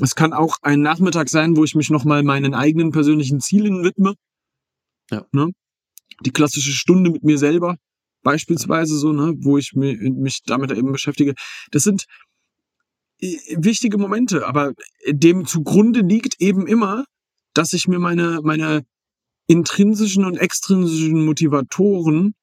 Es 0.01 0.15
kann 0.15 0.33
auch 0.33 0.57
ein 0.61 0.81
Nachmittag 0.81 1.29
sein, 1.29 1.55
wo 1.55 1.63
ich 1.63 1.75
mich 1.75 1.89
nochmal 1.89 2.23
meinen 2.23 2.53
eigenen 2.53 2.91
persönlichen 2.91 3.39
Zielen 3.39 3.83
widme. 3.83 4.15
Ja. 5.11 5.25
Ne? 5.31 5.51
Die 6.25 6.31
klassische 6.31 6.71
Stunde 6.71 7.09
mit 7.09 7.23
mir 7.23 7.37
selber, 7.37 7.77
beispielsweise 8.25 8.97
so, 8.97 9.13
ne, 9.13 9.33
wo 9.37 9.57
ich 9.57 9.71
mi- 9.73 9.95
mich 10.11 10.41
damit 10.45 10.71
eben 10.71 10.91
beschäftige. 10.91 11.33
Das 11.71 11.83
sind 11.83 12.05
äh, 13.21 13.37
wichtige 13.57 13.97
Momente, 13.97 14.45
aber 14.45 14.73
dem 15.07 15.45
zugrunde 15.45 16.01
liegt 16.01 16.41
eben 16.41 16.67
immer, 16.67 17.05
dass 17.53 17.71
ich 17.71 17.87
mir 17.87 17.99
meine, 17.99 18.41
meine 18.43 18.83
intrinsischen 19.47 20.25
und 20.25 20.37
extrinsischen 20.37 21.23
Motivatoren 21.25 22.33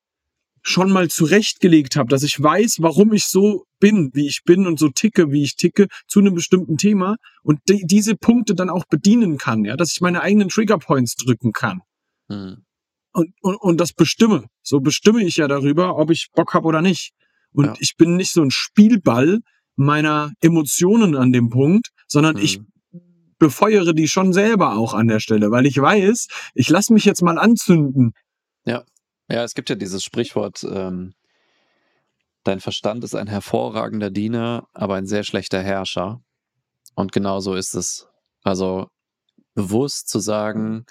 schon 0.64 0.92
mal 0.92 1.09
zurechtgelegt 1.11 1.97
habe, 1.97 2.09
dass 2.09 2.23
ich 2.23 2.40
weiß, 2.40 2.77
warum 2.81 3.12
ich 3.12 3.25
so 3.27 3.64
bin, 3.81 4.11
wie 4.14 4.29
ich 4.29 4.42
bin 4.45 4.68
und 4.68 4.79
so 4.79 4.88
ticke, 4.90 5.33
wie 5.33 5.42
ich 5.42 5.57
ticke 5.57 5.88
zu 6.07 6.21
einem 6.21 6.35
bestimmten 6.35 6.77
Thema 6.77 7.16
und 7.42 7.59
die, 7.68 7.83
diese 7.85 8.14
Punkte 8.14 8.55
dann 8.55 8.71
auch 8.71 8.85
bedienen 8.87 9.38
kann, 9.38 9.64
ja, 9.64 9.77
dass 9.77 9.90
ich 9.92 10.01
meine 10.01 10.21
eigenen 10.23 10.49
Triggerpoints 10.49 11.16
drücken 11.16 11.53
kann 11.53 11.83
Mhm. 12.29 12.64
Und, 13.12 13.33
und, 13.42 13.57
und 13.57 13.81
das 13.81 13.92
bestimme. 13.92 14.46
So 14.62 14.81
bestimme 14.81 15.22
ich 15.25 15.37
ja 15.37 15.48
darüber, 15.48 15.96
ob 15.96 16.11
ich 16.11 16.29
Bock 16.35 16.55
habe 16.55 16.66
oder 16.66 16.83
nicht. 16.83 17.12
Und 17.53 17.66
Ja. 17.66 17.75
ich 17.79 17.96
bin 17.96 18.16
nicht 18.16 18.33
so 18.33 18.42
ein 18.42 18.51
Spielball 18.51 19.40
meiner 19.77 20.33
Emotionen 20.40 21.16
an 21.16 21.33
dem 21.33 21.51
Punkt, 21.51 21.88
sondern 22.09 22.37
ich 22.38 22.59
Mhm. 22.59 22.66
befeuere 23.38 23.92
die 23.92 24.09
schon 24.09 24.33
selber 24.33 24.77
auch 24.77 24.94
an 24.94 25.09
der 25.09 25.18
Stelle, 25.20 25.51
weil 25.51 25.66
ich 25.66 25.81
weiß, 25.81 26.29
ich 26.55 26.68
lasse 26.68 26.92
mich 26.92 27.05
jetzt 27.05 27.22
mal 27.22 27.38
anzünden. 27.38 28.12
Ja, 29.29 29.44
es 29.44 29.55
gibt 29.55 29.70
ja 29.70 29.77
dieses 29.77 30.05
Sprichwort, 30.05 30.62
ähm, 30.64 31.14
dein 32.44 32.61
Verstand 32.61 33.03
ist 33.05 33.14
ein 33.14 33.29
hervorragender 33.29 34.11
Diener, 34.11 34.66
aber 34.75 34.96
ein 34.96 35.07
sehr 35.07 35.22
schlechter 35.25 35.62
Herrscher. 35.62 36.20
Und 36.94 37.12
genau 37.12 37.40
so 37.40 37.55
ist 37.55 37.75
es. 37.75 38.09
Also 38.42 38.88
bewusst 39.55 40.09
zu 40.09 40.18
sagen, 40.18 40.85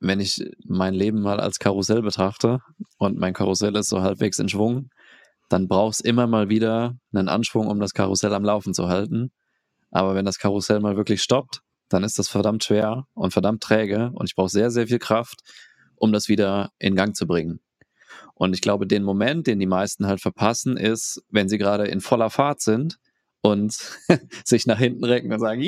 wenn 0.00 0.18
ich 0.18 0.42
mein 0.64 0.94
Leben 0.94 1.20
mal 1.20 1.40
als 1.40 1.58
Karussell 1.58 2.02
betrachte 2.02 2.60
und 2.98 3.18
mein 3.18 3.34
Karussell 3.34 3.76
ist 3.76 3.90
so 3.90 4.00
halbwegs 4.02 4.38
in 4.38 4.48
Schwung, 4.48 4.90
dann 5.48 5.68
brauchst 5.68 6.02
immer 6.02 6.26
mal 6.26 6.48
wieder 6.48 6.96
einen 7.12 7.28
Anschwung, 7.28 7.68
um 7.68 7.80
das 7.80 7.92
Karussell 7.92 8.32
am 8.34 8.44
Laufen 8.44 8.72
zu 8.72 8.88
halten. 8.88 9.30
Aber 9.90 10.14
wenn 10.14 10.24
das 10.24 10.38
Karussell 10.38 10.80
mal 10.80 10.96
wirklich 10.96 11.22
stoppt, 11.22 11.60
dann 11.88 12.04
ist 12.04 12.18
das 12.18 12.28
verdammt 12.28 12.64
schwer 12.64 13.06
und 13.14 13.32
verdammt 13.32 13.62
träge 13.62 14.10
und 14.14 14.28
ich 14.28 14.36
brauche 14.36 14.48
sehr, 14.48 14.70
sehr 14.70 14.86
viel 14.86 15.00
Kraft, 15.00 15.40
um 15.96 16.12
das 16.12 16.28
wieder 16.28 16.70
in 16.78 16.94
Gang 16.94 17.14
zu 17.14 17.26
bringen. 17.26 17.60
Und 18.34 18.54
ich 18.54 18.62
glaube, 18.62 18.86
den 18.86 19.02
Moment, 19.02 19.46
den 19.46 19.58
die 19.58 19.66
meisten 19.66 20.06
halt 20.06 20.20
verpassen, 20.20 20.76
ist, 20.76 21.22
wenn 21.28 21.48
sie 21.48 21.58
gerade 21.58 21.86
in 21.86 22.00
voller 22.00 22.30
Fahrt 22.30 22.60
sind 22.60 22.98
und 23.42 23.72
sich 24.44 24.66
nach 24.66 24.78
hinten 24.78 25.04
recken 25.04 25.32
und 25.32 25.40
sagen! 25.40 25.60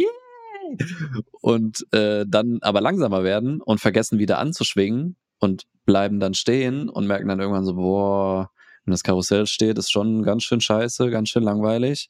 Und 1.41 1.87
äh, 1.93 2.25
dann 2.27 2.59
aber 2.63 2.81
langsamer 2.81 3.25
werden 3.25 3.61
und 3.61 3.81
vergessen 3.81 4.19
wieder 4.19 4.39
anzuschwingen 4.39 5.17
und 5.39 5.65
bleiben 5.85 6.21
dann 6.21 6.35
stehen 6.35 6.89
und 6.89 7.07
merken 7.07 7.29
dann 7.29 7.41
irgendwann 7.41 7.65
so, 7.65 7.75
boah, 7.75 8.51
wenn 8.85 8.93
das 8.93 9.03
Karussell 9.03 9.47
steht, 9.47 9.79
ist 9.79 9.91
schon 9.91 10.23
ganz 10.23 10.45
schön 10.45 10.61
scheiße, 10.61 11.11
ganz 11.11 11.29
schön 11.29 11.43
langweilig. 11.43 12.09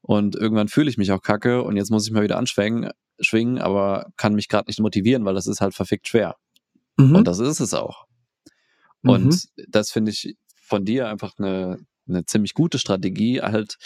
Und 0.00 0.36
irgendwann 0.36 0.68
fühle 0.68 0.90
ich 0.90 0.98
mich 0.98 1.12
auch 1.12 1.22
kacke 1.22 1.62
und 1.62 1.76
jetzt 1.76 1.90
muss 1.90 2.06
ich 2.06 2.12
mal 2.12 2.22
wieder 2.22 2.36
anschwingen, 2.36 2.90
schwingen, 3.20 3.58
aber 3.58 4.12
kann 4.16 4.34
mich 4.34 4.48
gerade 4.48 4.68
nicht 4.68 4.80
motivieren, 4.80 5.24
weil 5.24 5.34
das 5.34 5.46
ist 5.46 5.60
halt 5.60 5.74
verfickt 5.74 6.08
schwer. 6.08 6.36
Mhm. 6.96 7.16
Und 7.16 7.28
das 7.28 7.38
ist 7.38 7.60
es 7.60 7.74
auch. 7.74 8.06
Und 9.02 9.48
das 9.68 9.90
finde 9.90 10.12
ich 10.12 10.36
von 10.62 10.84
dir 10.84 11.08
einfach 11.08 11.34
eine, 11.38 11.78
eine 12.08 12.24
ziemlich 12.24 12.54
gute 12.54 12.78
Strategie, 12.78 13.40
halt 13.40 13.76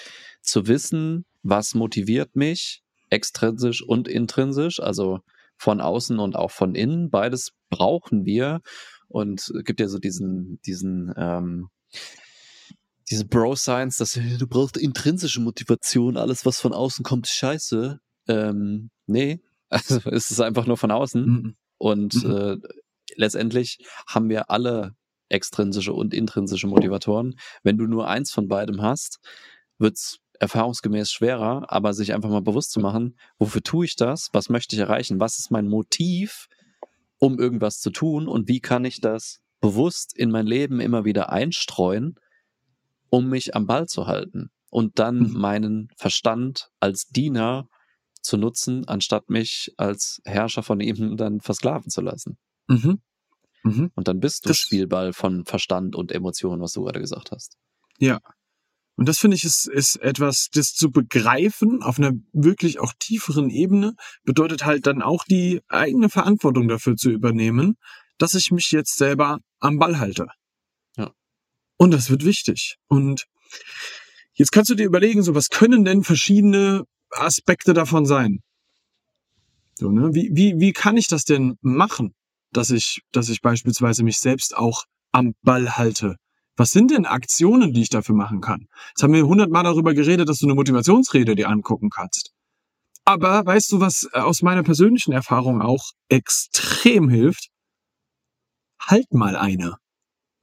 zu 0.42 0.66
wissen, 0.68 1.24
was 1.42 1.74
motiviert 1.74 2.36
mich, 2.36 2.82
extrinsisch 3.10 3.82
und 3.82 4.08
intrinsisch, 4.08 4.80
also 4.80 5.20
von 5.56 5.80
außen 5.80 6.18
und 6.18 6.36
auch 6.36 6.50
von 6.50 6.74
innen. 6.74 7.10
Beides 7.10 7.52
brauchen 7.70 8.24
wir. 8.24 8.60
Und 9.08 9.40
es 9.40 9.64
gibt 9.64 9.80
ja 9.80 9.88
so 9.88 9.98
diesen, 9.98 10.60
diesen, 10.66 11.12
ähm, 11.16 11.68
diese 13.10 13.24
Bro-Science, 13.24 13.96
dass 13.96 14.12
du 14.12 14.46
brauchst 14.46 14.76
intrinsische 14.76 15.40
Motivation, 15.40 16.16
alles, 16.16 16.44
was 16.44 16.60
von 16.60 16.72
außen 16.72 17.04
kommt, 17.04 17.26
ist 17.26 17.34
scheiße. 17.34 18.00
Ähm, 18.28 18.90
nee, 19.06 19.40
also 19.70 20.00
es 20.10 20.30
ist 20.30 20.40
einfach 20.40 20.66
nur 20.66 20.76
von 20.76 20.90
außen. 20.90 21.26
Mhm. 21.26 21.56
Und 21.78 22.24
Mhm. 22.24 22.30
äh, 22.30 22.56
letztendlich 23.16 23.78
haben 24.06 24.28
wir 24.28 24.50
alle 24.50 24.94
extrinsische 25.28 25.92
und 25.92 26.14
intrinsische 26.14 26.66
Motivatoren. 26.66 27.38
Wenn 27.62 27.78
du 27.78 27.86
nur 27.86 28.08
eins 28.08 28.30
von 28.30 28.48
beidem 28.48 28.82
hast, 28.82 29.18
wird's 29.78 30.18
erfahrungsgemäß 30.40 31.10
schwerer, 31.10 31.64
aber 31.72 31.92
sich 31.94 32.14
einfach 32.14 32.30
mal 32.30 32.42
bewusst 32.42 32.70
zu 32.72 32.80
machen, 32.80 33.18
wofür 33.38 33.62
tue 33.62 33.84
ich 33.86 33.96
das? 33.96 34.28
Was 34.32 34.48
möchte 34.48 34.76
ich 34.76 34.80
erreichen? 34.80 35.20
Was 35.20 35.38
ist 35.38 35.50
mein 35.50 35.66
Motiv, 35.68 36.48
um 37.18 37.38
irgendwas 37.38 37.80
zu 37.80 37.90
tun? 37.90 38.28
Und 38.28 38.48
wie 38.48 38.60
kann 38.60 38.84
ich 38.84 39.00
das 39.00 39.40
bewusst 39.60 40.16
in 40.16 40.30
mein 40.30 40.46
Leben 40.46 40.80
immer 40.80 41.04
wieder 41.04 41.30
einstreuen, 41.32 42.14
um 43.10 43.28
mich 43.28 43.54
am 43.56 43.66
Ball 43.66 43.86
zu 43.86 44.06
halten? 44.06 44.50
Und 44.70 44.98
dann 44.98 45.18
Mhm. 45.18 45.32
meinen 45.32 45.88
Verstand 45.96 46.68
als 46.78 47.06
Diener 47.06 47.68
zu 48.20 48.36
nutzen, 48.36 48.86
anstatt 48.86 49.30
mich 49.30 49.72
als 49.78 50.20
Herrscher 50.24 50.62
von 50.62 50.80
ihm 50.80 50.96
dann 51.16 51.40
versklaven 51.40 51.90
zu 51.90 52.00
lassen. 52.02 52.36
Mhm. 52.68 53.00
Mhm. 53.64 53.90
Und 53.94 54.08
dann 54.08 54.20
bist 54.20 54.44
du 54.44 54.48
Das- 54.50 54.58
Spielball 54.58 55.12
von 55.12 55.44
Verstand 55.46 55.96
und 55.96 56.12
Emotionen, 56.12 56.60
was 56.62 56.72
du 56.74 56.84
gerade 56.84 57.00
gesagt 57.00 57.30
hast. 57.32 57.56
Ja. 57.98 58.20
Und 58.98 59.08
das 59.08 59.20
finde 59.20 59.36
ich 59.36 59.44
ist, 59.44 59.68
ist 59.68 59.94
etwas, 60.02 60.48
das 60.52 60.74
zu 60.74 60.90
begreifen 60.90 61.84
auf 61.84 62.00
einer 62.00 62.10
wirklich 62.32 62.80
auch 62.80 62.92
tieferen 62.98 63.48
Ebene, 63.48 63.94
bedeutet 64.24 64.64
halt 64.64 64.88
dann 64.88 65.02
auch 65.02 65.22
die 65.24 65.60
eigene 65.68 66.08
Verantwortung 66.08 66.66
dafür 66.66 66.96
zu 66.96 67.08
übernehmen, 67.08 67.76
dass 68.18 68.34
ich 68.34 68.50
mich 68.50 68.72
jetzt 68.72 68.96
selber 68.96 69.38
am 69.60 69.78
Ball 69.78 70.00
halte. 70.00 70.26
Ja. 70.96 71.12
Und 71.76 71.92
das 71.92 72.10
wird 72.10 72.24
wichtig. 72.24 72.74
Und 72.88 73.26
jetzt 74.34 74.50
kannst 74.50 74.68
du 74.70 74.74
dir 74.74 74.86
überlegen, 74.86 75.22
so 75.22 75.32
was 75.32 75.48
können 75.48 75.84
denn 75.84 76.02
verschiedene 76.02 76.82
Aspekte 77.10 77.74
davon 77.74 78.04
sein? 78.04 78.40
So, 79.74 79.92
ne? 79.92 80.12
Wie, 80.12 80.30
wie, 80.32 80.58
wie 80.58 80.72
kann 80.72 80.96
ich 80.96 81.06
das 81.06 81.22
denn 81.22 81.56
machen, 81.60 82.16
dass 82.50 82.72
ich, 82.72 83.02
dass 83.12 83.28
ich 83.28 83.42
beispielsweise 83.42 84.02
mich 84.02 84.18
selbst 84.18 84.56
auch 84.56 84.86
am 85.12 85.34
Ball 85.42 85.76
halte? 85.76 86.16
Was 86.58 86.70
sind 86.70 86.90
denn 86.90 87.06
Aktionen, 87.06 87.72
die 87.72 87.82
ich 87.82 87.88
dafür 87.88 88.16
machen 88.16 88.40
kann? 88.40 88.66
Jetzt 88.90 89.02
haben 89.04 89.12
wir 89.12 89.24
hundertmal 89.24 89.62
darüber 89.62 89.94
geredet, 89.94 90.28
dass 90.28 90.38
du 90.40 90.46
eine 90.46 90.56
Motivationsrede 90.56 91.36
dir 91.36 91.48
angucken 91.48 91.88
kannst. 91.88 92.32
Aber 93.04 93.46
weißt 93.46 93.70
du, 93.72 93.80
was 93.80 94.08
äh, 94.12 94.18
aus 94.18 94.42
meiner 94.42 94.64
persönlichen 94.64 95.12
Erfahrung 95.12 95.62
auch 95.62 95.92
extrem 96.08 97.08
hilft? 97.08 97.48
Halt 98.80 99.12
mal 99.14 99.36
eine. 99.36 99.76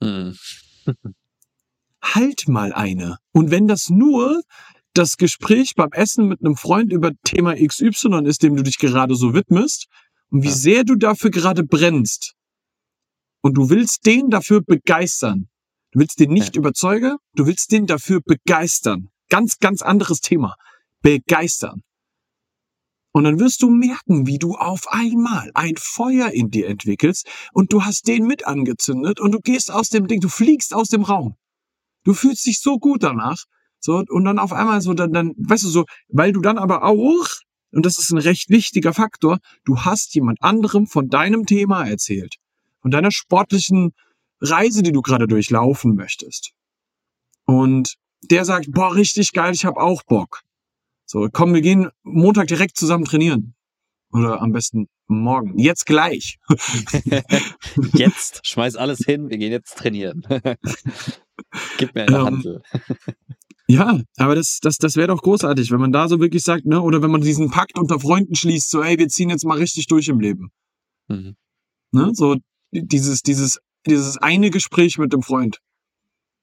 Mhm. 0.02 0.38
Halt 2.02 2.48
mal 2.48 2.72
eine. 2.72 3.18
Und 3.34 3.52
wenn 3.52 3.68
das 3.68 3.90
nur 3.90 4.42
das 4.94 5.18
Gespräch 5.18 5.74
beim 5.76 5.92
Essen 5.92 6.30
mit 6.30 6.40
einem 6.40 6.56
Freund 6.56 6.94
über 6.94 7.12
Thema 7.26 7.56
XY 7.56 8.22
ist, 8.26 8.42
dem 8.42 8.56
du 8.56 8.64
dich 8.64 8.78
gerade 8.78 9.16
so 9.16 9.34
widmest, 9.34 9.88
und 10.30 10.44
wie 10.44 10.48
Ja. 10.48 10.54
sehr 10.54 10.84
du 10.86 10.96
dafür 10.96 11.30
gerade 11.30 11.64
brennst, 11.64 12.36
und 13.42 13.56
du 13.56 13.70
willst 13.70 14.06
den 14.06 14.30
dafür 14.30 14.62
begeistern. 14.62 15.50
Du 15.96 16.02
willst 16.02 16.20
den 16.20 16.34
nicht 16.34 16.56
Ja. 16.56 16.60
überzeugen, 16.60 17.16
du 17.36 17.48
willst 17.48 17.72
den 17.72 17.86
dafür 17.86 18.20
begeistern. 18.20 19.12
Ganz, 19.30 19.60
ganz 19.60 19.82
anderes 19.82 20.20
Thema. 20.20 20.56
Begeistern. 21.02 21.84
Und 23.14 23.24
dann 23.24 23.40
wirst 23.40 23.62
du 23.62 23.70
merken, 23.70 24.28
wie 24.28 24.38
du 24.38 24.56
auf 24.56 24.90
einmal 24.90 25.50
ein 25.54 25.76
Feuer 25.78 26.32
in 26.32 26.52
dir 26.52 26.68
entwickelst 26.68 27.30
und 27.54 27.72
du 27.72 27.86
hast 27.86 28.10
den 28.10 28.28
mit 28.28 28.46
angezündet 28.46 29.22
und 29.22 29.32
du 29.32 29.40
gehst 29.40 29.72
aus 29.72 29.88
dem 29.88 30.08
Ding, 30.08 30.20
du 30.20 30.28
fliegst 30.28 30.74
aus 30.74 30.90
dem 30.90 31.04
Raum. 31.04 31.38
Du 32.04 32.14
fühlst 32.14 32.46
dich 32.46 32.60
so 32.60 32.78
gut 32.78 33.02
danach. 33.02 33.46
So, 33.80 34.04
und 34.10 34.26
dann 34.26 34.38
auf 34.38 34.52
einmal 34.52 34.82
so, 34.82 34.94
dann, 34.94 35.14
dann, 35.14 35.32
weißt 35.38 35.64
du 35.64 35.70
so, 35.70 35.86
weil 36.10 36.34
du 36.34 36.42
dann 36.42 36.58
aber 36.58 36.84
auch, 36.84 37.26
und 37.72 37.86
das 37.86 37.98
ist 38.00 38.12
ein 38.12 38.18
recht 38.18 38.50
wichtiger 38.50 38.94
Faktor, 38.94 39.38
du 39.64 39.80
hast 39.86 40.14
jemand 40.14 40.42
anderem 40.42 40.88
von 40.88 41.08
deinem 41.08 41.46
Thema 41.46 41.88
erzählt. 41.88 42.36
Von 42.82 42.92
deiner 42.92 43.12
sportlichen 43.12 43.94
Reise, 44.42 44.84
die 44.84 44.92
du 44.92 45.02
gerade 45.02 45.28
durchlaufen 45.28 45.96
möchtest. 45.96 46.52
Und 47.46 47.96
der 48.22 48.46
sagt, 48.46 48.72
boah, 48.72 48.96
richtig 48.96 49.34
geil, 49.34 49.54
ich 49.54 49.66
hab 49.66 49.78
auch 49.78 50.04
Bock. 50.04 50.42
So, 51.06 51.30
komm, 51.32 51.54
wir 51.54 51.62
gehen 51.62 51.90
Montag 52.04 52.48
direkt 52.48 52.78
zusammen 52.78 53.06
trainieren. 53.06 53.56
Oder 54.12 54.42
am 54.42 54.52
besten 54.52 54.88
morgen. 55.08 55.58
Jetzt 55.60 55.86
gleich. 55.86 56.40
Jetzt, 57.94 58.46
schmeiß 58.48 58.76
alles 58.76 59.00
hin, 59.00 59.30
wir 59.30 59.38
gehen 59.38 59.52
jetzt 59.52 59.78
trainieren. 59.78 60.26
Gib 61.78 61.94
mir 61.94 62.04
eine 62.04 62.18
Ähm, 62.18 62.26
Handel. 62.26 62.62
Ja, 63.68 64.00
aber 64.18 64.36
das, 64.36 64.60
das, 64.62 64.78
das 64.78 64.96
wäre 64.96 65.08
doch 65.08 65.24
großartig, 65.24 65.72
wenn 65.72 65.80
man 65.80 65.92
da 65.92 66.08
so 66.08 66.20
wirklich 66.20 66.44
sagt, 66.44 66.68
ne, 66.68 66.80
oder 66.80 67.02
wenn 67.02 67.10
man 67.10 67.22
diesen 67.22 67.50
Pakt 67.50 67.80
unter 67.80 68.00
Freunden 68.00 68.36
schließt, 68.36 68.70
so, 68.70 68.84
ey, 68.84 69.00
wir 69.00 69.08
ziehen 69.08 69.32
jetzt 69.32 69.44
mal 69.44 69.58
richtig 69.58 69.88
durch 69.88 70.08
im 70.08 70.20
Leben. 70.20 70.52
Mhm. 71.08 71.36
Ne? 71.92 72.12
So 72.14 72.36
dieses, 72.72 73.22
dieses, 73.22 73.60
dieses 73.92 74.18
eine 74.18 74.50
Gespräch 74.50 74.98
mit 74.98 75.14
dem 75.14 75.22
Freund. 75.22 75.60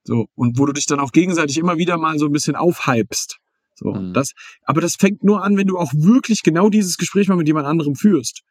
So, 0.04 0.26
und 0.34 0.58
wo 0.58 0.66
du 0.66 0.72
dich 0.72 0.86
dann 0.86 1.00
auch 1.00 1.12
gegenseitig 1.12 1.58
immer 1.58 1.78
wieder 1.78 1.96
mal 1.96 2.18
so 2.18 2.26
ein 2.26 2.32
bisschen 2.32 2.56
aufhypst. 2.56 3.38
So, 3.74 3.92
Mhm. 3.92 4.12
das, 4.12 4.32
aber 4.64 4.80
das 4.80 4.96
fängt 4.96 5.22
nur 5.22 5.42
an, 5.44 5.56
wenn 5.56 5.66
du 5.66 5.78
auch 5.78 5.92
wirklich 5.94 6.42
genau 6.42 6.68
dieses 6.70 6.96
Gespräch 6.98 7.28
mal 7.28 7.36
mit 7.36 7.46
jemand 7.46 7.66
anderem 7.66 7.94
führst. 7.94 8.42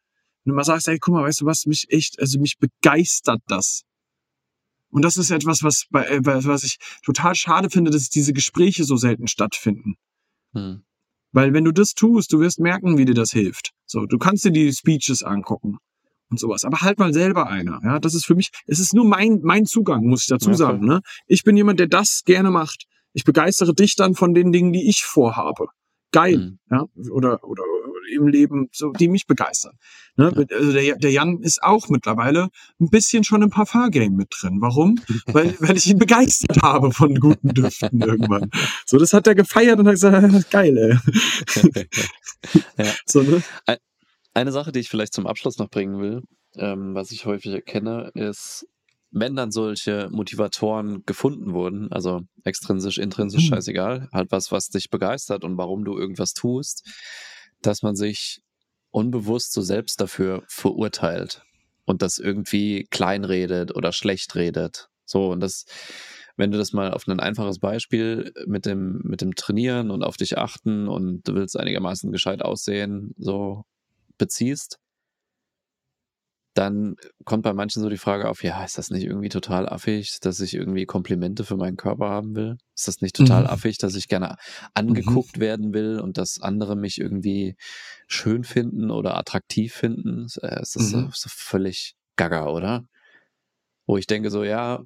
Wenn 0.43 0.51
du 0.51 0.55
mal 0.55 0.63
sagst, 0.63 0.87
ey, 0.87 0.97
guck 0.99 1.13
mal, 1.13 1.23
weißt 1.23 1.41
du 1.41 1.45
was, 1.45 1.65
mich 1.65 1.87
echt, 1.89 2.19
also 2.19 2.39
mich 2.39 2.57
begeistert 2.57 3.41
das. 3.47 3.83
Und 4.89 5.03
das 5.03 5.17
ist 5.17 5.29
etwas, 5.31 5.63
was, 5.63 5.85
bei, 5.89 6.05
äh, 6.05 6.19
was 6.23 6.63
ich 6.63 6.77
total 7.03 7.35
schade 7.35 7.69
finde, 7.69 7.91
dass 7.91 8.09
diese 8.09 8.33
Gespräche 8.33 8.83
so 8.83 8.97
selten 8.97 9.27
stattfinden. 9.27 9.95
Mhm. 10.53 10.83
Weil 11.31 11.53
wenn 11.53 11.63
du 11.63 11.71
das 11.71 11.93
tust, 11.93 12.33
du 12.33 12.39
wirst 12.39 12.59
merken, 12.59 12.97
wie 12.97 13.05
dir 13.05 13.13
das 13.13 13.31
hilft. 13.31 13.71
So, 13.85 14.05
du 14.05 14.17
kannst 14.17 14.43
dir 14.43 14.51
die 14.51 14.71
Speeches 14.73 15.23
angucken 15.23 15.77
und 16.32 16.39
sowas. 16.39 16.65
Aber 16.65 16.82
halt 16.82 16.97
mal 16.97 17.13
selber 17.13 17.47
einer. 17.47 17.79
Ja, 17.84 17.99
das 17.99 18.15
ist 18.15 18.25
für 18.25 18.36
mich, 18.36 18.49
es 18.65 18.79
ist 18.79 18.93
nur 18.93 19.05
mein, 19.05 19.41
mein 19.43 19.65
Zugang, 19.65 20.05
muss 20.05 20.23
ich 20.23 20.27
dazu 20.27 20.51
Ja, 20.51 20.55
sagen. 20.55 20.86
Ne? 20.86 21.01
Ich 21.27 21.43
bin 21.43 21.55
jemand, 21.57 21.79
der 21.79 21.88
das 21.88 22.21
gerne 22.25 22.49
macht. 22.49 22.86
Ich 23.13 23.25
begeistere 23.25 23.75
dich 23.75 23.95
dann 23.95 24.15
von 24.15 24.34
den 24.34 24.51
Dingen, 24.51 24.71
die 24.71 24.89
ich 24.89 25.03
vorhabe. 25.03 25.67
Geil. 26.11 26.38
Mhm. 26.38 26.59
Ja, 26.71 26.86
oder, 27.11 27.43
oder 27.43 27.63
im 28.13 28.27
Leben, 28.27 28.67
so, 28.71 28.91
die 28.91 29.07
mich 29.07 29.25
begeistern. 29.25 29.73
Ne? 30.17 30.45
Also 30.51 30.71
der, 30.73 30.97
der 30.97 31.11
Jan 31.11 31.39
ist 31.41 31.63
auch 31.63 31.89
mittlerweile 31.89 32.49
ein 32.79 32.89
bisschen 32.89 33.23
schon 33.23 33.41
im 33.41 33.49
Parfum-Game 33.49 34.15
mit 34.15 34.27
drin. 34.32 34.57
Warum? 34.59 34.99
weil, 35.27 35.55
weil 35.59 35.77
ich 35.77 35.88
ihn 35.88 35.97
begeistert 35.97 36.61
habe 36.61 36.91
von 36.91 37.15
guten 37.15 37.53
Düften 37.53 38.01
irgendwann. 38.01 38.49
So, 38.86 38.97
das 38.97 39.13
hat 39.13 39.27
er 39.27 39.36
gefeiert 39.36 39.79
und 39.79 39.88
hat 39.88 39.93
gesagt, 39.93 40.51
geil, 40.51 40.77
ey. 40.77 41.86
Ja. 42.77 42.91
So, 43.05 43.21
ne? 43.21 43.41
Eine 44.34 44.51
Sache, 44.51 44.71
die 44.71 44.79
ich 44.79 44.89
vielleicht 44.89 45.13
zum 45.13 45.27
Abschluss 45.27 45.57
noch 45.57 45.69
bringen 45.69 45.99
will, 45.99 46.21
ähm, 46.55 46.95
was 46.95 47.11
ich 47.11 47.25
häufig 47.25 47.51
erkenne, 47.53 48.11
ist, 48.13 48.65
wenn 49.11 49.36
dann 49.36 49.51
solche 49.51 50.09
Motivatoren 50.09 51.03
gefunden 51.05 51.53
wurden, 51.53 51.91
also 51.91 52.21
extrinsisch, 52.45 52.97
intrinsisch, 52.97 53.49
Mhm. 53.49 53.55
scheißegal, 53.55 54.09
halt 54.13 54.32
was, 54.32 54.51
was 54.51 54.69
dich 54.69 54.89
begeistert 54.89 55.43
und 55.43 55.57
warum 55.57 55.84
du 55.84 55.97
irgendwas 55.97 56.34
tust, 56.34 56.88
dass 57.61 57.82
man 57.82 57.95
sich 57.95 58.41
unbewusst 58.91 59.53
so 59.53 59.61
selbst 59.61 59.99
dafür 60.01 60.43
verurteilt 60.47 61.43
und 61.86 62.01
das 62.01 62.17
irgendwie 62.19 62.88
kleinredet 62.89 63.75
oder 63.75 63.91
schlecht 63.91 64.36
redet. 64.36 64.88
So, 65.05 65.32
und 65.32 65.41
das, 65.41 65.65
wenn 66.38 66.51
du 66.51 66.57
das 66.57 66.71
mal 66.71 66.91
auf 66.91 67.05
ein 67.07 67.19
einfaches 67.19 67.59
Beispiel 67.59 68.32
mit 68.45 68.65
dem, 68.65 69.01
mit 69.03 69.19
dem 69.19 69.36
Trainieren 69.36 69.91
und 69.91 70.03
auf 70.03 70.15
dich 70.15 70.38
achten 70.38 70.88
und 70.88 71.27
du 71.27 71.36
willst 71.36 71.57
einigermaßen 71.59 72.13
gescheit 72.13 72.41
aussehen, 72.41 73.13
so 73.17 73.65
beziehst, 74.22 74.78
dann 76.53 76.95
kommt 77.24 77.43
bei 77.43 77.53
manchen 77.53 77.82
so 77.82 77.88
die 77.88 77.97
Frage 77.97 78.28
auf, 78.28 78.43
ja, 78.43 78.63
ist 78.65 78.78
das 78.78 78.89
nicht 78.89 79.05
irgendwie 79.05 79.30
total 79.30 79.69
affig, 79.69 80.19
dass 80.19 80.41
ich 80.41 80.53
irgendwie 80.53 80.86
Komplimente 80.86 81.45
für 81.45 81.55
meinen 81.55 81.78
Körper 81.78 82.09
haben 82.09 82.36
will? 82.36 82.57
Ist 82.76 82.89
das 82.89 82.99
nicht 82.99 83.15
total 83.15 83.43
Mhm. 83.43 83.49
affig, 83.49 83.78
dass 83.78 83.95
ich 83.95 84.09
gerne 84.09 84.36
angeguckt 84.74 85.39
werden 85.39 85.74
will 85.74 85.99
und 85.99 86.17
dass 86.17 86.41
andere 86.41 86.76
mich 86.76 86.99
irgendwie 86.99 87.55
schön 88.07 88.43
finden 88.43 88.91
oder 88.91 89.15
attraktiv 89.17 89.74
finden? 89.74 90.28
Äh, 90.41 90.61
Ist 90.61 90.76
das 90.76 90.91
Mhm. 90.91 90.91
so, 90.91 91.09
so 91.13 91.30
völlig 91.32 91.95
gaga, 92.17 92.47
oder? 92.47 92.84
Wo 93.88 93.97
ich 93.97 94.07
denke 94.07 94.30
so, 94.30 94.43
ja, 94.43 94.84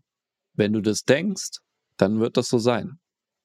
wenn 0.54 0.74
du 0.74 0.82
das 0.82 1.04
denkst, 1.04 1.60
dann 1.98 2.20
wird 2.20 2.38
das 2.38 2.48
so 2.50 2.60
sein. 2.60 3.00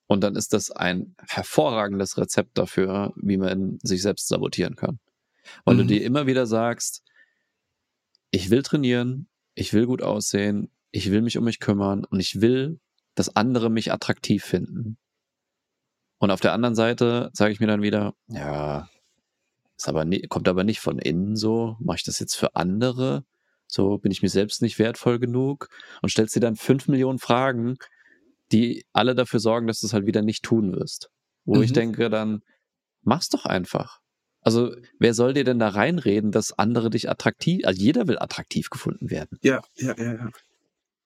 Und 0.09 0.23
dann 0.25 0.37
ist 0.37 0.53
das 0.53 0.71
ein 0.71 1.15
hervorragendes 1.29 2.19
Rezept 2.19 2.59
dafür, 2.59 3.13
wie 3.17 3.39
man 3.39 3.79
sich 3.83 4.03
selbst 4.03 4.29
sabotieren 4.29 4.77
kann. 4.77 4.99
Weil 5.65 5.77
du 5.77 5.85
Mhm. 5.85 5.89
dir 5.89 6.05
immer 6.05 6.27
wieder 6.27 6.47
sagst, 6.47 7.03
ich 8.31 8.51
will 8.51 8.63
trainieren, 8.63 9.29
ich 9.55 9.73
will 9.73 9.87
gut 9.87 10.03
aussehen, 10.03 10.71
ich 10.91 11.11
will 11.11 11.23
mich 11.23 11.39
um 11.39 11.45
mich 11.45 11.61
kümmern 11.61 12.05
und 12.05 12.21
ich 12.21 12.41
will, 12.41 12.81
dass 13.15 13.35
andere 13.37 13.71
mich 13.71 13.93
attraktiv 13.93 14.45
finden. 14.45 14.99
Und 16.19 16.31
auf 16.31 16.41
der 16.41 16.53
anderen 16.53 16.75
Seite 16.75 17.31
sage 17.33 17.53
ich 17.53 17.61
mir 17.61 17.67
dann 17.67 17.83
wieder, 17.83 18.15
ja, 18.29 18.89
ist 19.77 19.89
aber 19.89 20.05
nie, 20.05 20.23
kommt 20.29 20.49
aber 20.49 20.65
nicht 20.65 20.81
von 20.81 20.99
innen 20.99 21.37
so, 21.37 21.77
mache 21.81 21.97
ich 21.97 22.05
das 22.05 22.19
jetzt 22.19 22.35
für 22.35 22.55
andere? 22.55 23.25
So 23.67 23.99
bin 23.99 24.13
ich 24.13 24.21
mir 24.23 24.29
selbst 24.29 24.63
nicht 24.63 24.79
wertvoll 24.79 25.19
genug 25.19 25.69
und 26.03 26.11
stellst 26.11 26.37
dir 26.37 26.41
dann 26.41 26.57
fünf 26.57 26.89
Millionen 26.89 27.19
Fragen, 27.19 27.77
die 28.53 28.85
alle 28.93 29.15
dafür 29.15 29.41
sorgen, 29.41 29.67
dass 29.67 29.81
du 29.81 29.87
es 29.87 29.93
halt 29.93 30.07
wieder 30.07 30.23
nicht 30.23 30.43
tun 30.45 30.73
wirst. 30.73 31.11
Wo 31.45 31.63
ich 31.63 31.71
Mhm. 31.71 31.75
denke 31.75 32.11
dann, 32.11 32.43
mach's 33.03 33.29
doch 33.29 33.47
einfach. 33.47 34.00
Also, 34.43 34.75
wer 34.99 35.15
soll 35.15 35.35
dir 35.35 35.45
denn 35.45 35.59
da 35.59 35.69
reinreden, 35.69 36.33
dass 36.33 36.59
andere 36.59 36.91
dich 36.91 37.11
attraktiv, 37.11 37.67
also 37.67 37.81
jeder 37.81 38.09
will 38.09 38.19
attraktiv 38.19 38.71
gefunden 38.71 39.11
werden. 39.11 39.39
Ja, 39.43 39.61
ja, 39.77 39.95
ja, 39.97 40.15
ja. 40.15 40.31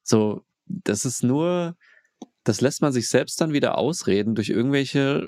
So, 0.03 0.45
das 0.67 1.05
ist 1.05 1.25
nur, 1.25 1.77
das 2.45 2.61
lässt 2.61 2.83
man 2.83 2.93
sich 2.93 3.09
selbst 3.09 3.41
dann 3.41 3.53
wieder 3.53 3.77
ausreden 3.79 4.35
durch 4.35 4.51
irgendwelche 4.51 5.27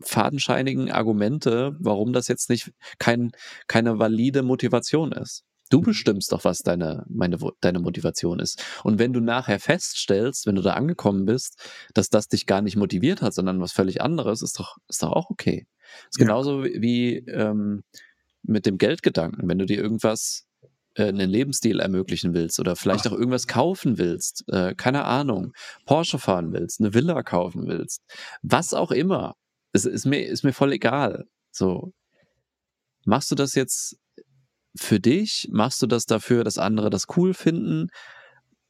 fadenscheinigen 0.00 0.90
Argumente, 0.90 1.74
warum 1.80 2.12
das 2.12 2.28
jetzt 2.28 2.50
nicht 2.50 2.72
kein, 2.98 3.32
keine 3.66 3.98
valide 3.98 4.42
Motivation 4.42 5.12
ist. 5.12 5.44
Du 5.70 5.80
bestimmst 5.80 6.32
doch, 6.32 6.44
was 6.44 6.58
deine, 6.58 7.04
meine, 7.08 7.38
deine 7.60 7.80
Motivation 7.80 8.38
ist. 8.38 8.62
Und 8.84 8.98
wenn 8.98 9.12
du 9.12 9.20
nachher 9.20 9.58
feststellst, 9.58 10.46
wenn 10.46 10.54
du 10.54 10.62
da 10.62 10.74
angekommen 10.74 11.24
bist, 11.24 11.60
dass 11.94 12.08
das 12.08 12.28
dich 12.28 12.46
gar 12.46 12.62
nicht 12.62 12.76
motiviert 12.76 13.22
hat, 13.22 13.34
sondern 13.34 13.60
was 13.60 13.72
völlig 13.72 14.00
anderes, 14.00 14.42
ist 14.42 14.58
doch, 14.60 14.76
ist 14.88 15.02
doch 15.02 15.12
auch 15.12 15.30
okay. 15.30 15.66
Ist 16.10 16.20
ja. 16.20 16.26
genauso 16.26 16.64
wie 16.64 17.16
ähm, 17.28 17.82
mit 18.42 18.66
dem 18.66 18.78
Geldgedanken. 18.78 19.48
Wenn 19.48 19.58
du 19.58 19.66
dir 19.66 19.78
irgendwas, 19.78 20.46
äh, 20.94 21.08
einen 21.08 21.28
Lebensstil 21.28 21.80
ermöglichen 21.80 22.34
willst 22.34 22.58
oder 22.60 22.76
vielleicht 22.76 23.06
Ach. 23.06 23.12
auch 23.12 23.16
irgendwas 23.18 23.46
kaufen 23.46 23.98
willst, 23.98 24.44
äh, 24.48 24.74
keine 24.74 25.04
Ahnung, 25.04 25.52
Porsche 25.84 26.18
fahren 26.18 26.52
willst, 26.52 26.80
eine 26.80 26.94
Villa 26.94 27.22
kaufen 27.22 27.66
willst, 27.66 28.02
was 28.42 28.72
auch 28.72 28.90
immer, 28.90 29.34
es 29.72 29.84
ist 29.84 30.06
mir, 30.06 30.26
ist 30.26 30.44
mir 30.44 30.52
voll 30.52 30.72
egal. 30.72 31.26
So. 31.50 31.92
Machst 33.04 33.30
du 33.30 33.34
das 33.34 33.54
jetzt 33.54 33.98
für 34.76 35.00
dich? 35.00 35.48
Machst 35.50 35.82
du 35.82 35.86
das 35.86 36.06
dafür, 36.06 36.44
dass 36.44 36.58
andere 36.58 36.90
das 36.90 37.06
cool 37.16 37.34
finden? 37.34 37.88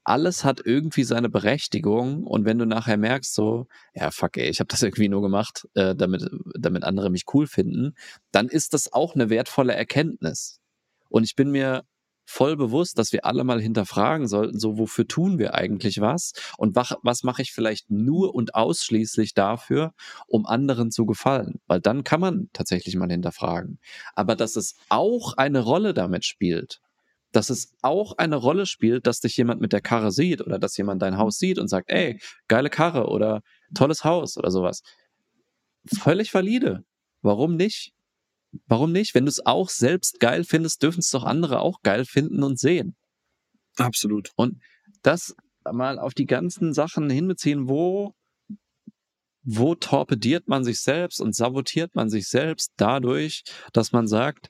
Alles 0.05 0.45
hat 0.45 0.61
irgendwie 0.65 1.05
seine 1.05 1.29
Berechtigung 1.29 2.25
und 2.25 2.45
wenn 2.45 2.59
du 2.59 2.65
nachher 2.65 2.97
merkst, 2.97 3.35
so, 3.35 3.67
ja, 3.95 4.11
fuck, 4.11 4.37
ey, 4.37 4.49
ich 4.49 4.61
habe 4.61 4.69
das 4.69 4.83
irgendwie 4.85 5.09
nur 5.09 5.23
gemacht, 5.23 5.67
äh, 5.75 5.95
damit, 5.95 6.29
damit 6.59 6.85
andere 6.85 7.11
mich 7.11 7.25
cool 7.35 7.47
finden, 7.47 7.95
dann 8.33 8.49
ist 8.49 8.75
das 8.75 8.93
auch 8.93 9.15
eine 9.15 9.31
wertvolle 9.31 9.75
Erkenntnis. 9.75 10.61
Und 11.09 11.25
ich 11.25 11.35
bin 11.35 11.51
mir 11.51 11.85
voll 12.27 12.57
bewusst, 12.57 12.99
dass 12.99 13.13
wir 13.13 13.25
alle 13.25 13.45
mal 13.45 13.61
hinterfragen 13.61 14.29
sollten, 14.29 14.59
so 14.59 14.77
wofür 14.77 15.07
tun 15.07 15.39
wir 15.39 15.55
eigentlich 15.55 16.01
was 16.01 16.33
und 16.59 16.75
was, 16.75 16.97
was 17.03 17.23
mache 17.23 17.43
ich 17.43 17.53
vielleicht 17.53 17.91
nur 17.91 18.35
und 18.35 18.55
ausschließlich 18.55 19.33
dafür, 19.33 19.95
um 20.27 20.45
anderen 20.45 20.91
zu 20.91 21.07
gefallen, 21.07 21.61
weil 21.67 21.81
dann 21.81 22.05
kann 22.05 22.21
man 22.21 22.51
tatsächlich 22.53 22.97
mal 22.97 23.11
hinterfragen. 23.11 23.79
Aber 24.15 24.37
dass 24.37 24.57
es 24.57 24.75
auch 24.89 25.35
eine 25.35 25.61
Rolle 25.61 25.95
damit 25.95 26.25
spielt, 26.25 26.81
dass 27.33 27.51
es 27.51 27.73
auch 27.83 28.17
eine 28.19 28.37
Rolle 28.37 28.67
spielt, 28.67 29.07
dass 29.07 29.21
dich 29.21 29.37
jemand 29.37 29.61
mit 29.61 29.73
der 29.73 29.81
Karre 29.81 30.11
sieht 30.11 30.41
oder 30.41 30.59
dass 30.59 30.77
jemand 30.77 31.03
dein 31.03 31.19
Haus 31.19 31.39
sieht 31.39 31.59
und 31.59 31.69
sagt, 31.69 31.91
ey, 31.91 32.21
geile 32.49 32.71
Karre 32.71 33.07
oder 33.09 33.43
tolles 33.75 34.05
Haus 34.05 34.37
oder 34.37 34.51
sowas. 34.51 34.83
Völlig 35.87 36.33
valide. 36.35 36.85
Warum 37.23 37.57
nicht? 37.57 37.93
Warum 38.67 38.93
nicht? 38.93 39.15
Wenn 39.15 39.27
du 39.27 39.31
es 39.31 39.45
auch 39.45 39.69
selbst 39.69 40.21
geil 40.21 40.45
findest, 40.45 40.83
dürfen 40.83 41.01
es 41.01 41.11
doch 41.11 41.25
andere 41.25 41.61
auch 41.61 41.83
geil 41.83 42.05
finden 42.05 42.43
und 42.43 42.59
sehen. 42.59 42.97
Absolut. 43.77 44.31
Und 44.37 44.61
das 45.03 45.35
mal 45.73 45.99
auf 45.99 46.15
die 46.15 46.27
ganzen 46.27 46.73
Sachen 46.73 47.11
hinbeziehen, 47.11 47.69
wo, 47.69 48.15
wo 49.43 49.75
torpediert 49.75 50.49
man 50.49 50.65
sich 50.65 50.81
selbst 50.81 51.21
und 51.21 51.35
sabotiert 51.35 51.95
man 51.95 52.09
sich 52.09 52.29
selbst 52.29 52.73
dadurch, 52.77 53.43
dass 53.73 53.93
man 53.93 54.07
sagt, 54.07 54.49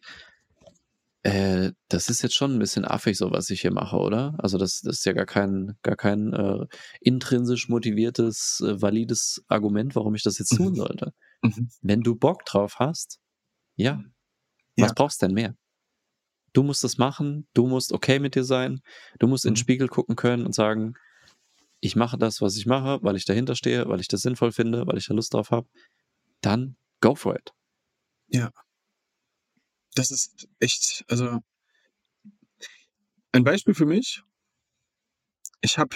äh, 1.22 1.72
das 1.88 2.08
ist 2.08 2.22
jetzt 2.22 2.36
schon 2.36 2.54
ein 2.54 2.58
bisschen 2.60 2.84
affig, 2.84 3.18
so 3.18 3.32
was 3.32 3.50
ich 3.50 3.62
hier 3.62 3.72
mache, 3.72 3.96
oder? 3.96 4.36
Also 4.38 4.58
das, 4.58 4.80
das 4.82 4.98
ist 4.98 5.06
ja 5.06 5.12
gar 5.12 5.26
kein, 5.26 5.76
gar 5.82 5.96
kein 5.96 6.32
äh, 6.32 6.66
intrinsisch 7.00 7.68
motiviertes, 7.68 8.62
äh, 8.64 8.80
valides 8.80 9.42
Argument, 9.48 9.96
warum 9.96 10.14
ich 10.14 10.22
das 10.22 10.38
jetzt 10.38 10.56
tun 10.56 10.70
mhm. 10.70 10.76
sollte. 10.76 11.12
Mhm. 11.42 11.68
Wenn 11.82 12.02
du 12.02 12.14
Bock 12.14 12.44
drauf 12.44 12.76
hast, 12.78 13.18
ja. 13.76 14.02
Was 14.76 14.94
brauchst 14.94 15.22
du 15.22 15.26
denn 15.26 15.34
mehr? 15.34 15.56
Du 16.52 16.62
musst 16.62 16.84
es 16.84 16.98
machen, 16.98 17.46
du 17.54 17.66
musst 17.66 17.92
okay 17.92 18.18
mit 18.18 18.34
dir 18.34 18.44
sein, 18.44 18.80
du 19.18 19.26
musst 19.26 19.44
mhm. 19.44 19.48
in 19.50 19.54
den 19.54 19.58
mhm. 19.58 19.62
Spiegel 19.62 19.88
gucken 19.88 20.16
können 20.16 20.44
und 20.46 20.54
sagen, 20.54 20.94
ich 21.80 21.96
mache 21.96 22.18
das, 22.18 22.40
was 22.40 22.56
ich 22.56 22.66
mache, 22.66 23.02
weil 23.02 23.16
ich 23.16 23.24
dahinter 23.24 23.54
stehe, 23.54 23.88
weil 23.88 24.00
ich 24.00 24.08
das 24.08 24.22
sinnvoll 24.22 24.52
finde, 24.52 24.86
weil 24.86 24.96
ich 24.96 25.06
da 25.06 25.14
Lust 25.14 25.34
drauf 25.34 25.50
habe. 25.50 25.68
Dann 26.40 26.76
go 27.00 27.14
for 27.14 27.36
it. 27.36 27.52
Ja. 28.28 28.50
Das 29.94 30.10
ist 30.10 30.48
echt, 30.58 31.04
also 31.08 31.40
ein 33.32 33.44
Beispiel 33.44 33.74
für 33.74 33.86
mich. 33.86 34.22
Ich 35.60 35.78
habe 35.78 35.94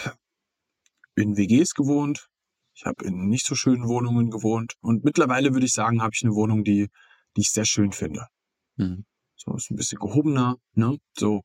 in 1.17 1.37
WGs 1.37 1.75
gewohnt, 1.75 2.29
ich 2.75 2.87
habe 2.87 3.05
in 3.05 3.29
nicht 3.29 3.47
so 3.47 3.55
schönen 3.55 3.89
Wohnungen 3.89 4.31
gewohnt 4.31 4.75
und 4.81 5.05
mittlerweile 5.05 5.53
würde 5.53 5.67
ich 5.67 5.73
sagen, 5.73 6.03
habe 6.03 6.13
ich 6.15 6.23
eine 6.23 6.35
Wohnung, 6.35 6.65
die 6.65 6.89
die 7.37 7.43
ich 7.43 7.51
sehr 7.51 7.65
schön 7.65 7.93
finde. 7.93 8.27
Mhm. 8.77 9.05
So 9.37 9.55
ist 9.55 9.71
ein 9.71 9.77
bisschen 9.77 9.99
gehobener, 9.99 10.57
ne? 10.75 10.99
So. 11.17 11.43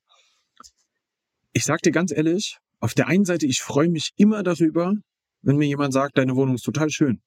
Ich 1.54 1.64
sag 1.64 1.82
dir 1.82 1.92
ganz 1.92 2.12
ehrlich, 2.12 2.58
auf 2.80 2.94
der 2.94 3.08
einen 3.08 3.26
Seite, 3.26 3.46
ich 3.46 3.62
freue 3.62 3.90
mich 3.90 4.12
immer 4.18 4.44
darüber, 4.44 4.94
wenn 5.42 5.58
mir 5.58 5.68
jemand 5.68 5.94
sagt, 5.94 6.18
deine 6.18 6.36
Wohnung 6.36 6.56
ist 6.56 6.64
total 6.64 6.90
schön. 6.90 7.22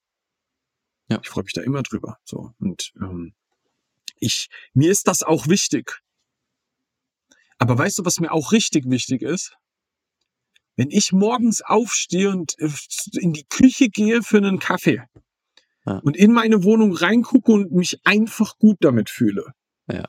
Ja. 1.09 1.21
Ich 1.23 1.29
freue 1.29 1.45
mich 1.45 1.55
da 1.55 1.63
immer 1.63 1.83
drüber. 1.83 2.19
So. 2.25 2.53
Und 2.59 2.93
ähm, 3.01 3.35
ich, 4.17 4.49
mir 4.75 4.91
ist 4.91 5.09
das 5.09 5.23
auch 5.23 5.47
wichtig. 5.47 6.01
Aber 7.59 7.77
weißt 7.79 7.99
du, 7.99 8.05
was 8.05 8.21
mir 8.21 8.31
auch 8.31 8.53
richtig 8.53 8.89
wichtig 8.91 9.23
ist? 9.23 9.57
Wenn 10.77 10.91
ich 10.91 11.13
morgens 11.13 11.63
aufstehe 11.63 12.31
und 12.31 12.59
äh, 12.59 12.71
in 13.15 13.33
die 13.33 13.45
Küche 13.45 13.89
gehe 13.89 14.23
für 14.23 14.37
einen 14.37 14.59
Kaffee, 14.59 15.03
ja. 15.89 15.99
und 15.99 16.17
in 16.17 16.33
meine 16.33 16.65
Wohnung 16.65 16.95
reingucke 16.95 17.53
und 17.53 17.73
mich 17.73 18.01
einfach 18.05 18.59
gut 18.59 18.77
damit 18.81 19.11
fühle. 19.11 19.53
Ja. 19.91 20.05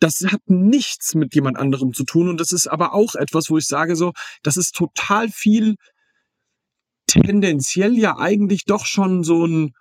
Das 0.00 0.20
hat 0.26 0.40
nichts 0.46 1.14
mit 1.14 1.34
jemand 1.34 1.56
anderem 1.56 1.92
zu 1.92 2.04
tun 2.04 2.28
und 2.28 2.40
das 2.40 2.52
ist 2.52 2.66
aber 2.66 2.92
auch 2.92 3.14
etwas, 3.14 3.50
wo 3.50 3.58
ich 3.58 3.66
sage 3.66 3.96
so, 3.96 4.12
das 4.42 4.56
ist 4.56 4.74
total 4.74 5.28
viel 5.28 5.76
tendenziell 7.06 7.96
ja 7.96 8.18
eigentlich 8.18 8.64
doch 8.64 8.84
schon 8.84 9.22
so 9.24 9.46
ein 9.46 9.72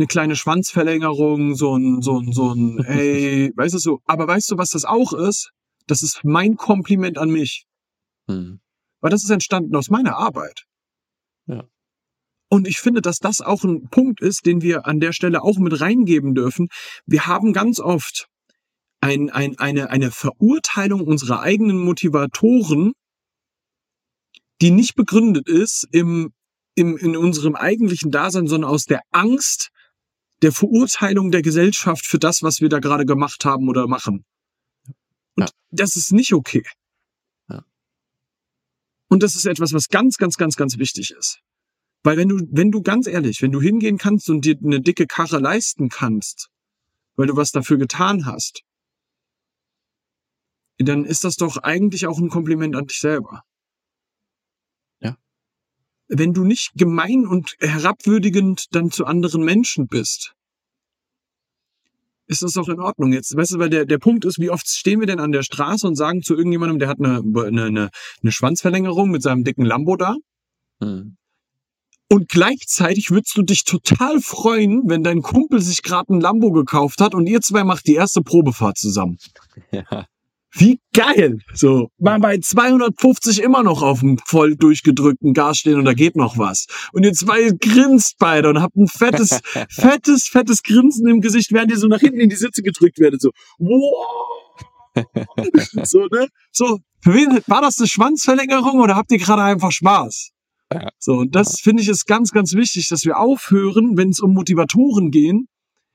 eine 0.00 0.06
kleine 0.06 0.34
Schwanzverlängerung, 0.34 1.54
so 1.54 1.76
ein, 1.76 2.00
so 2.00 2.18
ein, 2.18 2.32
so 2.32 2.54
ein, 2.54 2.78
ey, 2.86 3.52
weißt 3.54 3.74
du 3.74 3.78
so, 3.78 4.00
aber 4.06 4.26
weißt 4.26 4.50
du, 4.50 4.56
was 4.56 4.70
das 4.70 4.86
auch 4.86 5.12
ist? 5.12 5.52
Das 5.86 6.02
ist 6.02 6.20
mein 6.24 6.56
Kompliment 6.56 7.18
an 7.18 7.30
mich. 7.30 7.66
Hm. 8.28 8.60
Weil 9.00 9.10
das 9.10 9.24
ist 9.24 9.30
entstanden 9.30 9.76
aus 9.76 9.90
meiner 9.90 10.16
Arbeit. 10.16 10.64
Ja. 11.46 11.64
Und 12.52 12.66
ich 12.66 12.80
finde, 12.80 13.00
dass 13.00 13.18
das 13.18 13.40
auch 13.40 13.62
ein 13.62 13.88
Punkt 13.90 14.20
ist, 14.20 14.44
den 14.44 14.60
wir 14.60 14.84
an 14.84 14.98
der 14.98 15.12
Stelle 15.12 15.42
auch 15.42 15.58
mit 15.58 15.80
reingeben 15.80 16.34
dürfen. 16.34 16.68
Wir 17.06 17.26
haben 17.26 17.52
ganz 17.52 17.78
oft 17.78 18.26
ein, 19.00 19.30
ein, 19.30 19.56
eine, 19.58 19.88
eine 19.90 20.10
Verurteilung 20.10 21.02
unserer 21.02 21.40
eigenen 21.40 21.78
Motivatoren, 21.78 22.92
die 24.60 24.72
nicht 24.72 24.96
begründet 24.96 25.48
ist 25.48 25.86
im, 25.92 26.32
im, 26.74 26.96
in 26.96 27.16
unserem 27.16 27.54
eigentlichen 27.54 28.10
Dasein, 28.10 28.48
sondern 28.48 28.68
aus 28.68 28.84
der 28.84 29.02
Angst 29.12 29.70
der 30.42 30.50
Verurteilung 30.50 31.30
der 31.30 31.42
Gesellschaft 31.42 32.04
für 32.04 32.18
das, 32.18 32.42
was 32.42 32.60
wir 32.60 32.68
da 32.68 32.80
gerade 32.80 33.06
gemacht 33.06 33.44
haben 33.44 33.68
oder 33.68 33.86
machen. 33.86 34.24
Und 35.36 35.44
ja. 35.44 35.48
das 35.70 35.94
ist 35.94 36.12
nicht 36.12 36.32
okay. 36.32 36.64
Ja. 37.48 37.64
Und 39.08 39.22
das 39.22 39.36
ist 39.36 39.46
etwas, 39.46 39.72
was 39.72 39.88
ganz, 39.88 40.16
ganz, 40.16 40.36
ganz, 40.36 40.56
ganz 40.56 40.78
wichtig 40.78 41.12
ist. 41.16 41.40
Weil 42.02 42.16
wenn 42.16 42.28
du, 42.28 42.40
wenn 42.50 42.70
du 42.70 42.82
ganz 42.82 43.06
ehrlich, 43.06 43.42
wenn 43.42 43.52
du 43.52 43.60
hingehen 43.60 43.98
kannst 43.98 44.30
und 44.30 44.44
dir 44.44 44.56
eine 44.62 44.80
dicke 44.80 45.06
Karre 45.06 45.38
leisten 45.38 45.88
kannst, 45.88 46.48
weil 47.16 47.26
du 47.26 47.36
was 47.36 47.50
dafür 47.50 47.76
getan 47.76 48.24
hast, 48.24 48.62
dann 50.78 51.04
ist 51.04 51.24
das 51.24 51.36
doch 51.36 51.58
eigentlich 51.58 52.06
auch 52.06 52.18
ein 52.18 52.30
Kompliment 52.30 52.74
an 52.74 52.86
dich 52.86 53.00
selber. 53.00 53.42
Ja. 55.00 55.16
Wenn 56.08 56.32
du 56.32 56.44
nicht 56.44 56.72
gemein 56.74 57.26
und 57.26 57.54
herabwürdigend 57.60 58.74
dann 58.74 58.90
zu 58.90 59.04
anderen 59.04 59.44
Menschen 59.44 59.86
bist, 59.88 60.34
ist 62.28 62.42
das 62.42 62.52
doch 62.52 62.68
in 62.68 62.80
Ordnung. 62.80 63.12
Jetzt, 63.12 63.36
weißt 63.36 63.52
du, 63.52 63.58
weil 63.58 63.70
der, 63.70 63.84
der 63.84 63.98
Punkt 63.98 64.24
ist, 64.24 64.38
wie 64.38 64.50
oft 64.50 64.66
stehen 64.68 65.00
wir 65.00 65.06
denn 65.06 65.20
an 65.20 65.32
der 65.32 65.42
Straße 65.42 65.86
und 65.86 65.96
sagen 65.96 66.22
zu 66.22 66.34
irgendjemandem, 66.34 66.78
der 66.78 66.88
hat 66.88 66.98
eine, 67.00 67.18
eine, 67.18 67.64
eine, 67.64 67.90
eine 68.22 68.32
Schwanzverlängerung 68.32 69.10
mit 69.10 69.22
seinem 69.22 69.44
dicken 69.44 69.66
Lambo 69.66 69.96
da. 69.96 70.14
Hm. 70.80 71.18
Und 72.12 72.28
gleichzeitig 72.28 73.12
würdest 73.12 73.36
du 73.36 73.42
dich 73.42 73.62
total 73.62 74.20
freuen, 74.20 74.82
wenn 74.86 75.04
dein 75.04 75.22
Kumpel 75.22 75.60
sich 75.60 75.84
gerade 75.84 76.12
ein 76.12 76.20
Lambo 76.20 76.50
gekauft 76.50 77.00
hat 77.00 77.14
und 77.14 77.28
ihr 77.28 77.40
zwei 77.40 77.62
macht 77.62 77.86
die 77.86 77.94
erste 77.94 78.20
Probefahrt 78.22 78.78
zusammen. 78.78 79.18
Ja. 79.72 80.06
Wie 80.52 80.80
geil! 80.92 81.38
So, 81.54 81.90
mal 81.98 82.18
bei 82.18 82.38
250 82.38 83.40
immer 83.40 83.62
noch 83.62 83.82
auf 83.82 84.00
dem 84.00 84.18
voll 84.18 84.56
durchgedrückten 84.56 85.32
Gas 85.32 85.58
stehen 85.58 85.76
und 85.78 85.84
da 85.84 85.92
geht 85.92 86.16
noch 86.16 86.38
was. 86.38 86.66
Und 86.92 87.04
ihr 87.04 87.12
zwei 87.12 87.50
grinst 87.50 88.16
beide 88.18 88.48
und 88.48 88.60
habt 88.60 88.74
ein 88.74 88.88
fettes, 88.88 89.40
fettes, 89.70 90.26
fettes 90.26 90.64
Grinsen 90.64 91.06
im 91.06 91.20
Gesicht, 91.20 91.52
während 91.52 91.70
ihr 91.70 91.78
so 91.78 91.86
nach 91.86 92.00
hinten 92.00 92.18
in 92.18 92.30
die 92.30 92.36
Sitze 92.36 92.62
gedrückt 92.62 92.98
werdet. 92.98 93.20
So, 93.20 93.30
wow! 93.58 94.56
so, 95.84 96.06
ne? 96.06 96.26
So, 96.50 96.78
für 97.00 97.14
wen, 97.14 97.40
war 97.46 97.62
das 97.62 97.78
eine 97.78 97.86
Schwanzverlängerung 97.86 98.80
oder 98.80 98.96
habt 98.96 99.12
ihr 99.12 99.18
gerade 99.18 99.42
einfach 99.42 99.70
Spaß? 99.70 100.32
So, 100.98 101.14
und 101.14 101.34
das 101.34 101.60
finde 101.60 101.82
ich 101.82 101.88
ist 101.88 102.06
ganz, 102.06 102.30
ganz 102.30 102.54
wichtig, 102.54 102.88
dass 102.88 103.04
wir 103.04 103.18
aufhören, 103.18 103.96
wenn 103.96 104.10
es 104.10 104.20
um 104.20 104.32
Motivatoren 104.32 105.10
gehen, 105.10 105.48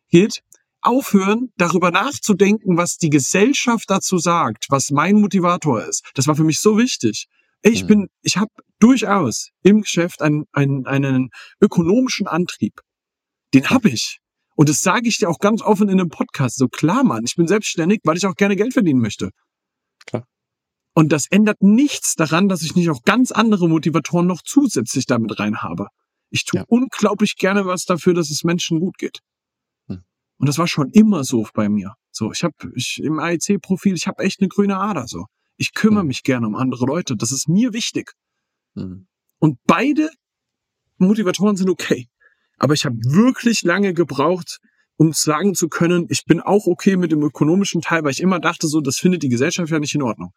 geht, 0.09 0.41
aufhören, 0.81 1.51
darüber 1.57 1.91
nachzudenken, 1.91 2.77
was 2.77 2.97
die 2.97 3.09
Gesellschaft 3.09 3.89
dazu 3.89 4.17
sagt, 4.17 4.67
was 4.69 4.91
mein 4.91 5.15
Motivator 5.15 5.83
ist. 5.83 6.03
Das 6.13 6.27
war 6.27 6.35
für 6.35 6.43
mich 6.43 6.59
so 6.59 6.77
wichtig. 6.77 7.27
Ich 7.61 7.83
mhm. 7.83 7.87
bin, 7.87 8.07
ich 8.21 8.37
habe 8.37 8.51
durchaus 8.79 9.49
im 9.63 9.81
Geschäft 9.81 10.21
einen, 10.21 10.45
einen, 10.51 10.85
einen 10.85 11.29
ökonomischen 11.59 12.27
Antrieb. 12.27 12.81
Den 13.53 13.69
habe 13.69 13.89
ich. 13.89 14.19
Und 14.55 14.69
das 14.69 14.81
sage 14.81 15.07
ich 15.07 15.17
dir 15.17 15.29
auch 15.29 15.39
ganz 15.39 15.61
offen 15.61 15.89
in 15.89 15.99
einem 15.99 16.09
Podcast. 16.09 16.57
So 16.57 16.67
klar, 16.67 17.03
Mann, 17.03 17.23
ich 17.25 17.35
bin 17.35 17.47
selbstständig, 17.47 18.01
weil 18.03 18.17
ich 18.17 18.25
auch 18.25 18.35
gerne 18.35 18.55
Geld 18.55 18.73
verdienen 18.73 19.01
möchte. 19.01 19.31
Klar. 20.05 20.27
Und 20.97 21.11
das 21.11 21.27
ändert 21.29 21.61
nichts 21.61 22.15
daran, 22.15 22.47
dass 22.47 22.61
ich 22.63 22.73
nicht 22.75 22.89
auch 22.89 23.03
ganz 23.03 23.31
andere 23.31 23.67
Motivatoren 23.67 24.25
noch 24.25 24.41
zusätzlich 24.41 25.05
damit 25.05 25.37
rein 25.39 25.61
habe. 25.61 25.87
Ich 26.29 26.45
tue 26.45 26.61
Ja. 26.61 26.65
unglaublich 26.69 27.35
gerne 27.35 27.65
was 27.65 27.83
dafür, 27.83 28.13
dass 28.13 28.31
es 28.31 28.43
Menschen 28.45 28.79
gut 28.79 28.97
geht. 28.97 29.19
Hm. 29.87 30.03
Und 30.37 30.47
das 30.47 30.57
war 30.57 30.67
schon 30.67 30.89
immer 30.91 31.25
so 31.25 31.45
bei 31.53 31.67
mir. 31.69 31.95
So, 32.11 32.31
ich 32.31 32.43
habe 32.45 32.55
ich, 32.75 33.01
im 33.03 33.19
AIC-Profil, 33.19 33.93
ich 33.93 34.07
habe 34.07 34.23
echt 34.23 34.39
eine 34.39 34.47
grüne 34.47 34.77
Ader. 34.77 35.05
So, 35.07 35.25
ich 35.57 35.73
kümmere 35.73 36.01
Hm. 36.01 36.07
mich 36.07 36.23
gerne 36.23 36.47
um 36.47 36.55
andere 36.55 36.85
Leute. 36.85 37.17
Das 37.17 37.31
ist 37.33 37.49
mir 37.49 37.73
wichtig. 37.73 38.13
Mhm. 38.73 39.07
Und 39.39 39.59
beide 39.65 40.09
Motivatoren 40.97 41.57
sind 41.57 41.69
okay. 41.69 42.07
Aber 42.57 42.73
ich 42.73 42.85
habe 42.85 42.95
wirklich 43.03 43.63
lange 43.63 43.93
gebraucht, 43.93 44.59
um 44.95 45.11
sagen 45.11 45.55
zu 45.55 45.67
können, 45.67 46.05
ich 46.09 46.23
bin 46.23 46.39
auch 46.39 46.67
okay 46.67 46.95
mit 46.95 47.11
dem 47.11 47.21
ökonomischen 47.21 47.81
Teil, 47.81 48.05
weil 48.05 48.11
ich 48.11 48.21
immer 48.21 48.39
dachte, 48.39 48.67
so, 48.69 48.79
das 48.79 48.95
findet 48.97 49.23
die 49.23 49.29
Gesellschaft 49.29 49.69
ja 49.69 49.79
nicht 49.79 49.93
in 49.93 50.01
Ordnung. 50.01 50.31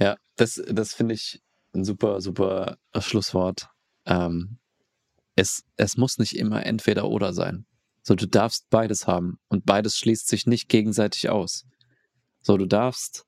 Ja, 0.00 0.16
das, 0.36 0.62
das 0.68 0.94
finde 0.94 1.14
ich 1.14 1.40
ein 1.74 1.84
super, 1.84 2.20
super 2.20 2.76
äh, 2.92 3.00
Schlusswort. 3.00 3.68
Ähm, 4.06 4.58
es, 5.36 5.64
es 5.76 5.96
muss 5.96 6.18
nicht 6.18 6.36
immer 6.36 6.64
entweder 6.64 7.08
oder 7.08 7.32
sein. 7.32 7.66
So, 8.02 8.14
du 8.14 8.26
darfst 8.26 8.68
beides 8.70 9.06
haben 9.06 9.38
und 9.48 9.64
beides 9.64 9.96
schließt 9.96 10.28
sich 10.28 10.46
nicht 10.46 10.68
gegenseitig 10.68 11.30
aus. 11.30 11.64
So, 12.40 12.56
du 12.56 12.66
darfst 12.66 13.24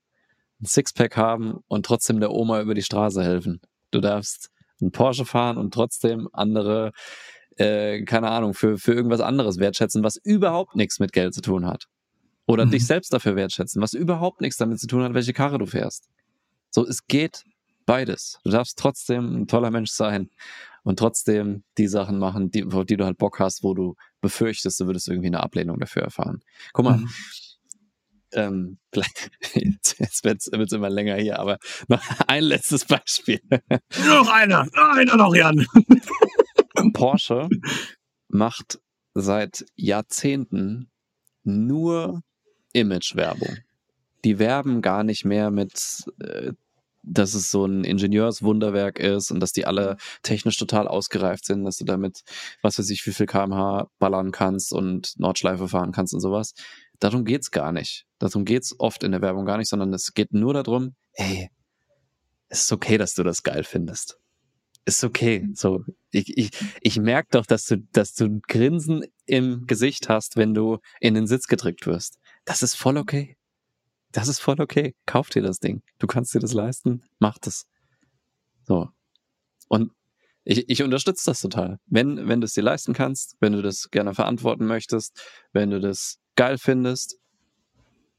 ein 0.60 0.66
Sixpack 0.66 1.16
haben 1.16 1.58
und 1.68 1.86
trotzdem 1.86 2.20
der 2.20 2.30
Oma 2.30 2.60
über 2.60 2.74
die 2.74 2.82
Straße 2.82 3.22
helfen. 3.22 3.60
Du 3.90 4.00
darfst 4.00 4.50
einen 4.80 4.92
Porsche 4.92 5.24
fahren 5.24 5.56
und 5.56 5.72
trotzdem 5.72 6.28
andere, 6.32 6.92
äh, 7.56 8.02
keine 8.04 8.30
Ahnung, 8.30 8.54
für, 8.54 8.76
für 8.78 8.92
irgendwas 8.92 9.20
anderes 9.20 9.58
wertschätzen, 9.58 10.04
was 10.04 10.16
überhaupt 10.16 10.76
nichts 10.76 11.00
mit 11.00 11.12
Geld 11.12 11.34
zu 11.34 11.40
tun 11.40 11.66
hat. 11.66 11.86
Oder 12.46 12.66
Mhm. 12.66 12.70
dich 12.70 12.86
selbst 12.86 13.12
dafür 13.12 13.36
wertschätzen, 13.36 13.82
was 13.82 13.92
überhaupt 13.92 14.40
nichts 14.40 14.56
damit 14.56 14.78
zu 14.80 14.86
tun 14.86 15.02
hat, 15.02 15.14
welche 15.14 15.32
Karre 15.32 15.58
du 15.58 15.66
fährst. 15.66 16.08
So, 16.70 16.86
es 16.86 17.06
geht 17.06 17.44
beides. 17.86 18.38
Du 18.44 18.50
darfst 18.50 18.78
trotzdem 18.78 19.42
ein 19.42 19.46
toller 19.46 19.70
Mensch 19.70 19.90
sein 19.90 20.30
und 20.84 20.98
trotzdem 20.98 21.64
die 21.78 21.88
Sachen 21.88 22.18
machen, 22.18 22.50
die, 22.50 22.64
auf 22.64 22.84
die 22.84 22.96
du 22.96 23.04
halt 23.04 23.18
Bock 23.18 23.40
hast, 23.40 23.62
wo 23.62 23.74
du 23.74 23.94
befürchtest, 24.20 24.78
du 24.80 24.86
würdest 24.86 25.08
irgendwie 25.08 25.28
eine 25.28 25.42
Ablehnung 25.42 25.78
dafür 25.80 26.02
erfahren. 26.02 26.40
Guck 26.72 26.84
mal, 26.84 26.98
Mhm. 26.98 27.08
ähm, 28.32 28.78
jetzt, 29.54 29.98
jetzt 29.98 30.24
wird's, 30.24 30.50
wird's 30.52 30.72
immer 30.72 30.90
länger 30.90 31.16
hier, 31.16 31.38
aber 31.38 31.58
noch 31.88 32.02
ein 32.28 32.44
letztes 32.44 32.84
Beispiel. 32.84 33.40
Noch 34.06 34.28
einer, 34.28 34.68
einer 34.74 35.16
noch, 35.16 35.34
Jan. 35.34 35.66
Porsche 36.92 37.48
macht 38.28 38.78
seit 39.14 39.64
Jahrzehnten 39.76 40.90
nur 41.44 42.22
Imagewerbung. 42.76 43.56
Die 44.24 44.38
werben 44.38 44.82
gar 44.82 45.04
nicht 45.04 45.24
mehr 45.24 45.50
mit, 45.50 46.04
äh, 46.20 46.52
dass 47.02 47.34
es 47.34 47.50
so 47.50 47.64
ein 47.64 47.84
Ingenieurswunderwerk 47.84 48.98
ist 48.98 49.30
und 49.30 49.40
dass 49.40 49.52
die 49.52 49.66
alle 49.66 49.96
technisch 50.22 50.58
total 50.58 50.88
ausgereift 50.88 51.46
sind, 51.46 51.64
dass 51.64 51.76
du 51.76 51.84
damit, 51.84 52.22
was 52.62 52.78
weiß 52.78 52.90
ich, 52.90 53.06
wie 53.06 53.12
viel 53.12 53.26
kmh 53.26 53.88
ballern 53.98 54.32
kannst 54.32 54.72
und 54.72 55.14
Nordschleife 55.18 55.68
fahren 55.68 55.92
kannst 55.92 56.12
und 56.12 56.20
sowas. 56.20 56.54
Darum 56.98 57.24
geht's 57.24 57.50
gar 57.50 57.72
nicht. 57.72 58.04
Darum 58.18 58.44
geht's 58.44 58.74
oft 58.78 59.04
in 59.04 59.12
der 59.12 59.22
Werbung 59.22 59.46
gar 59.46 59.58
nicht, 59.58 59.68
sondern 59.68 59.92
es 59.94 60.14
geht 60.14 60.32
nur 60.32 60.54
darum, 60.54 60.96
ey, 61.12 61.48
es 62.48 62.62
ist 62.62 62.72
okay, 62.72 62.98
dass 62.98 63.14
du 63.14 63.22
das 63.22 63.42
geil 63.42 63.64
findest. 63.64 64.18
Ist 64.84 65.02
okay. 65.02 65.48
So, 65.54 65.82
ich, 66.10 66.36
ich, 66.38 66.50
ich 66.80 66.98
merke 66.98 67.28
doch, 67.32 67.46
dass 67.46 67.66
du, 67.66 67.78
dass 67.92 68.14
du 68.14 68.24
ein 68.24 68.40
Grinsen 68.46 69.04
im 69.26 69.66
Gesicht 69.66 70.08
hast, 70.08 70.36
wenn 70.36 70.54
du 70.54 70.78
in 71.00 71.14
den 71.14 71.26
Sitz 71.26 71.48
gedrückt 71.48 71.86
wirst. 71.86 72.18
Das 72.46 72.62
ist 72.62 72.74
voll 72.76 72.96
okay. 72.96 73.36
Das 74.12 74.28
ist 74.28 74.38
voll 74.38 74.58
okay. 74.60 74.94
Kauf 75.04 75.28
dir 75.28 75.42
das 75.42 75.60
Ding. 75.60 75.82
Du 75.98 76.06
kannst 76.06 76.34
dir 76.34 76.38
das 76.40 76.54
leisten. 76.54 77.02
Mach 77.18 77.36
das. 77.38 77.66
So. 78.64 78.88
Und 79.68 79.92
ich, 80.44 80.68
ich 80.70 80.82
unterstütze 80.82 81.28
das 81.28 81.40
total. 81.40 81.78
Wenn, 81.86 82.28
wenn 82.28 82.40
du 82.40 82.46
es 82.46 82.54
dir 82.54 82.62
leisten 82.62 82.94
kannst, 82.94 83.36
wenn 83.40 83.52
du 83.52 83.60
das 83.60 83.90
gerne 83.90 84.14
verantworten 84.14 84.64
möchtest, 84.66 85.20
wenn 85.52 85.70
du 85.70 85.80
das 85.80 86.18
geil 86.36 86.56
findest 86.56 87.18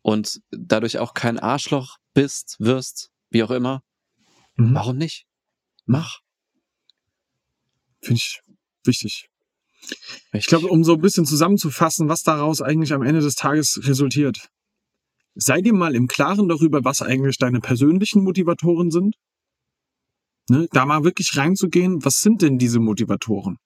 und 0.02 0.42
dadurch 0.52 1.00
auch 1.00 1.14
kein 1.16 1.40
Arschloch 1.40 1.98
bist, 2.14 2.58
wirst, 2.60 3.10
wie 3.32 3.42
auch 3.44 3.52
immer, 3.52 3.82
Mhm. 4.60 4.74
warum 4.74 4.98
nicht? 4.98 5.26
Mach. 5.86 6.20
Finde 8.02 8.18
ich 8.18 8.42
wichtig. 8.84 9.30
Ich 10.34 10.48
glaube, 10.48 10.68
um 10.68 10.84
so 10.84 10.94
ein 10.94 11.02
bisschen 11.02 11.26
zusammenzufassen, 11.26 12.10
was 12.10 12.24
daraus 12.24 12.62
eigentlich 12.62 12.94
am 12.94 13.04
Ende 13.04 13.22
des 13.22 13.36
Tages 13.36 13.80
resultiert. 13.84 14.50
Sei 15.36 15.62
dir 15.62 15.74
mal 15.74 15.96
im 15.96 16.08
Klaren 16.08 16.48
darüber, 16.48 16.84
was 16.84 17.02
eigentlich 17.02 17.38
deine 17.38 17.60
persönlichen 17.60 18.24
Motivatoren 18.24 18.92
sind. 18.92 19.16
Ne? 20.50 20.68
Da 20.72 20.86
mal 20.86 21.04
wirklich 21.04 21.36
reinzugehen, 21.38 22.04
was 22.04 22.22
sind 22.22 22.42
denn 22.42 22.58
diese 22.58 22.80
Motivatoren? 22.80 23.58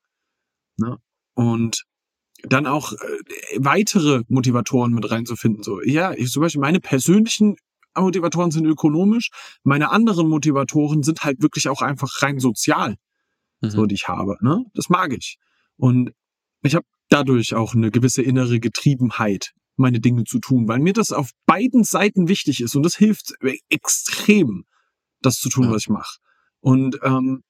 Ne? 0.78 0.98
Und 1.34 1.84
dann 2.44 2.66
auch 2.66 2.94
äh, 2.94 2.98
weitere 3.58 4.24
Motivatoren 4.28 4.94
mit 4.94 5.10
reinzufinden. 5.10 5.64
So, 5.64 5.82
ja, 5.82 6.14
ich, 6.14 6.32
zum 6.32 6.42
Beispiel 6.42 6.62
meine 6.62 6.80
persönlichen 6.80 7.56
Motivatoren 7.96 8.52
sind 8.52 8.66
ökonomisch, 8.66 9.30
meine 9.64 9.92
anderen 9.92 10.28
Motivatoren 10.28 11.04
sind 11.04 11.24
halt 11.24 11.42
wirklich 11.42 11.70
auch 11.70 11.82
einfach 11.82 12.22
rein 12.22 12.40
sozial 12.40 12.98
so 13.62 13.84
Mhm. 13.84 13.88
die 13.88 13.96
ich 13.96 14.08
habe. 14.08 14.38
Ne? 14.42 14.66
Das 14.74 14.90
mag 14.90 15.14
ich. 15.14 15.38
Und 15.82 16.12
ich 16.62 16.76
habe 16.76 16.86
dadurch 17.10 17.56
auch 17.56 17.74
eine 17.74 17.90
gewisse 17.90 18.22
innere 18.22 18.60
Getriebenheit, 18.60 19.52
meine 19.78 20.00
Dinge 20.00 20.26
zu 20.26 20.38
tun, 20.38 20.68
weil 20.68 20.78
mir 20.78 20.94
das 20.94 21.12
auf 21.12 21.32
beiden 21.48 21.84
Seiten 21.84 22.28
wichtig 22.28 22.62
ist 22.62 22.76
und 22.76 22.84
das 22.84 22.96
hilft 22.96 23.34
extrem, 23.70 24.66
das 25.24 25.38
zu 25.38 25.50
tun, 25.50 25.64
Ja. 25.66 25.72
was 25.72 25.82
ich 25.82 25.90
mache. 25.90 26.20
Und 26.60 27.00
ähm, 27.02 27.42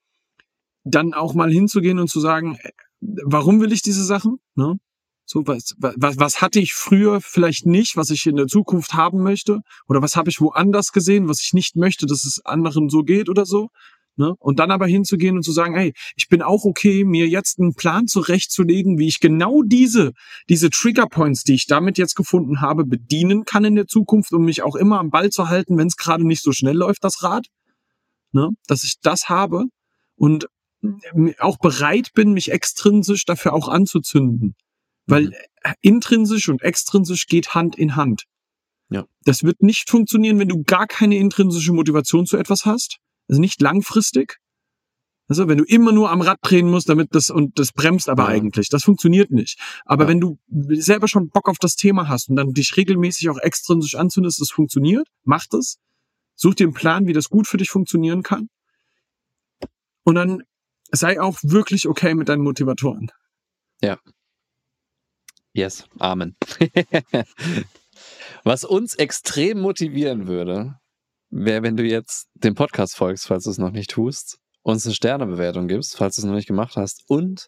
dann 0.85 1.13
auch 1.13 1.33
mal 1.33 1.51
hinzugehen 1.51 1.99
und 1.99 2.09
zu 2.09 2.21
sagen, 2.21 2.57
äh, 2.61 2.71
warum 3.01 3.59
will 3.59 3.73
ich 3.73 3.81
diese 3.81 4.05
Sachen? 4.05 4.37
Ne? 4.55 4.77
So, 5.25 5.45
was, 5.45 5.75
was, 5.77 6.17
was 6.17 6.41
hatte 6.41 6.61
ich 6.61 6.73
früher 6.73 7.19
vielleicht 7.19 7.65
nicht, 7.65 7.97
was 7.97 8.11
ich 8.11 8.25
in 8.27 8.37
der 8.37 8.47
Zukunft 8.47 8.93
haben 8.93 9.23
möchte? 9.23 9.59
Oder 9.89 10.01
was 10.01 10.15
habe 10.15 10.29
ich 10.29 10.39
woanders 10.39 10.93
gesehen, 10.93 11.27
was 11.27 11.41
ich 11.41 11.51
nicht 11.51 11.75
möchte, 11.75 12.05
dass 12.05 12.23
es 12.23 12.39
anderen 12.45 12.87
so 12.87 13.03
geht 13.03 13.27
oder 13.27 13.45
so? 13.45 13.67
Ne? 14.17 14.33
Und 14.39 14.59
dann 14.59 14.71
aber 14.71 14.87
hinzugehen 14.87 15.37
und 15.37 15.43
zu 15.43 15.51
sagen, 15.51 15.75
hey, 15.75 15.93
ich 16.15 16.27
bin 16.27 16.41
auch 16.41 16.65
okay, 16.65 17.03
mir 17.05 17.27
jetzt 17.27 17.59
einen 17.59 17.73
Plan 17.73 18.07
zurechtzulegen, 18.07 18.97
wie 18.99 19.07
ich 19.07 19.19
genau 19.19 19.61
diese, 19.63 20.11
diese 20.49 20.69
Trigger 20.69 21.07
Points, 21.07 21.43
die 21.43 21.53
ich 21.53 21.65
damit 21.65 21.97
jetzt 21.97 22.15
gefunden 22.15 22.61
habe, 22.61 22.85
bedienen 22.85 23.45
kann 23.45 23.63
in 23.63 23.75
der 23.75 23.87
Zukunft, 23.87 24.33
um 24.33 24.43
mich 24.45 24.63
auch 24.63 24.75
immer 24.75 24.99
am 24.99 25.09
Ball 25.09 25.29
zu 25.29 25.47
halten, 25.49 25.77
wenn 25.77 25.87
es 25.87 25.95
gerade 25.95 26.27
nicht 26.27 26.43
so 26.43 26.51
schnell 26.51 26.75
läuft, 26.75 27.03
das 27.03 27.23
Rad. 27.23 27.47
Ne? 28.33 28.49
Dass 28.67 28.83
ich 28.83 28.99
das 29.01 29.29
habe 29.29 29.65
und 30.15 30.47
auch 31.39 31.57
bereit 31.57 32.09
bin, 32.13 32.33
mich 32.33 32.51
extrinsisch 32.51 33.25
dafür 33.25 33.53
auch 33.53 33.69
anzuzünden. 33.69 34.55
Weil 35.05 35.25
Mhm. 35.25 35.33
intrinsisch 35.81 36.49
und 36.49 36.61
extrinsisch 36.61 37.27
geht 37.27 37.53
Hand 37.53 37.77
in 37.77 37.95
Hand. 37.95 38.23
Ja. 38.89 39.05
Das 39.23 39.43
wird 39.43 39.61
nicht 39.61 39.89
funktionieren, 39.89 40.39
wenn 40.39 40.49
du 40.49 40.63
gar 40.63 40.87
keine 40.87 41.17
intrinsische 41.17 41.71
Motivation 41.71 42.25
zu 42.25 42.37
etwas 42.37 42.65
hast. 42.65 42.97
Also 43.31 43.39
nicht 43.41 43.61
langfristig. 43.61 44.37
Also 45.29 45.47
wenn 45.47 45.57
du 45.57 45.63
immer 45.63 45.93
nur 45.93 46.11
am 46.11 46.19
Rad 46.19 46.39
drehen 46.41 46.69
musst, 46.69 46.89
damit 46.89 47.15
das 47.15 47.29
und 47.29 47.57
das 47.57 47.71
bremst 47.71 48.09
aber 48.09 48.23
Ja. 48.23 48.29
eigentlich, 48.29 48.67
das 48.67 48.83
funktioniert 48.83 49.31
nicht. 49.31 49.57
Aber 49.85 50.03
Ja. 50.03 50.09
wenn 50.09 50.19
du 50.19 50.37
selber 50.71 51.07
schon 51.07 51.29
Bock 51.29 51.47
auf 51.47 51.57
das 51.57 51.75
Thema 51.75 52.09
hast 52.09 52.27
und 52.29 52.35
dann 52.35 52.51
dich 52.51 52.75
regelmäßig 52.75 53.29
auch 53.29 53.37
extrinsisch 53.37 53.95
anzündest, 53.95 54.41
das 54.41 54.51
funktioniert, 54.51 55.07
mach 55.23 55.45
das. 55.49 55.77
Such 56.35 56.55
dir 56.55 56.65
einen 56.65 56.73
Plan, 56.73 57.07
wie 57.07 57.13
das 57.13 57.29
gut 57.29 57.47
für 57.47 57.55
dich 57.55 57.69
funktionieren 57.69 58.21
kann. 58.23 58.49
Und 60.03 60.15
dann 60.15 60.43
sei 60.91 61.21
auch 61.21 61.39
wirklich 61.41 61.87
okay 61.87 62.13
mit 62.13 62.27
deinen 62.27 62.43
Motivatoren. 62.43 63.11
Yes, 65.53 65.85
Amen. 65.99 66.35
Was 68.43 68.63
uns 68.65 68.95
extrem 68.95 69.61
motivieren 69.61 70.27
würde, 70.27 70.80
wäre, 71.31 71.63
wenn 71.63 71.77
du 71.77 71.83
jetzt 71.83 72.27
dem 72.35 72.55
Podcast 72.55 72.95
folgst, 72.95 73.25
falls 73.27 73.45
du 73.45 73.49
es 73.49 73.57
noch 73.57 73.71
nicht 73.71 73.89
tust, 73.91 74.37
uns 74.61 74.85
eine 74.85 74.93
Sternebewertung 74.93 75.67
gibst, 75.67 75.97
falls 75.97 76.15
du 76.15 76.21
es 76.21 76.25
noch 76.25 76.35
nicht 76.35 76.47
gemacht 76.47 76.75
hast, 76.75 77.03
und 77.07 77.47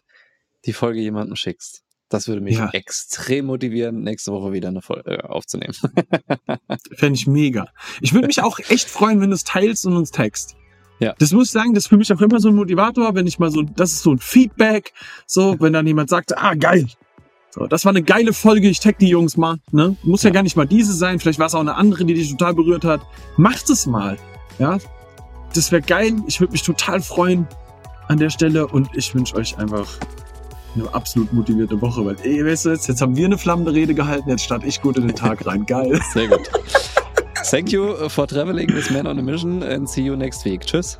die 0.66 0.72
Folge 0.72 1.00
jemandem 1.00 1.36
schickst. 1.36 1.82
Das 2.08 2.28
würde 2.28 2.40
mich 2.40 2.56
Ja. 2.56 2.70
extrem 2.72 3.46
motivieren, 3.46 4.02
nächste 4.02 4.32
Woche 4.32 4.52
wieder 4.52 4.68
eine 4.68 4.82
Folge 4.82 5.18
äh, 5.18 5.22
aufzunehmen. 5.22 5.74
Fände 6.96 7.14
ich 7.18 7.26
mega. 7.26 7.68
Ich 8.00 8.12
würde 8.14 8.26
mich 8.26 8.42
auch 8.42 8.58
echt 8.68 8.88
freuen, 8.88 9.20
wenn 9.20 9.30
du 9.30 9.34
es 9.36 9.44
teilst 9.44 9.86
und 9.86 9.96
uns 9.96 10.10
text. 10.10 10.54
Ja. 11.00 11.14
Das 11.18 11.32
muss 11.32 11.46
ich 11.48 11.52
sagen, 11.52 11.74
das 11.74 11.84
ist 11.84 11.88
für 11.88 11.96
mich 11.96 12.12
auch 12.12 12.20
immer 12.20 12.38
so 12.40 12.48
ein 12.48 12.54
Motivator, 12.54 13.14
wenn 13.14 13.26
ich 13.26 13.38
mal 13.38 13.50
so, 13.50 13.62
das 13.62 13.92
ist 13.92 14.02
so 14.02 14.12
ein 14.12 14.18
Feedback, 14.18 14.92
so, 15.26 15.56
wenn 15.60 15.72
dann 15.72 15.86
jemand 15.86 16.08
sagt, 16.08 16.36
ah, 16.38 16.54
geil. 16.54 16.86
So, 17.54 17.68
das 17.68 17.84
war 17.84 17.90
eine 17.90 18.02
geile 18.02 18.32
Folge, 18.32 18.68
ich 18.68 18.80
tag 18.80 18.98
die 18.98 19.06
Jungs 19.06 19.36
mal, 19.36 19.58
ne? 19.70 19.94
Muss 20.02 20.24
ja, 20.24 20.30
Ja. 20.30 20.34
gar 20.34 20.42
nicht 20.42 20.56
mal 20.56 20.66
diese 20.66 20.92
sein, 20.92 21.20
vielleicht 21.20 21.38
war 21.38 21.46
es 21.46 21.54
auch 21.54 21.60
eine 21.60 21.76
andere, 21.76 22.04
die 22.04 22.14
dich 22.14 22.28
total 22.32 22.52
berührt 22.52 22.84
hat. 22.84 23.00
Macht 23.36 23.70
es 23.70 23.86
mal, 23.86 24.16
ja? 24.58 24.78
Das 25.54 25.70
wäre 25.70 25.80
geil, 25.80 26.14
ich 26.26 26.40
würde 26.40 26.50
mich 26.50 26.62
total 26.64 27.00
freuen 27.00 27.46
an 28.08 28.18
der 28.18 28.30
Stelle 28.30 28.66
und 28.66 28.88
ich 28.96 29.14
wünsche 29.14 29.36
euch 29.36 29.56
einfach 29.56 29.86
eine 30.74 30.92
absolut 30.92 31.32
motivierte 31.32 31.80
Woche, 31.80 32.04
weil, 32.04 32.16
ey, 32.24 32.44
weißt 32.44 32.64
du, 32.64 32.70
jetzt, 32.70 32.88
jetzt 32.88 33.00
haben 33.00 33.14
wir 33.16 33.26
eine 33.26 33.38
flammende 33.38 33.72
Rede 33.72 33.94
gehalten, 33.94 34.30
jetzt 34.30 34.42
starte 34.42 34.66
ich 34.66 34.82
gut 34.82 34.96
in 34.98 35.06
den 35.06 35.14
Tag 35.14 35.46
rein, 35.46 35.64
geil. 35.64 36.00
Sehr 36.12 36.26
gut. 36.26 36.50
Thank 37.48 37.70
you 37.70 38.08
for 38.08 38.26
traveling 38.26 38.74
with 38.74 38.90
Man 38.90 39.06
on 39.06 39.16
a 39.16 39.22
Mission 39.22 39.62
and 39.62 39.88
see 39.88 40.02
you 40.02 40.16
next 40.16 40.44
week. 40.44 40.62
Tschüss. 40.62 40.98